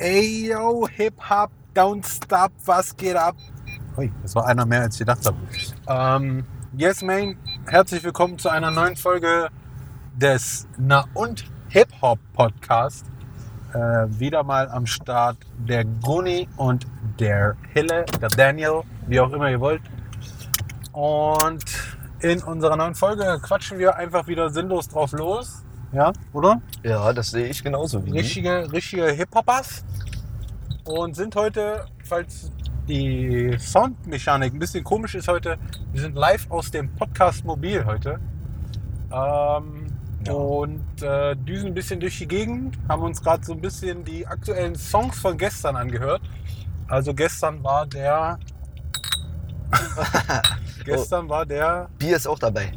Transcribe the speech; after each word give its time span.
Ey, 0.00 0.50
yo, 0.50 0.86
Hip-Hop, 0.86 1.50
don't 1.74 2.06
stop, 2.06 2.52
was 2.64 2.96
geht 2.96 3.16
ab? 3.16 3.34
Ui, 3.96 4.12
das 4.22 4.32
war 4.36 4.46
einer 4.46 4.64
mehr, 4.64 4.82
als 4.82 4.94
ich 4.94 5.00
gedacht 5.00 5.26
habe. 5.26 5.36
Ähm, 5.88 6.46
yes, 6.76 7.02
man, 7.02 7.36
herzlich 7.66 8.04
willkommen 8.04 8.38
zu 8.38 8.48
einer 8.48 8.70
neuen 8.70 8.94
Folge 8.94 9.48
des 10.14 10.68
Na 10.78 11.04
und 11.14 11.50
Hip-Hop 11.70 12.20
Podcast. 12.32 13.06
Äh, 13.74 14.06
wieder 14.20 14.44
mal 14.44 14.68
am 14.68 14.86
Start 14.86 15.38
der 15.58 15.84
Guni 15.84 16.48
und 16.56 16.86
der 17.18 17.56
Hille, 17.72 18.04
der 18.20 18.28
Daniel, 18.28 18.82
wie 19.08 19.18
auch 19.18 19.32
immer 19.32 19.50
ihr 19.50 19.58
wollt. 19.58 19.82
Und 20.92 21.64
in 22.20 22.40
unserer 22.44 22.76
neuen 22.76 22.94
Folge 22.94 23.40
quatschen 23.42 23.80
wir 23.80 23.96
einfach 23.96 24.28
wieder 24.28 24.50
sinnlos 24.50 24.86
drauf 24.86 25.10
los. 25.10 25.64
Ja, 25.92 26.12
oder? 26.32 26.60
Ja, 26.82 27.12
das 27.12 27.30
sehe 27.30 27.46
ich 27.46 27.62
genauso 27.62 28.04
wie 28.04 28.10
richtige, 28.10 28.70
richtige 28.70 29.06
Hip-Hoppers 29.10 29.84
und 30.84 31.16
sind 31.16 31.34
heute, 31.34 31.86
falls 32.04 32.50
die 32.86 33.56
Soundmechanik 33.58 34.52
ein 34.52 34.58
bisschen 34.58 34.84
komisch 34.84 35.14
ist 35.14 35.28
heute, 35.28 35.58
wir 35.92 36.00
sind 36.00 36.14
live 36.14 36.50
aus 36.50 36.70
dem 36.70 36.94
Podcast 36.94 37.44
Mobil 37.44 37.84
heute 37.86 38.18
ähm, 39.10 39.86
Ja. 40.26 40.32
und 40.32 41.02
äh, 41.02 41.34
düsen 41.36 41.68
ein 41.68 41.74
bisschen 41.74 42.00
durch 42.00 42.18
die 42.18 42.28
Gegend, 42.28 42.78
haben 42.88 43.02
uns 43.02 43.22
gerade 43.22 43.44
so 43.44 43.52
ein 43.52 43.60
bisschen 43.60 44.04
die 44.04 44.26
aktuellen 44.26 44.74
Songs 44.74 45.18
von 45.18 45.38
gestern 45.38 45.76
angehört. 45.76 46.20
Also 46.86 47.14
gestern 47.14 47.62
war 47.62 47.86
der... 47.86 48.38
gestern 50.84 51.28
war 51.28 51.44
der... 51.46 51.88
Bier 51.98 52.16
ist 52.16 52.26
auch 52.26 52.38
dabei. 52.38 52.72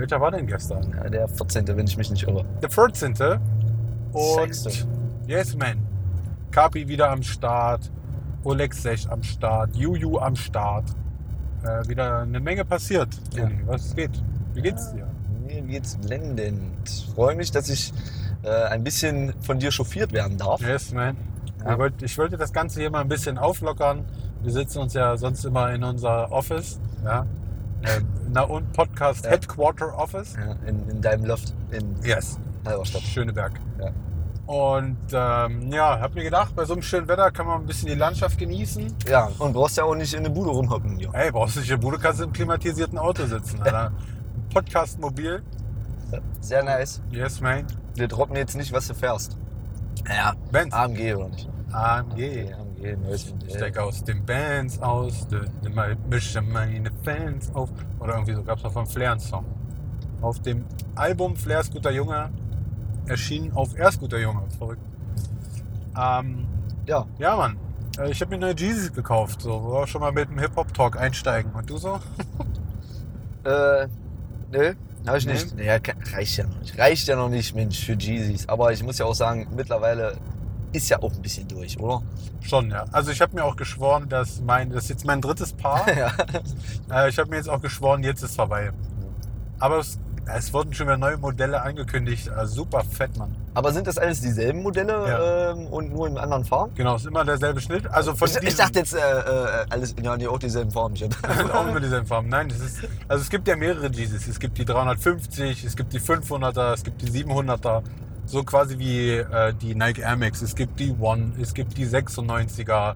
Welcher 0.00 0.18
war 0.18 0.30
denn 0.30 0.46
gestern? 0.46 0.94
Ja, 0.96 1.10
der 1.10 1.28
14., 1.28 1.66
wenn 1.68 1.86
ich 1.86 1.96
mich 1.98 2.10
nicht 2.10 2.26
irre. 2.26 2.46
Der 2.62 2.70
14. 2.70 3.14
Und 4.12 4.54
Sechste. 4.54 4.88
Yes, 5.26 5.54
man. 5.54 5.86
Kapi 6.50 6.88
wieder 6.88 7.10
am 7.10 7.22
Start. 7.22 7.92
Oleg 8.42 8.72
Sech 8.72 9.10
am 9.10 9.22
Start. 9.22 9.76
Juju 9.76 10.18
am 10.18 10.36
Start. 10.36 10.86
Äh, 11.62 11.86
wieder 11.86 12.20
eine 12.20 12.40
Menge 12.40 12.64
passiert. 12.64 13.08
Ja. 13.34 13.50
Was 13.66 13.94
geht? 13.94 14.22
Wie 14.54 14.62
geht's 14.62 14.90
dir? 14.90 15.06
Mir 15.46 15.60
geht's 15.62 15.98
blendend. 15.98 16.88
Ich 16.88 17.06
freue 17.14 17.36
mich, 17.36 17.50
dass 17.50 17.68
ich 17.68 17.92
äh, 18.42 18.48
ein 18.48 18.82
bisschen 18.82 19.34
von 19.42 19.58
dir 19.58 19.70
chauffiert 19.70 20.14
werden 20.14 20.38
darf. 20.38 20.62
Yes, 20.62 20.94
man. 20.94 21.14
Ja. 21.62 21.72
Ich, 21.72 21.78
wollte, 21.78 22.04
ich 22.06 22.16
wollte 22.16 22.38
das 22.38 22.54
Ganze 22.54 22.80
hier 22.80 22.90
mal 22.90 23.02
ein 23.02 23.08
bisschen 23.08 23.36
auflockern. 23.36 24.06
Wir 24.42 24.52
sitzen 24.52 24.78
uns 24.78 24.94
ja 24.94 25.18
sonst 25.18 25.44
immer 25.44 25.70
in 25.74 25.84
unser 25.84 26.32
Office. 26.32 26.80
Ja. 27.04 27.26
Äh, 27.82 28.00
na 28.30 28.42
und 28.42 28.72
Podcast 28.72 29.24
Ja. 29.24 29.30
Headquarter 29.32 29.96
Office. 29.98 30.34
Ja, 30.36 30.54
in, 30.68 30.88
in 30.88 31.00
deinem 31.00 31.24
Loft 31.24 31.54
in 31.70 31.96
Yes. 32.02 32.38
Halberstadt. 32.64 33.02
Schöneberg. 33.02 33.52
Ja. 33.80 33.90
Und 34.46 34.96
ähm, 35.12 35.72
ja, 35.72 36.00
hab 36.00 36.14
mir 36.14 36.24
gedacht, 36.24 36.54
bei 36.56 36.64
so 36.64 36.72
einem 36.72 36.82
schönen 36.82 37.06
Wetter 37.08 37.30
kann 37.30 37.46
man 37.46 37.60
ein 37.60 37.66
bisschen 37.66 37.88
die 37.88 37.94
Landschaft 37.94 38.36
genießen. 38.36 38.94
Ja, 39.08 39.30
und 39.38 39.52
brauchst 39.52 39.76
ja 39.76 39.84
auch 39.84 39.94
nicht 39.94 40.12
in 40.12 40.24
der 40.24 40.30
Bude 40.30 40.50
rumhocken. 40.50 40.98
Ja. 40.98 41.10
Ey, 41.12 41.30
brauchst 41.30 41.54
du 41.56 41.60
nicht 41.60 41.70
in 41.70 41.76
der 41.80 41.86
Bude, 41.86 41.98
kannst 41.98 42.20
du 42.20 42.24
im 42.24 42.32
klimatisierten 42.32 42.98
Auto 42.98 43.24
sitzen, 43.26 43.62
Alter. 43.62 43.92
Podcast 44.52 44.98
mobil. 45.00 45.42
Sehr 46.40 46.64
nice. 46.64 47.00
Yes, 47.10 47.40
man. 47.40 47.64
Wir 47.94 48.08
droppen 48.08 48.34
jetzt 48.36 48.56
nicht, 48.56 48.72
was 48.72 48.88
du 48.88 48.94
fährst. 48.94 49.36
Ja. 50.08 50.34
Benz. 50.50 50.74
AMG 50.74 51.14
oder 51.14 51.28
nicht? 51.28 51.48
AMG. 51.72 52.52
AMG, 52.52 52.96
neues 53.02 53.34
Ich 53.46 53.54
steig 53.54 53.78
aus 53.78 54.02
den 54.04 54.24
Bands 54.24 54.80
aus, 54.80 55.26
de- 55.28 55.40
mal- 55.74 55.96
mische 56.08 56.40
meine 56.42 56.90
Fans 57.04 57.50
auf. 57.54 57.70
Oder 57.98 58.14
irgendwie 58.14 58.34
so 58.34 58.42
gab's 58.42 58.64
auch 58.64 58.72
von 58.72 58.86
Flair 58.86 59.12
einen 59.12 59.20
Song. 59.20 59.44
Auf 60.20 60.40
dem 60.40 60.64
Album 60.94 61.36
Flair 61.36 61.60
ist 61.60 61.72
guter 61.72 61.90
Junge 61.92 62.30
erschienen 63.06 63.52
auf 63.54 63.76
Er 63.76 63.88
ist 63.88 63.98
guter 64.00 64.18
Junge. 64.18 64.42
Verrückt. 64.58 64.82
Ähm, 66.00 66.46
Ja. 66.86 67.06
ja, 67.18 67.36
Mann. 67.36 67.56
Äh, 67.98 68.10
Ich 68.10 68.20
habe 68.20 68.30
mir 68.30 68.38
neue 68.38 68.54
Jeezys 68.56 68.92
gekauft. 68.92 69.42
So, 69.42 69.62
wollen 69.62 69.82
wir 69.82 69.86
schon 69.86 70.00
mal 70.00 70.12
mit 70.12 70.28
dem 70.30 70.38
Hip-Hop-Talk 70.38 70.98
einsteigen. 70.98 71.52
Und 71.52 71.68
du 71.68 71.76
so? 71.76 71.98
Äh, 73.42 73.88
nö, 74.52 74.74
habe 75.06 75.16
ich 75.16 75.24
Nee? 75.26 75.32
nicht. 75.32 75.58
Ja, 75.58 75.78
reicht 76.14 76.36
ja 76.36 76.44
noch 76.46 76.58
nicht. 76.60 76.78
Reicht 76.78 77.08
ja 77.08 77.16
noch 77.16 77.30
nicht, 77.30 77.54
Mensch, 77.56 77.82
für 77.82 77.94
Jeezys. 77.94 78.46
Aber 78.50 78.70
ich 78.70 78.82
muss 78.82 78.98
ja 78.98 79.06
auch 79.06 79.14
sagen, 79.14 79.46
mittlerweile 79.56 80.18
ist 80.72 80.88
ja 80.88 81.02
auch 81.02 81.12
ein 81.12 81.22
bisschen 81.22 81.48
durch, 81.48 81.78
oder? 81.80 82.02
Schon, 82.40 82.70
ja. 82.70 82.84
Also 82.92 83.10
ich 83.10 83.20
habe 83.20 83.34
mir 83.34 83.44
auch 83.44 83.56
geschworen, 83.56 84.08
dass 84.08 84.40
mein, 84.40 84.70
das 84.70 84.84
ist 84.84 84.90
jetzt 84.90 85.04
mein 85.06 85.20
drittes 85.20 85.52
Paar. 85.52 85.84
ja. 85.96 86.12
Äh, 86.90 87.08
ich 87.08 87.18
habe 87.18 87.30
mir 87.30 87.36
jetzt 87.36 87.48
auch 87.48 87.60
geschworen, 87.60 88.02
jetzt 88.02 88.22
ist 88.22 88.36
vorbei. 88.36 88.70
Aber 89.58 89.78
es, 89.78 89.98
es 90.36 90.52
wurden 90.52 90.72
schon 90.72 90.86
wieder 90.86 90.96
neue 90.96 91.16
Modelle 91.18 91.60
angekündigt. 91.62 92.28
Äh, 92.28 92.46
super 92.46 92.82
fett, 92.84 93.16
Mann. 93.16 93.34
Aber 93.52 93.72
sind 93.72 93.86
das 93.88 93.98
alles 93.98 94.20
dieselben 94.20 94.62
Modelle 94.62 94.92
Ja. 94.92 95.50
ähm, 95.50 95.66
und 95.66 95.92
nur 95.92 96.06
in 96.06 96.16
anderen 96.16 96.44
Farben? 96.44 96.72
Genau, 96.76 96.94
ist 96.96 97.06
immer 97.06 97.24
derselbe 97.24 97.60
Schnitt. 97.60 97.86
Also 97.90 98.14
von 98.14 98.28
Ich, 98.28 98.36
ich 98.36 98.54
dachte 98.54 98.78
jetzt, 98.78 98.94
äh, 98.94 98.98
äh, 98.98 99.66
alles, 99.70 99.94
ja, 100.00 100.16
nee, 100.16 100.28
auch 100.28 100.38
dieselben 100.38 100.70
Farben. 100.70 100.94
Ich 100.94 101.04
auch 101.52 101.66
immer 101.66 101.80
dieselben 101.80 102.06
Farben. 102.06 102.28
Nein, 102.28 102.48
das 102.48 102.60
ist, 102.60 102.78
also 103.08 103.22
es 103.22 103.28
gibt 103.28 103.48
ja 103.48 103.56
mehrere 103.56 103.88
Jeezys. 103.90 104.28
Es 104.28 104.38
gibt 104.38 104.56
die 104.56 104.64
350, 104.64 105.64
es 105.64 105.76
gibt 105.76 105.92
die 105.92 106.00
500er, 106.00 106.74
es 106.74 106.84
gibt 106.84 107.02
die 107.02 107.10
700er. 107.10 107.82
So 108.26 108.44
quasi 108.44 108.78
wie 108.78 109.10
äh, 109.10 109.54
die 109.54 109.74
Nike 109.74 110.02
Air 110.02 110.16
Max. 110.16 110.42
Es 110.42 110.54
gibt 110.54 110.78
die 110.78 110.92
One, 110.92 111.32
es 111.40 111.54
gibt 111.54 111.76
die 111.76 111.86
96er 111.86 112.94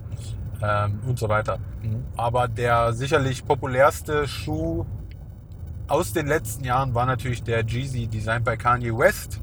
ähm, 0.63 1.01
und 1.07 1.19
so 1.19 1.29
weiter. 1.29 1.59
Mhm. 1.83 2.05
Aber 2.17 2.49
der 2.49 2.93
sicherlich 2.93 3.45
populärste 3.45 4.29
Schuh 4.29 4.87
aus 5.89 6.13
den 6.13 6.27
letzten 6.27 6.65
Jahren 6.65 6.95
war 6.95 7.07
natürlich 7.07 7.43
der 7.43 7.65
Jeezy, 7.65 8.07
designed 8.07 8.45
bei 8.45 8.57
Kanye 8.57 8.97
West, 8.97 9.41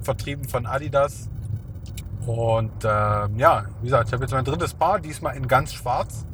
vertrieben 0.00 0.48
von 0.48 0.66
Adidas. 0.66 1.28
Und 2.26 2.84
ähm, 2.84 3.36
ja, 3.36 3.64
wie 3.80 3.86
gesagt, 3.86 4.08
ich 4.08 4.12
habe 4.12 4.22
jetzt 4.22 4.32
mein 4.32 4.44
drittes 4.44 4.74
Paar, 4.74 5.00
diesmal 5.00 5.36
in 5.36 5.48
ganz 5.48 5.72
schwarz. 5.72 6.24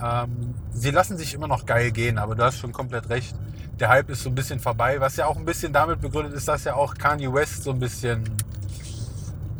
Ähm, 0.00 0.54
sie 0.72 0.90
lassen 0.90 1.16
sich 1.16 1.34
immer 1.34 1.48
noch 1.48 1.66
geil 1.66 1.90
gehen, 1.90 2.18
aber 2.18 2.34
du 2.34 2.44
hast 2.44 2.58
schon 2.58 2.72
komplett 2.72 3.08
recht. 3.08 3.34
Der 3.80 3.88
Hype 3.88 4.10
ist 4.10 4.22
so 4.22 4.28
ein 4.30 4.34
bisschen 4.34 4.60
vorbei, 4.60 5.00
was 5.00 5.16
ja 5.16 5.26
auch 5.26 5.36
ein 5.36 5.44
bisschen 5.44 5.72
damit 5.72 6.00
begründet 6.00 6.34
ist, 6.34 6.46
dass 6.46 6.64
ja 6.64 6.74
auch 6.74 6.94
Kanye 6.94 7.32
West 7.32 7.64
so 7.64 7.70
ein 7.70 7.78
bisschen 7.78 8.22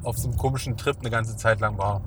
auf 0.05 0.19
so 0.19 0.29
einem 0.29 0.37
komischen 0.37 0.77
Trip 0.77 0.97
eine 1.01 1.11
ganze 1.11 1.37
Zeit 1.37 1.61
lang 1.61 1.79
war. 1.79 2.03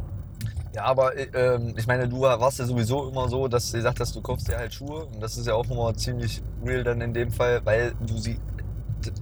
Ja, 0.73 0.83
aber 0.83 1.15
äh, 1.15 1.23
ähm, 1.33 1.73
ich 1.77 1.88
meine, 1.88 2.07
du 2.09 2.21
warst 2.21 2.59
ja 2.59 2.65
sowieso 2.65 3.07
immer 3.09 3.29
so, 3.29 3.47
dass 3.47 3.71
du 3.71 3.77
gesagt 3.77 3.99
hast, 3.99 4.15
du 4.15 4.21
kaufst 4.21 4.47
dir 4.49 4.57
halt 4.57 4.73
Schuhe. 4.73 5.05
Und 5.05 5.21
das 5.21 5.38
ist 5.38 5.47
ja 5.47 5.53
auch 5.55 5.69
immer 5.69 5.94
ziemlich 5.95 6.41
real 6.65 6.83
dann 6.83 6.99
in 7.01 7.13
dem 7.13 7.31
Fall, 7.31 7.61
weil 7.65 7.94
du 8.05 8.17
sie. 8.17 8.39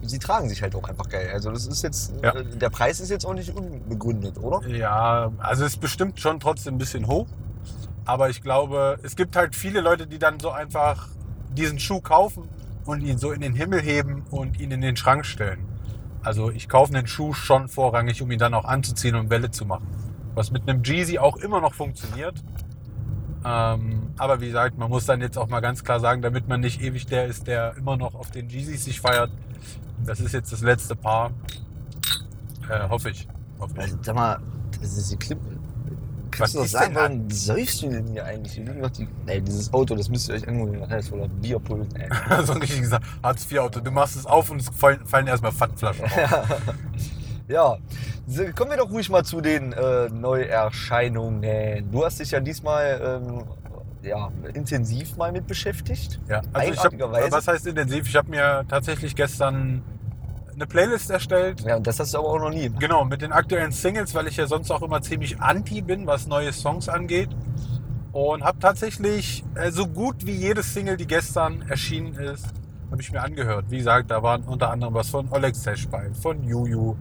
Sie 0.02 0.18
tragen 0.18 0.48
sich 0.48 0.62
halt 0.62 0.74
auch 0.76 0.88
einfach 0.88 1.10
geil. 1.10 1.30
Also 1.34 1.52
das 1.52 1.68
ist 1.68 1.84
jetzt, 1.84 2.14
Ja. 2.24 2.34
äh, 2.34 2.46
der 2.58 2.70
Preis 2.70 3.00
ist 3.02 3.10
jetzt 3.10 3.26
auch 3.26 3.34
nicht 3.34 3.54
unbegründet, 3.56 4.38
oder? 4.38 4.66
Ja, 4.68 5.32
also 5.40 5.66
es 5.66 5.74
ist 5.74 5.82
bestimmt 5.82 6.20
schon 6.22 6.40
trotzdem 6.40 6.76
ein 6.76 6.78
bisschen 6.78 7.06
hoch. 7.08 7.28
Aber 8.06 8.30
ich 8.30 8.42
glaube, 8.42 8.98
es 9.04 9.16
gibt 9.16 9.36
halt 9.36 9.56
viele 9.56 9.82
Leute, 9.82 10.08
die 10.08 10.20
dann 10.20 10.40
so 10.40 10.50
einfach 10.52 11.10
diesen 11.52 11.80
Schuh 11.80 12.02
kaufen 12.02 12.48
und 12.86 13.02
ihn 13.02 13.18
so 13.18 13.32
in 13.32 13.42
den 13.42 13.54
Himmel 13.54 13.82
heben 13.82 14.24
und 14.32 14.60
ihn 14.60 14.72
in 14.72 14.82
den 14.82 14.96
Schrank 14.96 15.26
stellen. 15.26 15.66
Also 16.22 16.52
ich 16.52 16.70
kaufe 16.70 16.96
einen 16.96 17.08
Schuh 17.08 17.34
schon 17.34 17.68
vorrangig, 17.68 18.22
um 18.22 18.32
ihn 18.32 18.40
dann 18.40 18.54
auch 18.54 18.66
anzuziehen 18.66 19.16
und 19.16 19.30
Welle 19.30 19.52
zu 19.52 19.66
machen. 19.66 19.88
Was 20.36 20.52
mit 20.52 20.68
einem 20.68 20.84
Jeezy 20.84 21.20
auch 21.20 21.38
immer 21.38 21.62
noch 21.62 21.74
funktioniert. 21.74 22.42
Ähm, 23.46 24.14
aber 24.18 24.40
wie 24.40 24.48
gesagt, 24.48 24.78
man 24.78 24.90
muss 24.90 25.06
dann 25.06 25.20
jetzt 25.20 25.38
auch 25.38 25.50
mal 25.50 25.60
ganz 25.60 25.84
klar 25.84 26.00
sagen, 26.00 26.22
damit 26.22 26.48
man 26.48 26.62
nicht 26.62 26.82
ewig 26.82 27.06
der 27.06 27.26
ist, 27.26 27.46
der 27.48 27.76
immer 27.78 27.98
noch 27.98 28.16
auf 28.16 28.32
den 28.32 28.48
Jeezys 28.48 28.86
sich 28.86 29.02
feiert. 29.02 29.32
Das 30.06 30.22
ist 30.22 30.34
jetzt 30.34 30.52
das 30.52 30.62
letzte 30.62 30.96
Paar. 30.96 31.32
Äh, 32.70 32.88
hoffe 32.88 33.10
ich. 33.10 33.28
Hoffe 33.60 33.74
ich. 33.76 33.82
Also, 33.82 33.98
sag 34.02 34.16
mal, 34.16 34.40
das 34.82 34.98
ist 34.98 35.12
die 35.12 35.18
Klippe. 35.18 35.53
Was 36.34 36.54
Kannst 36.54 36.56
du 36.56 36.60
doch 36.60 36.68
sagen, 36.68 36.96
warum 36.96 37.30
säufst 37.30 37.84
du 37.84 37.90
denn 37.90 38.08
hier 38.08 38.26
eigentlich? 38.26 38.54
Hier 38.54 38.66
liegen 38.66 38.82
doch 38.82 38.90
die, 38.90 39.08
ey, 39.28 39.42
dieses 39.42 39.72
Auto, 39.72 39.96
das 39.96 40.10
müsst 40.10 40.30
ihr 40.30 40.36
euch 40.36 40.44
in 40.44 40.72
den 40.72 40.90
Hals 40.90 41.12
oder 41.12 41.28
Bierpult. 41.28 41.88
Ey. 41.96 42.10
so 42.46 42.54
richtig 42.54 42.82
gesagt, 42.82 43.06
Hartz-IV-Auto. 43.22 43.82
Du 43.82 43.92
machst 43.92 44.16
es 44.16 44.26
auf 44.26 44.50
und 44.50 44.62
es 44.62 44.70
fallen, 44.70 45.06
fallen 45.06 45.28
erstmal 45.28 45.52
Pfandflaschen 45.52 46.06
auf. 46.06 46.12
Ja, 47.50 47.78
kommen 48.56 48.72
wir 48.72 48.78
doch 48.78 48.90
ruhig 48.90 49.10
mal 49.10 49.26
zu 49.26 49.42
den 49.42 49.74
äh, 49.74 50.08
Neuerscheinungen. 50.08 51.92
Du 51.92 52.06
hast 52.06 52.22
dich 52.22 52.32
ja 52.32 52.40
diesmal 52.40 53.22
ähm, 53.22 53.44
ja, 54.02 54.32
intensiv 54.54 55.18
mal 55.18 55.32
mit 55.32 55.46
beschäftigt. 55.46 56.20
Ja, 56.30 56.42
also 56.54 56.74
ich 56.74 56.80
hab, 56.80 56.98
was 57.00 57.48
heißt 57.48 57.68
intensiv? 57.68 58.08
Ich 58.08 58.16
habe 58.16 58.30
mir 58.30 58.66
tatsächlich 58.70 59.16
gestern 59.16 59.84
eine 60.56 60.66
Playlist 60.66 61.10
erstellt. 61.10 61.62
Ja, 61.62 61.78
und 61.78 61.88
das 61.88 62.00
hast 62.00 62.14
du 62.14 62.20
aber 62.20 62.30
auch 62.30 62.40
noch 62.40 62.50
nie. 62.50 62.70
Genau, 62.70 63.06
mit 63.06 63.22
den 63.22 63.32
aktuellen 63.32 63.72
Singles, 63.72 64.14
weil 64.16 64.28
ich 64.28 64.38
ja 64.38 64.48
sonst 64.48 64.72
auch 64.72 64.82
immer 64.82 65.02
ziemlich 65.02 65.40
anti 65.40 65.82
bin, 65.82 66.08
was 66.08 66.28
neue 66.28 66.54
Songs 66.54 66.90
angeht. 66.90 67.30
Und 68.12 68.44
habe 68.44 68.60
tatsächlich 68.60 69.44
äh, 69.56 69.72
so 69.72 69.88
gut 69.88 70.26
wie 70.26 70.36
jede 70.36 70.62
Single, 70.62 70.98
die 70.98 71.08
gestern 71.08 71.64
erschienen 71.68 72.14
ist, 72.14 72.46
habe 72.92 73.02
ich 73.02 73.12
mir 73.12 73.22
angehört. 73.22 73.66
Wie 73.70 73.78
gesagt, 73.78 74.12
da 74.12 74.22
waren 74.22 74.44
unter 74.44 74.70
anderem 74.70 74.94
was 74.94 75.10
von 75.10 75.32
Oleg 75.32 75.56
Sesh 75.56 75.88
bei, 75.88 76.12
von 76.12 76.44
Juju, 76.44 76.96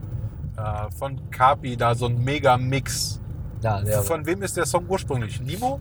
äh, 0.57 0.91
von 0.97 1.29
Kapi, 1.29 1.77
da 1.77 1.93
so 1.93 2.07
ein 2.07 2.23
Mega-Mix. 2.23 3.21
Ja, 3.61 4.01
Von 4.01 4.25
wem 4.25 4.41
ist 4.41 4.57
der 4.57 4.65
Song 4.65 4.85
ursprünglich? 4.89 5.39
Nimo? 5.39 5.79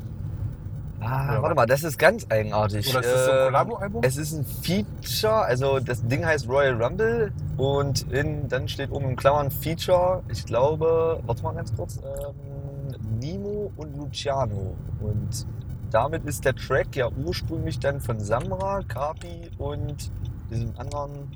Ah, 1.05 1.39
warte 1.43 1.55
mal, 1.57 1.67
das 1.67 1.83
ist 1.83 1.99
ganz 1.99 2.27
eigenartig. 2.31 2.89
Oder 2.91 3.01
ist 3.01 3.13
das 3.13 3.25
so 3.27 3.31
ein 3.33 3.37
Ähm, 3.39 3.45
Kollabo-Album? 3.47 4.03
Es 4.05 4.17
ist 4.17 4.33
ein 4.33 4.45
Feature, 4.45 5.35
also 5.45 5.81
das 5.81 6.07
Ding 6.07 6.25
heißt 6.25 6.49
Royal 6.49 6.81
Rumble 6.83 7.33
und 7.57 8.11
in, 8.13 8.49
dann 8.49 8.69
steht 8.69 8.91
oben 8.93 9.11
in 9.11 9.17
Klammern 9.17 9.51
Feature, 9.51 10.23
ich 10.29 10.45
glaube, 10.47 11.21
warte 11.27 11.43
mal 11.43 11.55
ganz 11.55 11.75
kurz, 11.75 11.97
ähm, 11.99 13.19
Nimo 13.21 13.73
und 13.77 13.97
Luciano. 13.97 14.77
Und 15.01 15.47
damit 15.91 16.25
ist 16.25 16.45
der 16.45 16.55
Track 16.55 16.95
ja 16.97 17.09
ursprünglich 17.09 17.79
dann 17.81 18.01
von 18.01 18.21
Samra, 18.21 18.81
Kapi 18.87 19.51
und 19.59 20.11
diesem 20.51 20.73
anderen. 20.79 21.33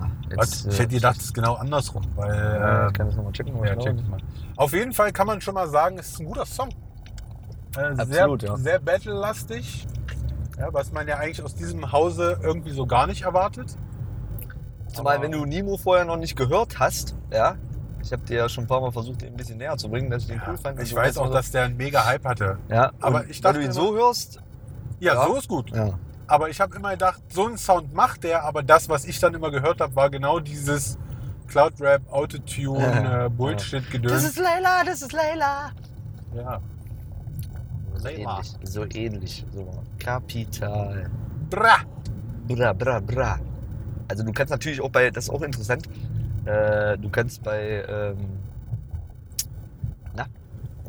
Ah, 0.00 0.06
Was? 0.36 0.64
jetzt, 0.64 0.72
Ich 0.72 0.78
hätte 0.78 0.94
gedacht, 0.94 1.16
es 1.18 1.24
ist 1.24 1.34
genau 1.34 1.54
andersrum, 1.54 2.02
weil. 2.16 2.30
Äh, 2.30 2.86
ich 2.88 2.92
kann 2.94 3.06
das 3.08 3.16
nochmal 3.16 3.32
checken. 3.32 3.54
ja, 3.64 3.76
check 3.76 4.08
mal. 4.08 4.20
Auf 4.56 4.72
jeden 4.72 4.92
Fall 4.92 5.12
kann 5.12 5.26
man 5.26 5.40
schon 5.40 5.54
mal 5.54 5.68
sagen, 5.68 5.98
es 5.98 6.08
ist 6.12 6.20
ein 6.20 6.26
guter 6.26 6.46
Song. 6.46 6.68
Äh, 7.78 8.00
Absolut, 8.00 8.40
sehr, 8.40 8.50
ja. 8.50 8.56
sehr 8.56 8.78
battle-lastig. 8.80 9.86
Ja, 10.58 10.72
was 10.72 10.90
man 10.92 11.06
ja 11.06 11.16
eigentlich 11.18 11.42
aus 11.42 11.54
diesem 11.54 11.92
Hause 11.92 12.38
irgendwie 12.42 12.72
so 12.72 12.84
gar 12.86 13.06
nicht 13.06 13.22
erwartet. 13.22 13.76
Zumal, 14.92 15.14
Aber- 15.16 15.24
wenn 15.24 15.32
du 15.32 15.44
Nimo 15.44 15.76
vorher 15.76 16.04
noch 16.04 16.16
nicht 16.16 16.36
gehört 16.36 16.78
hast, 16.78 17.14
ja, 17.32 17.54
ich 18.02 18.12
habe 18.12 18.22
dir 18.22 18.38
ja 18.38 18.48
schon 18.48 18.64
ein 18.64 18.66
paar 18.66 18.80
Mal 18.80 18.90
versucht, 18.90 19.22
den 19.22 19.28
ein 19.34 19.36
bisschen 19.36 19.58
näher 19.58 19.76
zu 19.76 19.88
bringen, 19.88 20.10
dass 20.10 20.22
ich 20.22 20.28
den 20.28 20.40
cool 20.46 20.56
fand. 20.56 20.80
Ich 20.80 20.90
so 20.90 20.96
weiß 20.96 21.18
auch, 21.18 21.22
und 21.24 21.28
so. 21.28 21.34
dass 21.34 21.50
der 21.50 21.64
einen 21.64 21.76
mega 21.76 22.04
Hype 22.04 22.24
hatte. 22.24 22.58
Ja, 22.68 22.90
aber 23.00 23.26
ich 23.28 23.36
wenn 23.38 23.42
dachte 23.42 23.58
du 23.60 23.64
ihn 23.66 23.72
so 23.72 23.94
hörst, 23.94 24.40
Ja, 25.00 25.14
Ja. 25.14 25.26
so 25.26 25.36
ist 25.36 25.46
gut. 25.48 25.70
ja, 25.74 25.90
Aber 26.26 26.48
ich 26.48 26.60
habe 26.60 26.74
immer 26.74 26.90
gedacht, 26.90 27.22
so 27.32 27.46
einen 27.46 27.56
Sound 27.56 27.94
macht 27.94 28.24
der, 28.24 28.42
aber 28.44 28.62
das, 28.64 28.88
was 28.88 29.04
ich 29.04 29.20
dann 29.20 29.34
immer 29.34 29.50
gehört 29.52 29.80
habe, 29.80 29.94
war 29.94 30.10
genau 30.10 30.40
dieses 30.40 30.98
Cloud-Rap, 31.46 32.02
Autotune, 32.12 32.80
Ja. 32.80 33.26
äh, 33.26 33.30
Bullshit-Gedöns. 33.30 34.36
Leila, 34.36 34.82
das 34.84 35.02
ist 35.02 35.12
Leila. 35.12 35.70
Ja. 36.34 36.60
So 38.16 38.22
ähnlich, 38.22 38.56
so 38.62 38.84
ähnlich. 38.94 39.46
So. 39.52 39.82
Kapital. 39.98 41.10
Bra! 41.50 41.78
Bra, 42.46 42.72
bra, 42.72 43.00
bra. 43.00 43.38
Also 44.08 44.24
du 44.24 44.32
kannst 44.32 44.50
natürlich 44.50 44.80
auch 44.80 44.90
bei, 44.90 45.10
das 45.10 45.24
ist 45.24 45.30
auch 45.30 45.42
interessant, 45.42 45.86
äh, 46.46 46.96
du 46.96 47.08
kannst 47.10 47.42
bei, 47.42 47.84
ähm, 47.88 48.16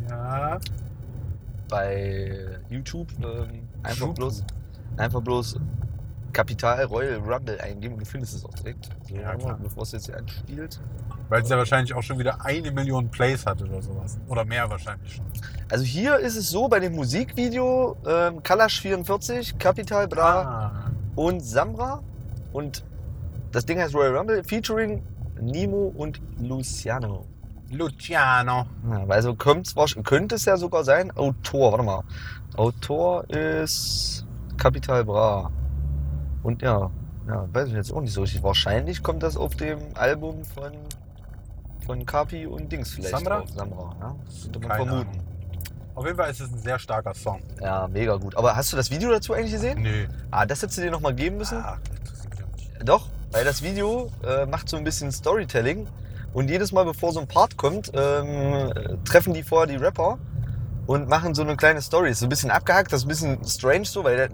Ja. 0.10 0.60
bei 1.70 2.58
YouTube 2.70 3.12
ähm, 3.20 3.68
einfach 3.84 4.00
YouTube. 4.08 4.16
bloß, 4.16 4.44
einfach 4.98 5.22
bloß 5.22 5.60
Kapital 6.34 6.84
Royal 6.86 7.18
Rumble 7.20 7.60
eingeben 7.62 7.94
und 7.96 8.02
du 8.02 8.06
findest 8.06 8.36
es 8.36 8.46
auch 8.46 8.54
direkt. 8.54 8.90
Ja, 9.10 9.36
klar. 9.36 9.60
Bevor 9.62 9.84
es 9.84 9.92
jetzt 9.92 10.06
hier 10.08 10.18
anspielt. 10.18 10.80
Weil 11.30 11.42
es 11.44 11.50
ja 11.50 11.58
wahrscheinlich 11.58 11.94
auch 11.94 12.02
schon 12.04 12.18
wieder 12.20 12.44
eine 12.46 12.72
Million 12.72 13.10
Plays 13.10 13.46
hat 13.46 13.62
oder 13.62 13.82
sowas. 13.82 14.18
Oder 14.28 14.46
mehr 14.46 14.70
wahrscheinlich 14.70 15.16
schon. 15.16 15.26
Also 15.72 15.84
hier 15.84 16.18
ist 16.18 16.36
es 16.36 16.50
so, 16.50 16.68
bei 16.68 16.80
dem 16.80 16.96
Musikvideo 16.96 17.98
ähm, 18.08 18.42
Kalash 18.44 18.82
44, 18.82 19.58
Capital 19.60 20.08
Bra 20.08 20.42
Ah. 20.42 20.92
und 21.16 21.42
Samra 21.42 22.02
und 22.54 22.84
das 23.52 23.66
Ding 23.66 23.80
heißt 23.80 23.94
Royal 23.96 24.16
Rumble 24.18 24.44
featuring 24.44 25.04
Nemo 25.42 25.94
und 25.96 26.20
Luciano. 26.40 27.26
Luciano. 27.72 28.66
Ja, 28.90 29.06
also 29.08 29.36
könnte 29.36 30.36
es 30.36 30.46
ja 30.46 30.58
sogar 30.58 30.84
sein. 30.84 31.12
Autor, 31.16 31.72
warte 31.72 31.84
mal. 31.84 32.04
Autor 32.58 33.30
ist 33.30 34.26
Capital 34.58 35.06
Bra. 35.06 35.52
Und 36.44 36.62
ja, 36.62 36.90
ja, 37.28 37.48
weiß 37.54 37.68
ich 37.68 37.74
jetzt 37.74 37.92
auch 37.92 38.02
nicht 38.02 38.14
so 38.14 38.22
richtig. 38.22 38.44
Wahrscheinlich 38.44 39.04
kommt 39.04 39.24
das 39.24 39.38
auf 39.38 39.56
dem 39.56 39.80
Album 39.96 40.44
von, 40.46 40.72
von 41.86 42.06
Kapi 42.06 42.46
und 42.46 42.72
Dings 42.72 42.92
vielleicht. 42.92 43.12
Samra? 43.12 43.40
Drauf. 43.40 43.50
Samra, 43.56 43.96
ja. 44.00 44.16
Könnte 44.44 44.60
man 44.60 44.70
Keine 44.70 44.86
vermuten. 44.86 45.10
Ahnung. 45.10 45.24
Auf 45.96 46.06
jeden 46.06 46.18
Fall 46.18 46.32
ist 46.32 46.40
es 46.40 46.52
ein 46.52 46.60
sehr 46.60 46.80
starker 46.80 47.14
Song. 47.14 47.42
Ja, 47.62 47.88
mega 47.88 48.16
gut. 48.16 48.36
Aber 48.38 48.56
hast 48.56 48.72
du 48.72 48.78
das 48.78 48.90
Video 48.90 49.10
dazu 49.12 49.34
eigentlich 49.34 49.52
gesehen? 49.52 49.82
Nee. 49.82 50.08
Ah, 50.32 50.46
das 50.46 50.62
hättest 50.62 50.78
du 50.78 50.84
dir 50.84 50.92
nochmal 50.92 51.14
geben 51.14 51.38
müssen. 51.38 51.58
Ah, 51.58 51.78
das 52.06 52.22
auch 52.22 52.56
nicht. 52.56 52.88
Doch, 52.88 53.10
weil 53.32 53.44
das 53.44 53.62
Video 53.62 54.10
äh, 54.26 54.46
macht 54.46 54.70
so 54.70 54.78
ein 54.78 54.86
bisschen 54.86 55.12
Storytelling 55.12 55.88
und 56.34 56.50
jedes 56.50 56.72
Mal, 56.72 56.86
bevor 56.86 57.12
so 57.12 57.20
ein 57.20 57.28
Part 57.28 57.58
kommt, 57.58 57.92
ähm, 57.94 58.72
äh, 58.72 58.98
treffen 59.04 59.34
die 59.34 59.44
vorher 59.44 59.68
die 59.68 59.76
Rapper 59.76 60.18
und 60.88 61.10
machen 61.10 61.36
so 61.36 61.42
eine 61.42 61.58
kleine 61.58 61.82
Story. 61.82 62.12
Ist 62.12 62.20
so 62.20 62.28
ein 62.28 62.30
bisschen 62.30 62.50
abgehackt, 62.52 62.94
das 62.94 63.02
ist 63.02 63.06
ein 63.06 63.10
bisschen 63.10 63.44
strange 63.44 63.86
so, 63.86 64.04
weil 64.04 64.16
der, 64.16 64.30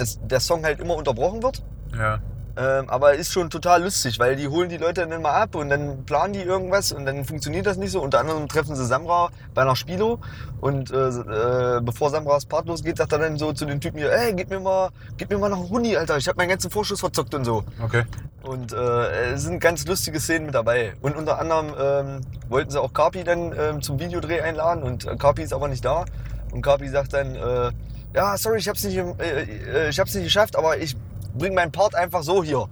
das, 0.00 0.18
der 0.22 0.40
Song 0.40 0.64
halt 0.64 0.80
immer 0.80 0.96
unterbrochen 0.96 1.42
wird. 1.42 1.62
Ja. 1.96 2.20
Ähm, 2.58 2.90
aber 2.90 3.14
ist 3.14 3.32
schon 3.32 3.50
total 3.50 3.84
lustig, 3.84 4.18
weil 4.18 4.34
die 4.34 4.48
holen 4.48 4.68
die 4.68 4.78
Leute 4.78 5.06
dann 5.06 5.22
mal 5.22 5.30
ab 5.30 5.54
und 5.54 5.68
dann 5.68 6.04
planen 6.04 6.32
die 6.32 6.40
irgendwas 6.40 6.90
und 6.90 7.06
dann 7.06 7.24
funktioniert 7.24 7.66
das 7.66 7.76
nicht 7.76 7.92
so. 7.92 8.02
Unter 8.02 8.18
anderem 8.18 8.48
treffen 8.48 8.74
sie 8.74 8.84
Samra 8.84 9.28
bei 9.54 9.62
einer 9.62 9.76
Spilo 9.76 10.18
und 10.60 10.90
äh, 10.90 11.08
äh, 11.08 11.80
bevor 11.80 12.10
Samras 12.10 12.46
Part 12.46 12.66
losgeht, 12.66 12.96
sagt 12.96 13.12
er 13.12 13.20
dann 13.20 13.36
so 13.36 13.52
zu 13.52 13.64
den 13.64 13.80
Typen 13.80 13.98
hier, 13.98 14.10
ey, 14.10 14.34
gib 14.34 14.50
mir 14.50 14.58
mal, 14.58 14.88
gib 15.16 15.30
mir 15.30 15.38
mal 15.38 15.50
noch 15.50 15.60
einen 15.60 15.70
Huni, 15.70 15.96
Alter, 15.96 16.16
ich 16.16 16.26
hab 16.26 16.36
meinen 16.36 16.48
ganzen 16.48 16.68
Vorschuss 16.68 16.98
verzockt 16.98 17.32
und 17.32 17.44
so. 17.44 17.62
Okay. 17.80 18.02
Und 18.42 18.72
äh, 18.72 19.34
es 19.34 19.42
sind 19.42 19.60
ganz 19.60 19.86
lustige 19.86 20.18
Szenen 20.18 20.46
mit 20.46 20.54
dabei. 20.56 20.94
Und 21.00 21.14
unter 21.14 21.38
anderem 21.38 21.74
ähm, 21.78 22.20
wollten 22.48 22.72
sie 22.72 22.80
auch 22.80 22.92
Carpi 22.92 23.22
dann 23.22 23.54
ähm, 23.56 23.82
zum 23.82 24.00
Videodreh 24.00 24.40
einladen 24.40 24.82
und 24.82 25.06
äh, 25.06 25.14
Carpi 25.14 25.42
ist 25.42 25.52
aber 25.52 25.68
nicht 25.68 25.84
da. 25.84 26.06
Und 26.50 26.62
Carpi 26.62 26.88
sagt 26.88 27.12
dann, 27.12 27.36
äh, 27.36 27.70
ja, 28.14 28.36
sorry, 28.36 28.58
ich 28.58 28.68
hab's 28.68 28.84
nicht, 28.84 28.96
äh, 28.96 29.42
äh, 29.42 29.88
ich 29.90 29.98
hab's 29.98 30.14
nicht 30.14 30.24
geschafft, 30.24 30.56
aber 30.56 30.78
ich 30.78 30.96
bring 31.36 31.54
meinen 31.54 31.72
Part 31.72 31.94
einfach 31.94 32.22
so 32.22 32.42
hier. 32.42 32.66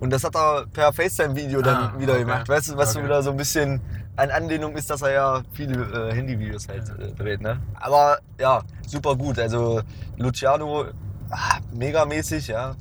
Und 0.00 0.10
das 0.10 0.24
hat 0.24 0.34
er 0.34 0.66
per 0.72 0.92
FaceTime-Video 0.92 1.62
dann 1.62 1.76
Ah, 1.76 1.94
wieder 1.98 2.14
okay. 2.14 2.22
gemacht. 2.24 2.48
Weißt 2.48 2.70
du, 2.72 2.76
was 2.76 2.92
so 2.92 2.98
Okay. 2.98 3.06
wieder 3.08 3.22
so 3.22 3.30
ein 3.30 3.36
bisschen 3.36 3.80
an 4.16 4.30
Anlehnung 4.30 4.76
ist, 4.76 4.90
dass 4.90 5.00
er 5.02 5.12
ja 5.12 5.42
viele 5.52 6.10
äh, 6.10 6.14
Handyvideos 6.14 6.68
halt 6.68 6.88
äh, 6.98 7.12
dreht. 7.12 7.40
Ne? 7.40 7.60
Aber 7.74 8.18
ja, 8.40 8.62
super 8.86 9.14
gut. 9.16 9.38
Also 9.38 9.80
Luciano, 10.16 10.86
ah, 11.30 11.58
megamäßig, 11.72 12.48
ja. 12.48 12.74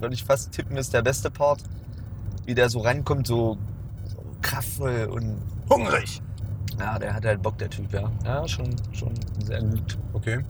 Würde 0.00 0.14
ich 0.14 0.24
fast 0.24 0.52
tippen, 0.52 0.76
ist 0.78 0.92
der 0.94 1.02
beste 1.02 1.30
Part. 1.30 1.60
Wie 2.46 2.54
der 2.54 2.68
so 2.70 2.80
rankommt, 2.80 3.26
so, 3.26 3.56
so 4.04 4.16
kraftvoll 4.42 5.08
und 5.10 5.42
Hungrig. 5.70 6.20
ja, 6.78 6.98
der 6.98 7.14
hat 7.14 7.24
halt 7.24 7.42
Bock, 7.42 7.56
der 7.58 7.68
Typ, 7.70 7.92
ja. 7.92 8.10
Ja, 8.24 8.48
schon, 8.48 8.74
schon 8.92 9.12
sehr 9.44 9.60
gut. 9.60 9.96
Okay. 10.14 10.40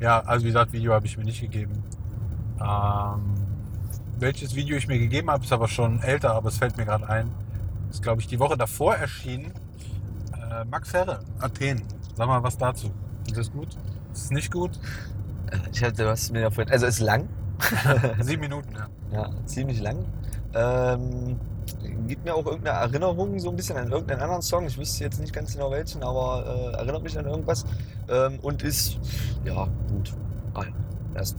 Ja, 0.00 0.20
also 0.20 0.44
wie 0.44 0.48
gesagt, 0.48 0.72
Video 0.72 0.92
habe 0.92 1.06
ich 1.06 1.16
mir 1.18 1.24
nicht 1.24 1.40
gegeben. 1.40 1.82
Ähm, 2.60 3.34
welches 4.18 4.54
Video 4.54 4.76
ich 4.76 4.88
mir 4.88 4.98
gegeben 4.98 5.30
habe, 5.30 5.44
ist 5.44 5.52
aber 5.52 5.68
schon 5.68 6.00
älter, 6.02 6.34
aber 6.34 6.48
es 6.48 6.58
fällt 6.58 6.76
mir 6.76 6.84
gerade 6.84 7.08
ein. 7.08 7.30
Ist, 7.90 8.02
glaube 8.02 8.20
ich, 8.20 8.26
die 8.26 8.38
Woche 8.38 8.56
davor 8.56 8.94
erschienen. 8.94 9.52
Äh, 10.34 10.64
Max 10.66 10.92
Herre, 10.92 11.20
Athen. 11.40 11.82
Sag 12.14 12.26
mal 12.26 12.42
was 12.42 12.56
dazu. 12.58 12.90
Ist 13.26 13.36
das 13.36 13.52
gut? 13.52 13.68
Ist 14.12 14.24
es 14.24 14.30
nicht 14.30 14.52
gut? 14.52 14.78
Äh, 15.50 15.58
Ich 15.72 15.82
hatte, 15.82 16.08
hast 16.08 16.32
mir 16.32 16.50
vorhin, 16.50 16.72
also 16.72 16.86
ist 16.86 17.00
lang, 17.00 17.28
Sieben 18.20 18.42
Minuten, 18.42 18.72
ja. 18.74 18.86
ja, 19.12 19.30
ziemlich 19.46 19.80
lang. 19.80 20.04
Ähm, 20.54 21.38
gibt 22.06 22.24
mir 22.24 22.34
auch 22.34 22.46
irgendeine 22.46 22.78
Erinnerung 22.78 23.38
so 23.38 23.50
ein 23.50 23.56
bisschen 23.56 23.76
an 23.76 23.90
irgendeinen 23.90 24.22
anderen 24.22 24.42
Song. 24.42 24.66
Ich 24.66 24.78
wüsste 24.78 25.04
jetzt 25.04 25.20
nicht 25.20 25.32
ganz 25.32 25.52
genau 25.52 25.70
welchen, 25.70 26.02
aber 26.02 26.72
äh, 26.72 26.76
erinnert 26.76 27.02
mich 27.02 27.18
an 27.18 27.26
irgendwas. 27.26 27.64
Ähm, 28.08 28.38
und 28.42 28.62
ist, 28.62 28.98
ja, 29.44 29.68
gut. 29.88 30.12
Ja. 30.56 30.64
Das, 31.14 31.36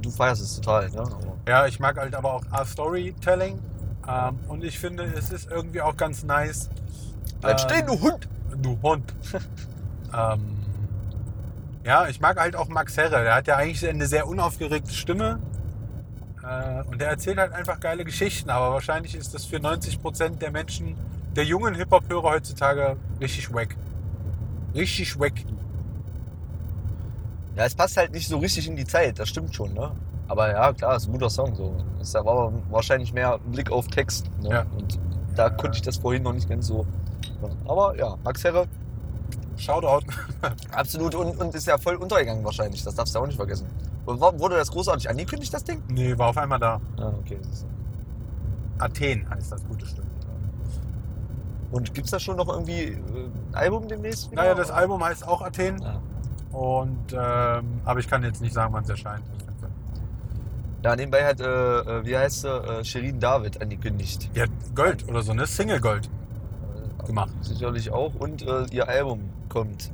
du 0.00 0.10
feierst 0.10 0.42
es 0.42 0.56
total, 0.56 0.90
ne? 0.90 1.04
Ja, 1.48 1.66
ich 1.66 1.80
mag 1.80 1.98
halt 1.98 2.14
aber 2.14 2.34
auch 2.34 2.44
A 2.50 2.64
Storytelling. 2.64 3.60
Ähm, 4.08 4.38
und 4.48 4.64
ich 4.64 4.78
finde, 4.78 5.04
es 5.04 5.30
ist 5.30 5.50
irgendwie 5.50 5.80
auch 5.80 5.96
ganz 5.96 6.22
nice. 6.22 6.70
Bleib 7.40 7.58
ähm, 7.60 7.68
stehen, 7.68 7.86
du 7.86 8.00
Hund! 8.00 8.28
Du 8.60 8.78
Hund. 8.82 9.14
ähm, 10.16 10.56
ja, 11.84 12.06
ich 12.06 12.20
mag 12.20 12.38
halt 12.38 12.54
auch 12.54 12.68
Max 12.68 12.96
Herre. 12.96 13.22
Der 13.22 13.34
hat 13.34 13.46
ja 13.46 13.56
eigentlich 13.56 13.86
eine 13.88 14.06
sehr 14.06 14.28
unaufgeregte 14.28 14.92
Stimme. 14.92 15.40
Äh, 16.42 16.82
und 16.88 17.00
der 17.00 17.08
erzählt 17.08 17.38
halt 17.38 17.52
einfach 17.52 17.80
geile 17.80 18.04
Geschichten. 18.04 18.50
Aber 18.50 18.72
wahrscheinlich 18.72 19.14
ist 19.14 19.34
das 19.34 19.44
für 19.44 19.56
90% 19.56 20.38
der 20.38 20.50
Menschen, 20.50 20.96
der 21.36 21.44
jungen 21.44 21.74
Hip-Hop-Hörer 21.74 22.30
heutzutage 22.30 22.96
richtig 23.20 23.52
wack. 23.52 23.76
Richtig 24.74 25.18
wack. 25.18 25.34
Ja, 27.56 27.64
es 27.64 27.74
passt 27.74 27.96
halt 27.96 28.12
nicht 28.12 28.28
so 28.28 28.38
richtig 28.38 28.66
in 28.66 28.76
die 28.76 28.86
Zeit, 28.86 29.18
das 29.18 29.28
stimmt 29.28 29.54
schon, 29.54 29.74
ne? 29.74 29.92
Aber 30.26 30.50
ja, 30.50 30.72
klar, 30.72 30.96
ist 30.96 31.06
ein 31.06 31.12
guter 31.12 31.28
Song 31.28 31.54
so. 31.54 31.76
Ist 32.00 32.16
aber 32.16 32.52
wahrscheinlich 32.70 33.12
mehr 33.12 33.38
Blick 33.38 33.70
auf 33.70 33.88
Text. 33.88 34.30
Ne? 34.40 34.48
Ja. 34.48 34.66
Und 34.74 34.98
da 35.36 35.50
konnte 35.50 35.76
ich 35.76 35.82
das 35.82 35.98
vorhin 35.98 36.22
noch 36.22 36.32
nicht 36.32 36.48
ganz 36.48 36.68
so. 36.68 36.86
Aber 37.66 37.94
ja, 37.96 38.16
Max 38.24 38.42
Herre, 38.42 38.66
Shoutout. 39.56 40.06
absolut 40.72 41.14
und, 41.14 41.38
und 41.38 41.54
ist 41.54 41.66
ja 41.66 41.76
voll 41.76 41.96
untergegangen 41.96 42.42
wahrscheinlich. 42.44 42.82
Das 42.82 42.94
darfst 42.94 43.14
du 43.14 43.18
auch 43.18 43.26
nicht 43.26 43.36
vergessen. 43.36 43.66
Und 44.04 44.20
wurde 44.20 44.56
das 44.56 44.70
großartig 44.70 45.08
angekündigt, 45.08 45.52
das 45.54 45.64
Ding? 45.64 45.82
nee, 45.88 46.16
war 46.18 46.28
auf 46.28 46.36
einmal 46.38 46.58
da. 46.58 46.80
Ah, 46.98 47.12
okay. 47.20 47.38
das 47.40 47.48
ist- 47.52 47.66
Athen 48.78 49.28
heißt 49.30 49.52
das 49.52 49.64
gute 49.66 49.86
Stück. 49.86 50.04
Und 51.70 51.94
gibt's 51.94 52.10
da 52.10 52.18
schon 52.18 52.36
noch 52.36 52.48
irgendwie 52.48 52.82
äh, 52.82 52.96
ein 52.96 53.54
Album 53.54 53.88
demnächst? 53.88 54.30
wieder? 54.30 54.42
Naja, 54.42 54.54
das 54.54 54.70
Album 54.70 55.02
heißt 55.04 55.26
auch 55.26 55.40
Athen. 55.40 55.80
Ja. 55.80 56.00
Und, 56.56 57.12
ähm, 57.12 57.80
aber 57.84 58.00
ich 58.00 58.08
kann 58.08 58.22
jetzt 58.24 58.42
nicht 58.42 58.52
sagen, 58.52 58.72
wann 58.74 58.82
es 58.84 58.90
erscheint. 58.90 59.22
ja, 60.84 60.96
nebenbei 60.96 61.24
hat, 61.24 61.40
äh, 61.40 61.44
äh, 61.46 62.04
wie 62.04 62.16
heißt 62.16 62.40
sie, 62.42 62.48
äh, 62.48 62.84
Shirin 62.84 63.20
David 63.20 63.62
angekündigt. 63.62 64.28
Hat 64.38 64.50
Gold 64.74 65.08
oder 65.08 65.22
so, 65.22 65.32
ne? 65.32 65.46
Single 65.46 65.80
Gold. 65.80 66.10
Äh, 67.02 67.06
Gemacht. 67.06 67.30
Sicherlich 67.40 67.90
auch. 67.92 68.14
Und 68.16 68.42
äh, 68.46 68.66
ihr 68.72 68.86
Album 68.88 69.20
kommt 69.48 69.90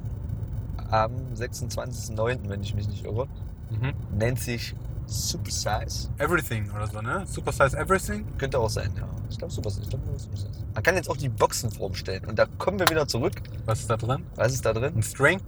am 0.90 1.12
26.09., 1.36 2.38
wenn 2.48 2.62
ich 2.62 2.74
mich 2.74 2.88
nicht 2.88 3.04
irre. 3.04 3.28
Mhm. 3.70 4.18
Nennt 4.18 4.40
sich 4.40 4.74
Super 5.06 5.50
Size. 5.50 6.08
Everything 6.18 6.70
oder 6.70 6.86
so, 6.86 7.00
ne? 7.00 7.24
Super 7.26 7.52
Size 7.52 7.76
Everything? 7.78 8.26
Könnte 8.36 8.58
auch 8.58 8.68
sein, 8.68 8.90
ja. 8.96 9.08
Ich 9.30 9.38
glaube 9.38 9.52
Super 9.52 9.70
Size. 9.70 9.82
Ich 9.82 9.90
glaub, 9.90 10.04
nur 10.06 10.18
Super 10.18 10.36
Size. 10.36 10.50
Man 10.74 10.82
kann 10.82 10.96
jetzt 10.96 11.08
auch 11.08 11.16
die 11.16 11.28
Boxen 11.28 11.70
vorstellen. 11.70 12.24
Und 12.26 12.38
da 12.38 12.46
kommen 12.58 12.78
wir 12.78 12.88
wieder 12.88 13.08
zurück. 13.08 13.34
Was 13.64 13.80
ist 13.80 13.90
da 13.90 13.96
drin? 13.96 14.24
Was 14.36 14.52
ist 14.52 14.64
da 14.64 14.72
drin? 14.72 14.94
Ein 14.96 15.02
String? 15.02 15.40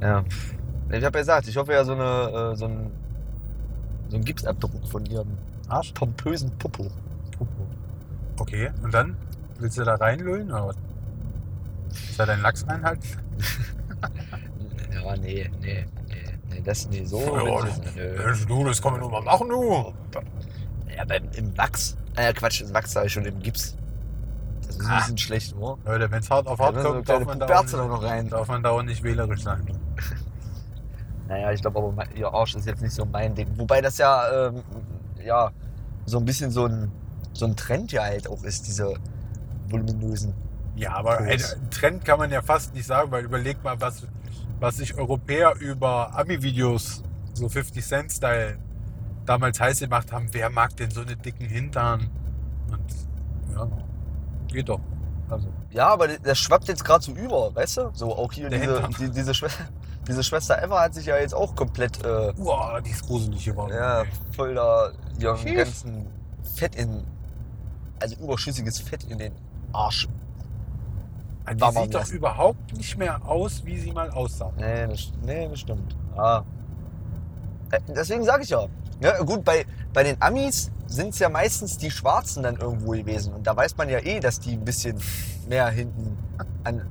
Ja. 0.00 0.24
Ich 0.90 1.04
habe 1.04 1.18
ja 1.18 1.22
gesagt, 1.22 1.48
ich 1.48 1.56
hoffe 1.56 1.72
ja 1.72 1.84
so, 1.84 1.92
eine, 1.92 2.52
äh, 2.52 2.56
so, 2.56 2.66
ein, 2.66 2.90
so 4.08 4.16
ein 4.16 4.24
Gipsabdruck 4.24 4.86
von 4.88 5.04
ihrem 5.06 5.36
Arsch? 5.68 5.92
pompösen 5.92 6.50
Popo. 6.58 6.90
Okay, 8.38 8.70
und 8.82 8.92
dann? 8.92 9.16
Willst 9.58 9.78
du 9.78 9.84
da 9.84 9.94
reinlüllen 9.94 10.50
oder 10.50 10.68
was? 10.68 10.76
Ist 12.10 12.18
da 12.20 12.26
dein 12.26 12.42
Lachs 12.42 12.66
reinhalten? 12.66 13.08
Ja, 14.92 15.16
nee, 15.16 15.50
nee, 15.60 15.86
das 16.66 16.88
nee, 16.88 17.04
so. 17.04 17.20
Ja. 17.20 18.24
Mensch, 18.26 18.46
du, 18.46 18.64
das 18.64 18.82
kann 18.82 18.92
man 18.92 19.00
nur 19.00 19.10
mal 19.10 19.22
machen, 19.22 19.48
du. 19.48 19.92
Ja, 20.96 21.04
beim, 21.04 21.28
im 21.34 21.56
Wachs. 21.56 21.96
Äh, 22.16 22.32
Quatsch, 22.32 22.62
im 22.62 22.72
Wachs 22.74 22.92
sage 22.92 23.06
ich 23.06 23.12
schon 23.12 23.24
im 23.24 23.38
Gips. 23.40 23.76
Das 24.66 24.76
ist 24.76 24.80
ein 24.82 24.86
Ah. 24.90 24.98
bisschen 24.98 25.18
schlecht, 25.18 25.54
oder? 25.56 25.78
Leute, 25.84 26.10
wenn 26.10 26.20
es 26.20 26.30
hart 26.30 26.46
auf 26.46 26.58
hart 26.58 26.76
kommt, 26.82 27.08
darf 27.08 27.24
man, 27.24 27.38
da 27.38 27.62
nicht, 27.62 27.72
noch 27.76 28.02
rein. 28.02 28.28
darf 28.28 28.48
man 28.48 28.62
da 28.62 28.70
auch 28.70 28.82
nicht 28.82 29.02
wählerisch 29.02 29.42
sein. 29.42 29.66
Naja, 31.28 31.50
ich 31.50 31.60
glaube 31.60 31.78
aber, 31.78 31.90
mein- 31.90 32.08
ihr 32.14 32.32
Arsch 32.32 32.54
ist 32.54 32.66
jetzt 32.66 32.80
nicht 32.82 32.94
so 32.94 33.04
mein 33.04 33.34
Ding. 33.34 33.48
Wobei 33.56 33.80
das 33.80 33.98
ja, 33.98 34.46
ähm, 34.48 34.62
ja, 35.24 35.50
so 36.04 36.18
ein 36.18 36.24
bisschen 36.24 36.52
so 36.52 36.66
ein, 36.66 36.90
so 37.32 37.46
ein 37.46 37.56
Trend 37.56 37.90
ja 37.90 38.02
halt 38.04 38.28
auch 38.28 38.44
ist, 38.44 38.66
diese 38.68 38.94
voluminösen. 39.68 40.34
Ja, 40.76 40.92
aber 40.94 41.18
ein. 41.18 41.40
Trend 41.70 42.04
kann 42.04 42.20
man 42.20 42.30
ja 42.30 42.42
fast 42.42 42.74
nicht 42.74 42.86
sagen, 42.86 43.10
weil 43.10 43.24
überleg 43.24 43.62
mal, 43.64 43.80
was, 43.80 44.04
was 44.60 44.76
sich 44.76 44.96
Europäer 44.96 45.54
über 45.58 46.14
Ami-Videos, 46.16 47.02
so 47.34 47.48
50 47.48 47.84
Cent-Style, 47.84 48.58
damals 49.24 49.60
heiß 49.60 49.80
gemacht 49.80 50.12
haben. 50.12 50.28
Wer 50.32 50.50
mag 50.50 50.76
denn 50.76 50.90
so 50.90 51.02
eine 51.02 51.16
dicken 51.16 51.46
Hintern? 51.46 52.08
Und 52.70 53.54
ja, 53.54 53.68
geht 54.48 54.68
doch. 54.68 54.80
Also, 55.28 55.48
Ja, 55.70 55.88
aber 55.88 56.08
das 56.08 56.38
schwappt 56.38 56.68
jetzt 56.68 56.84
gerade 56.84 57.04
so 57.04 57.12
über, 57.12 57.54
weißt 57.54 57.78
du? 57.78 57.90
So 57.92 58.14
auch 58.16 58.32
hier 58.32 58.48
Der 58.48 58.60
diese, 58.60 58.72
Hintern. 58.74 58.94
die, 58.98 59.10
diese, 59.10 59.34
Schwester, 59.34 59.64
diese 60.08 60.22
Schwester 60.22 60.62
Eva 60.62 60.82
hat 60.82 60.94
sich 60.94 61.06
ja 61.06 61.18
jetzt 61.18 61.34
auch 61.34 61.54
komplett, 61.54 62.04
äh, 62.04 62.32
uah, 62.36 62.80
die 62.80 62.90
ist 62.90 63.04
gruselig 63.04 63.44
geworden. 63.44 63.72
ja, 63.74 64.02
ey. 64.02 64.08
voll 64.34 64.54
da 64.54 64.90
ihren 65.18 65.54
ganzen 65.56 66.06
Fett 66.54 66.76
in, 66.76 67.02
also 67.98 68.14
überschüssiges 68.16 68.78
Fett 68.78 69.04
in 69.04 69.18
den 69.18 69.32
Arsch. 69.72 70.08
Die 71.54 71.60
Wabern 71.60 71.84
sieht 71.84 71.94
doch 71.94 72.08
überhaupt 72.08 72.76
nicht 72.76 72.96
mehr 72.98 73.24
aus, 73.26 73.64
wie 73.64 73.78
sie 73.78 73.92
mal 73.92 74.10
aussah. 74.10 74.52
Nee, 74.58 74.86
das, 74.88 75.12
nee, 75.24 75.48
das 75.48 75.60
stimmt. 75.60 75.96
Ah. 76.16 76.42
Äh, 77.70 77.80
Deswegen 77.88 78.24
sage 78.24 78.42
ich 78.42 78.48
ja. 78.50 78.66
ja. 79.00 79.18
Gut, 79.22 79.44
bei, 79.44 79.64
bei 79.92 80.02
den 80.02 80.20
Amis 80.20 80.70
sind 80.86 81.10
es 81.10 81.18
ja 81.18 81.28
meistens 81.28 81.78
die 81.78 81.90
Schwarzen 81.90 82.42
dann 82.42 82.56
irgendwo 82.56 82.92
gewesen. 82.92 83.32
Und 83.34 83.46
da 83.46 83.56
weiß 83.56 83.76
man 83.76 83.88
ja 83.88 83.98
eh, 83.98 84.20
dass 84.20 84.40
die 84.40 84.52
ein 84.54 84.64
bisschen 84.64 84.98
mehr 85.48 85.68
hinten 85.68 86.16
an 86.64 86.82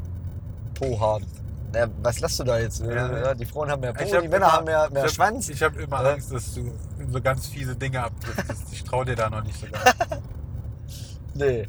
Po 0.74 1.00
haben. 1.00 1.26
Na, 1.74 1.88
was 2.02 2.20
lasst 2.22 2.40
du 2.40 2.44
da 2.46 2.58
jetzt? 2.60 2.82
Ja. 2.86 3.34
Die 3.34 3.46
Frauen 3.46 3.70
haben 3.70 3.82
mehr 3.82 3.94
Po, 3.94 4.04
die 4.06 4.12
Männer 4.28 4.36
immer- 4.38 4.52
haben 4.54 4.66
mehr, 4.66 4.90
mehr 4.92 5.06
ich 5.06 5.12
Schwanz. 5.14 5.48
Hab, 5.48 5.54
ich 5.56 5.64
habe 5.64 5.82
immer. 5.82 6.00
Angst, 6.00 6.32
dass 6.32 6.54
du 6.54 6.72
so 7.12 7.22
ganz 7.22 7.48
fiese 7.48 7.76
Dinge 7.76 8.02
abdriftest. 8.04 8.72
Ich 8.72 8.84
traue 8.84 9.04
dir 9.06 9.16
da 9.16 9.30
noch 9.30 9.44
nicht 9.44 9.60
so 9.60 9.68
ganz. 9.70 9.84
Nee. 11.38 11.68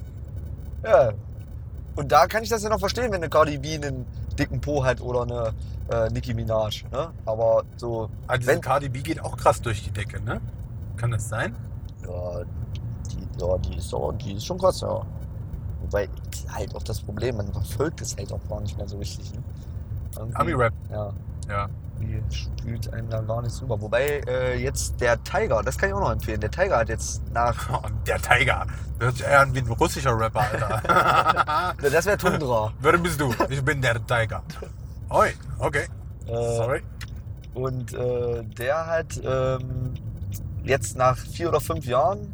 Ja. 0.85 1.13
Und 1.97 2.13
da 2.13 2.27
kann 2.27 2.43
ich 2.43 2.49
das 2.51 2.63
ja 2.63 2.69
noch 2.69 2.79
verstehen, 2.79 3.07
wenn 3.07 3.15
eine 3.15 3.29
Cardi 3.31 3.59
B 3.59 3.75
einen 3.75 4.07
dicken 4.39 4.61
Po 4.61 4.85
hat 4.85 5.01
oder 5.01 5.23
eine 5.23 5.55
äh, 5.91 6.11
Nicki 6.11 6.35
Minaj. 6.35 6.85
Ne? 6.93 7.11
Aber 7.25 7.65
so, 7.77 8.11
diese 8.39 8.47
Wenn- 8.53 8.61
Cardi 8.61 8.89
B 8.89 9.01
geht 9.01 9.23
auch 9.25 9.37
krass 9.37 9.61
durch 9.63 9.83
die 9.83 9.91
Decke, 9.91 10.21
ne? 10.23 10.41
Kann 10.97 11.11
das 11.11 11.29
sein? 11.29 11.55
Ja, 12.07 12.43
die, 13.11 13.41
ja, 13.45 13.59
die 13.59 13.77
ist 13.79 13.93
doch, 13.93 14.13
die 14.13 14.35
ist 14.35 14.45
schon 14.47 14.59
krass, 14.59 14.81
ja. 14.83 15.01
Wobei 15.83 16.09
halt 16.53 16.75
auch 16.75 16.83
das 16.83 17.01
Problem, 17.01 17.37
man 17.39 17.53
verfolgt 17.53 18.01
es 18.03 18.17
halt 18.17 18.33
auch 18.33 18.41
gar 18.49 18.61
nicht 18.61 18.77
mehr 18.77 18.89
so 18.89 18.99
richtig. 18.99 19.33
Ne? 19.33 19.43
Ami-Rap, 20.35 20.73
Ja, 20.91 21.13
ja. 21.49 21.69
Die 22.01 22.23
spielt 22.35 22.93
einem 22.93 23.09
da 23.09 23.21
gar 23.21 23.43
nicht 23.43 23.61
rüber. 23.63 23.81
Wobei 23.81 24.21
äh, 24.27 24.59
jetzt 24.59 25.01
der 25.01 25.23
Tiger, 25.23 25.63
das 25.63 25.79
kann 25.79 25.89
ich 25.89 25.95
auch 25.95 26.01
noch 26.01 26.13
empfehlen. 26.13 26.41
Der 26.41 26.51
Tiger 26.51 26.79
hat 26.79 26.89
jetzt 26.89 27.23
nach. 27.33 27.83
Der 28.07 28.21
Tiger. 28.21 28.67
Hört 28.99 29.17
sich 29.17 29.27
eher 29.27 29.41
an 29.41 29.55
wie 29.55 29.59
ein 29.59 29.67
russischer 29.67 30.19
Rapper, 30.19 30.41
Alter. 30.41 31.75
Das 31.91 32.07
wäre 32.07 32.17
Tundra. 32.17 32.73
Wer 32.81 32.99
bist 32.99 33.21
du? 33.21 33.35
Ich 33.49 33.63
bin 33.63 33.83
der 33.83 34.05
Tiger. 34.07 34.43
Oi, 35.11 35.29
okay. 35.59 35.87
Äh, 36.27 36.57
Sorry. 36.57 36.83
Und 37.55 37.93
äh, 37.93 38.43
der 38.45 38.87
hat 38.87 39.21
ähm, 39.25 39.95
jetzt 40.65 40.97
nach 40.97 41.17
vier 41.17 41.49
oder 41.49 41.61
fünf 41.61 41.87
Jahren, 41.87 42.27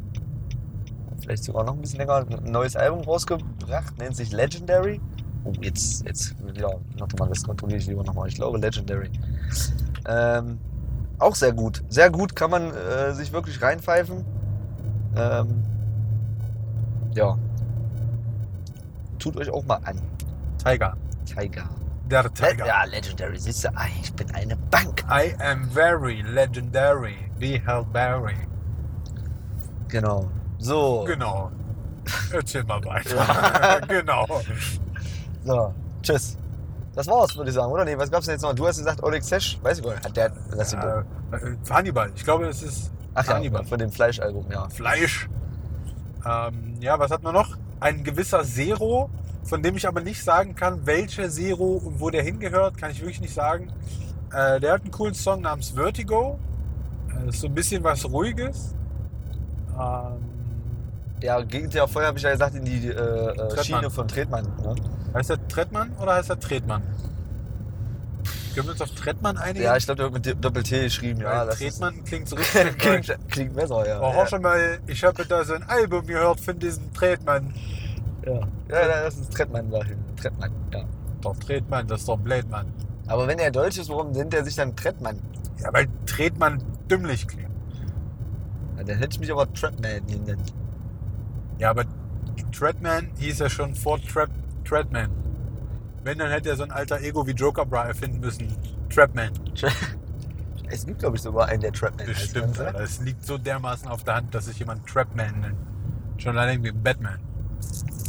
vielleicht 1.21 1.43
sogar 1.43 1.63
noch 1.63 1.73
ein 1.73 1.81
bisschen 1.81 1.99
länger, 1.99 2.25
ein 2.29 2.51
neues 2.51 2.75
Album 2.75 3.01
rausgebracht, 3.01 3.97
nennt 3.97 4.15
sich 4.15 4.31
Legendary. 4.31 4.99
Oh, 5.45 5.51
jetzt, 5.61 6.05
jetzt, 6.05 6.35
ja, 6.53 6.69
warte 6.97 7.15
mal, 7.17 7.27
das 7.27 7.43
kontrolliere 7.43 7.79
ich 7.79 7.87
lieber 7.87 8.03
nochmal. 8.03 8.27
Ich 8.27 8.35
glaube 8.35 8.57
Legendary. 8.57 9.09
Ähm, 10.07 10.59
auch 11.19 11.35
sehr 11.35 11.51
gut. 11.51 11.83
Sehr 11.89 12.09
gut 12.09 12.35
kann 12.35 12.51
man 12.51 12.73
äh, 12.73 13.13
sich 13.13 13.31
wirklich 13.31 13.61
reinpfeifen. 13.61 14.25
Ähm, 15.15 15.63
ja. 17.13 17.37
Tut 19.19 19.37
euch 19.37 19.49
auch 19.49 19.63
mal 19.65 19.79
an. 19.83 20.01
Tiger. 20.63 20.95
Tiger. 21.25 21.69
Der 22.05 22.23
Le 22.23 22.33
Tiger. 22.33 22.65
ja, 22.65 22.83
Legendary. 22.85 23.39
Siehst 23.39 23.63
du, 23.63 23.69
ah, 23.75 23.85
ich 24.01 24.13
bin 24.13 24.29
eine 24.31 24.55
Bank. 24.55 25.03
I 25.09 25.33
am 25.41 25.69
very 25.69 26.21
legendary. 26.21 27.15
Wie 27.37 27.61
Halle 27.65 27.85
Berry. 27.85 28.35
Genau. 29.87 30.29
So. 30.57 31.03
Genau. 31.05 31.51
Erzähl 32.31 32.63
mal 32.63 32.83
weiter. 32.83 33.81
genau. 33.87 34.25
So, 35.45 35.73
tschüss. 36.01 36.37
Das 36.95 37.07
war's, 37.07 37.35
würde 37.35 37.49
ich 37.49 37.55
sagen, 37.55 37.71
oder? 37.71 37.85
Nee, 37.85 37.97
was 37.97 38.11
gab's 38.11 38.25
denn 38.27 38.35
jetzt 38.35 38.43
noch? 38.43 38.53
Du 38.53 38.67
hast 38.67 38.77
gesagt, 38.77 39.01
Oleg 39.03 39.23
Sesh, 39.23 39.57
weiß 39.63 39.79
ich 39.79 39.83
gar 39.83 39.93
nicht. 39.93 40.05
Hat 40.05 40.15
der 40.15 40.31
das 40.55 40.69
die 40.69 40.75
Äh, 40.75 40.99
äh, 41.31 41.55
Hannibal. 41.69 42.11
Ich 42.15 42.23
glaube, 42.23 42.45
es 42.47 42.61
ist 42.61 42.91
Ach 43.15 43.25
ja, 43.27 43.33
Hannibal. 43.35 43.63
von 43.65 43.79
dem 43.79 43.91
Fleischalbum, 43.91 44.45
ja. 44.51 44.69
Fleisch. 44.69 45.27
Ähm, 46.25 46.75
ja, 46.79 46.97
was 46.99 47.09
hat 47.11 47.23
man 47.23 47.33
noch? 47.33 47.57
Ein 47.79 48.03
gewisser 48.03 48.43
Zero, 48.43 49.09
von 49.43 49.63
dem 49.63 49.75
ich 49.75 49.87
aber 49.87 50.01
nicht 50.01 50.23
sagen 50.23 50.53
kann, 50.55 50.85
welcher 50.85 51.29
Zero 51.29 51.81
und 51.83 51.99
wo 51.99 52.09
der 52.11 52.21
hingehört, 52.23 52.77
kann 52.77 52.91
ich 52.91 53.01
wirklich 53.01 53.21
nicht 53.21 53.33
sagen. 53.33 53.71
Äh, 54.31 54.59
der 54.59 54.73
hat 54.73 54.81
einen 54.83 54.91
coolen 54.91 55.15
Song 55.15 55.41
namens 55.41 55.69
Vertigo. 55.71 56.39
Äh, 57.25 57.29
ist 57.29 57.41
so 57.41 57.47
ein 57.47 57.55
bisschen 57.55 57.83
was 57.83 58.05
Ruhiges. 58.05 58.75
Ähm, 59.73 60.23
Ja, 61.21 61.41
geht 61.41 61.73
ja 61.73 61.87
vorher, 61.87 62.09
habe 62.09 62.17
ich 62.19 62.23
ja 62.23 62.31
gesagt, 62.31 62.55
in 62.55 62.65
die 62.65 62.87
äh. 62.87 63.63
Schiene 63.63 63.89
von 63.89 64.07
Tretmann. 64.07 64.45
Ne? 64.61 64.75
Heißt 65.13 65.29
er 65.29 65.47
Trettmann 65.47 65.91
oder 66.01 66.15
heißt 66.15 66.29
er 66.29 66.39
Tretmann? 66.39 66.83
Können 68.53 68.67
wir 68.67 68.71
uns 68.73 68.81
auf 68.81 68.91
Trettmann 68.91 69.37
einigen? 69.37 69.65
Ja, 69.65 69.75
ich 69.75 69.85
glaube, 69.85 70.03
der 70.03 70.13
wird 70.13 70.25
mit 70.25 70.45
Doppel-T 70.45 70.83
geschrieben. 70.83 71.21
Ja, 71.21 71.45
das 71.45 71.57
Tretmann 71.57 72.03
klingt 72.03 72.29
so 72.29 72.35
richtig 72.37 72.77
klingt, 72.77 73.17
klingt 73.29 73.55
besser, 73.55 73.87
ja. 73.87 73.99
Oh, 73.99 74.13
ja. 74.13 74.27
schon 74.27 74.43
mal, 74.43 74.79
ich 74.85 75.03
habe 75.03 75.25
da 75.25 75.43
so 75.43 75.53
ein 75.53 75.63
Album 75.63 76.05
gehört 76.05 76.39
von 76.39 76.59
diesem 76.59 76.93
Tretmann. 76.93 77.53
ja. 78.25 78.39
ja, 78.69 79.03
das 79.03 79.17
ist 79.17 79.33
Trettmann 79.33 79.71
dahin. 79.71 79.97
Trettmann, 80.15 80.51
ja. 80.71 80.83
Doch, 81.21 81.35
Tretmann, 81.37 81.87
das 81.87 82.01
ist 82.01 82.09
doch 82.09 82.19
Blädmann. 82.19 82.67
Aber 83.07 83.27
wenn 83.27 83.39
er 83.39 83.49
deutsch 83.49 83.79
ist, 83.79 83.89
warum 83.89 84.11
nennt 84.11 84.33
er 84.33 84.43
sich 84.43 84.55
dann 84.55 84.75
Trettmann? 84.75 85.19
Ja, 85.59 85.73
weil 85.73 85.87
Tretmann 86.05 86.63
dümmlich 86.89 87.27
klingt. 87.27 87.49
Ja, 88.77 88.83
dann 88.83 88.97
hätte 88.97 89.13
ich 89.13 89.19
mich 89.19 89.31
aber 89.31 89.51
Trapman 89.53 90.05
genannt. 90.07 90.53
Ja, 91.59 91.69
aber 91.69 91.85
Treadman 92.51 93.09
hieß 93.19 93.39
ja 93.39 93.49
schon 93.49 93.75
vor 93.75 94.01
Trap, 94.01 94.29
Treadman. 94.63 95.09
Wenn, 96.03 96.17
dann 96.17 96.29
hätte 96.29 96.49
er 96.49 96.55
so 96.55 96.63
ein 96.63 96.71
alter 96.71 96.99
Ego 96.99 97.25
wie 97.25 97.31
Joker 97.31 97.65
Bra 97.65 97.85
erfinden 97.85 98.19
müssen. 98.19 98.55
Trapman. 98.93 99.31
Es 100.69 100.87
gibt, 100.87 100.99
glaube 100.99 101.17
ich, 101.17 101.21
sogar 101.21 101.49
einen, 101.49 101.61
der 101.61 101.71
Trapman 101.71 102.07
heißt. 102.07 102.33
Bestimmt? 102.33 102.59
Alter. 102.59 102.79
Es 102.79 102.99
liegt 102.99 103.23
so 103.23 103.37
dermaßen 103.37 103.87
auf 103.87 104.03
der 104.03 104.15
Hand, 104.15 104.33
dass 104.33 104.45
sich 104.45 104.57
jemand 104.57 104.87
Trapman 104.87 105.41
nennt. 105.41 105.55
Schon 106.17 106.35
allein 106.35 106.63
wie 106.63 106.71
Batman. 106.71 107.19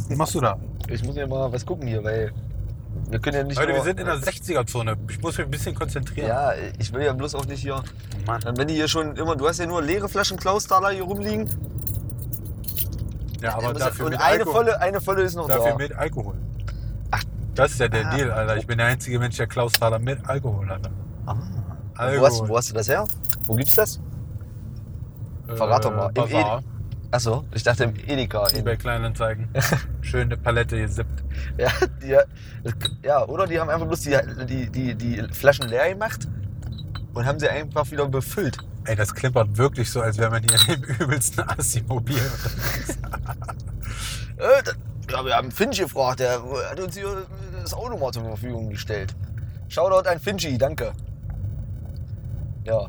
Was 0.07 0.17
machst 0.17 0.33
du 0.33 0.41
da? 0.41 0.57
Ich 0.87 1.03
muss 1.03 1.15
ja 1.15 1.27
mal 1.27 1.51
was 1.51 1.63
gucken 1.63 1.87
hier, 1.87 2.03
weil 2.03 2.31
wir 3.09 3.19
können 3.19 3.37
ja 3.37 3.43
nicht 3.43 3.57
Leute, 3.59 3.69
nur... 3.73 3.77
wir 3.79 3.83
sind 3.83 3.99
in 3.99 4.07
der 4.07 4.15
60er-Zone. 4.15 4.97
Ich 5.09 5.21
muss 5.21 5.37
mich 5.37 5.45
ein 5.45 5.51
bisschen 5.51 5.75
konzentrieren. 5.75 6.27
Ja, 6.27 6.53
ich 6.79 6.91
will 6.91 7.03
ja 7.03 7.13
bloß 7.13 7.35
auch 7.35 7.45
nicht 7.45 7.61
hier... 7.61 7.83
Mann. 8.25 8.41
Dann 8.41 8.57
wenn 8.57 8.67
die 8.67 8.73
hier 8.73 8.87
schon 8.87 9.15
immer... 9.15 9.35
Du 9.35 9.47
hast 9.47 9.59
ja 9.59 9.67
nur 9.67 9.83
leere 9.83 10.09
Flaschen 10.09 10.37
Klausthaler 10.37 10.89
hier 10.89 11.03
rumliegen. 11.03 11.53
Ja, 13.41 13.57
aber 13.57 13.73
dafür 13.73 14.05
Und 14.05 14.11
mit 14.13 14.21
eine 14.21 14.39
Alkohol. 14.39 14.53
volle, 14.53 14.81
eine 14.81 15.01
volle 15.01 15.21
ist 15.21 15.35
noch 15.35 15.47
Dafür 15.47 15.71
da. 15.71 15.77
mit 15.77 15.93
Alkohol. 15.93 16.34
Das 17.55 17.71
ist 17.71 17.79
ja 17.79 17.87
der 17.87 18.07
Ah. 18.07 18.15
Deal, 18.15 18.31
Alter. 18.31 18.57
Ich 18.57 18.67
bin 18.67 18.77
der 18.77 18.87
einzige 18.87 19.17
Mensch, 19.17 19.37
der 19.37 19.47
Klaus 19.47 19.73
Thaler 19.73 19.99
mit 19.99 20.19
Alkohol 20.27 20.67
hat. 20.69 20.89
Ah. 21.25 21.35
Alkohol. 21.95 22.19
Wo, 22.21 22.25
hast, 22.25 22.49
wo 22.49 22.57
hast 22.57 22.69
du 22.69 22.73
das 22.73 22.89
her? 22.89 23.07
Wo 23.45 23.55
gibt's 23.55 23.75
das? 23.75 23.99
Verrat 25.47 25.85
doch 25.85 25.95
mal. 25.95 26.11
Im 26.15 26.23
Äh, 26.23 26.27
Bazar. 26.27 26.63
Achso, 27.11 27.45
ich 27.53 27.63
dachte 27.63 27.85
im 27.85 27.93
Edeka. 27.95 28.47
EBay 28.53 28.75
Kleinanzeigen. 28.75 29.47
Schöne 30.01 30.35
Palette 30.35 30.77
gesippt. 30.77 31.23
Ja, 31.57 31.69
die, 32.01 32.17
ja, 33.03 33.25
oder 33.25 33.47
die 33.47 33.57
haben 33.59 33.69
einfach 33.69 33.87
bloß 33.87 34.01
die, 34.01 34.17
die, 34.47 34.69
die, 34.69 34.95
die 34.95 35.23
Flaschen 35.33 35.69
leer 35.69 35.93
gemacht 35.93 36.27
und 37.13 37.25
haben 37.25 37.39
sie 37.39 37.47
einfach 37.47 37.89
wieder 37.91 38.07
befüllt. 38.07 38.57
Ey, 38.85 38.95
das 38.95 39.13
klimpert 39.15 39.55
wirklich 39.57 39.89
so, 39.89 40.01
als 40.01 40.17
wäre 40.17 40.29
man 40.31 40.43
hier 40.43 40.75
im 40.75 40.83
übelsten 40.83 41.47
Assi-Mobil. 41.47 42.19
Äh, 45.07 45.11
ja, 45.11 45.25
wir 45.25 45.35
haben 45.35 45.51
Finch 45.51 45.79
gefragt, 45.79 46.19
der 46.19 46.41
hat 46.69 46.79
uns 46.79 46.95
hier 46.95 47.25
das 47.61 47.73
Auto 47.73 47.97
mal 47.97 48.11
zur 48.11 48.23
Verfügung 48.23 48.69
gestellt. 48.69 49.15
Shoutout 49.67 50.07
an 50.07 50.19
Finchi, 50.19 50.57
danke. 50.57 50.93
Ja. 52.63 52.85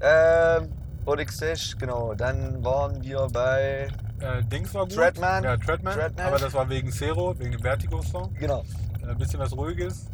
Ähm, 0.00 0.68
Bodic 1.04 1.32
Stash, 1.32 1.76
genau. 1.78 2.14
Dann 2.14 2.62
waren 2.64 3.02
wir 3.02 3.26
bei. 3.32 3.88
äh, 4.20 4.42
Dings 4.44 4.72
war 4.74 4.84
gut. 4.84 4.94
Treadman. 4.94 5.44
Ja, 5.44 5.56
Treadman. 5.56 5.94
Treadman. 5.94 6.26
Aber 6.26 6.38
das 6.38 6.52
war 6.52 6.68
wegen 6.68 6.90
Zero, 6.92 7.38
wegen 7.38 7.52
dem 7.52 7.62
Vertigo-Song. 7.62 8.34
Genau. 8.38 8.64
Ein 9.06 9.16
bisschen 9.16 9.38
was 9.40 9.52
Ruhiges. 9.56 10.06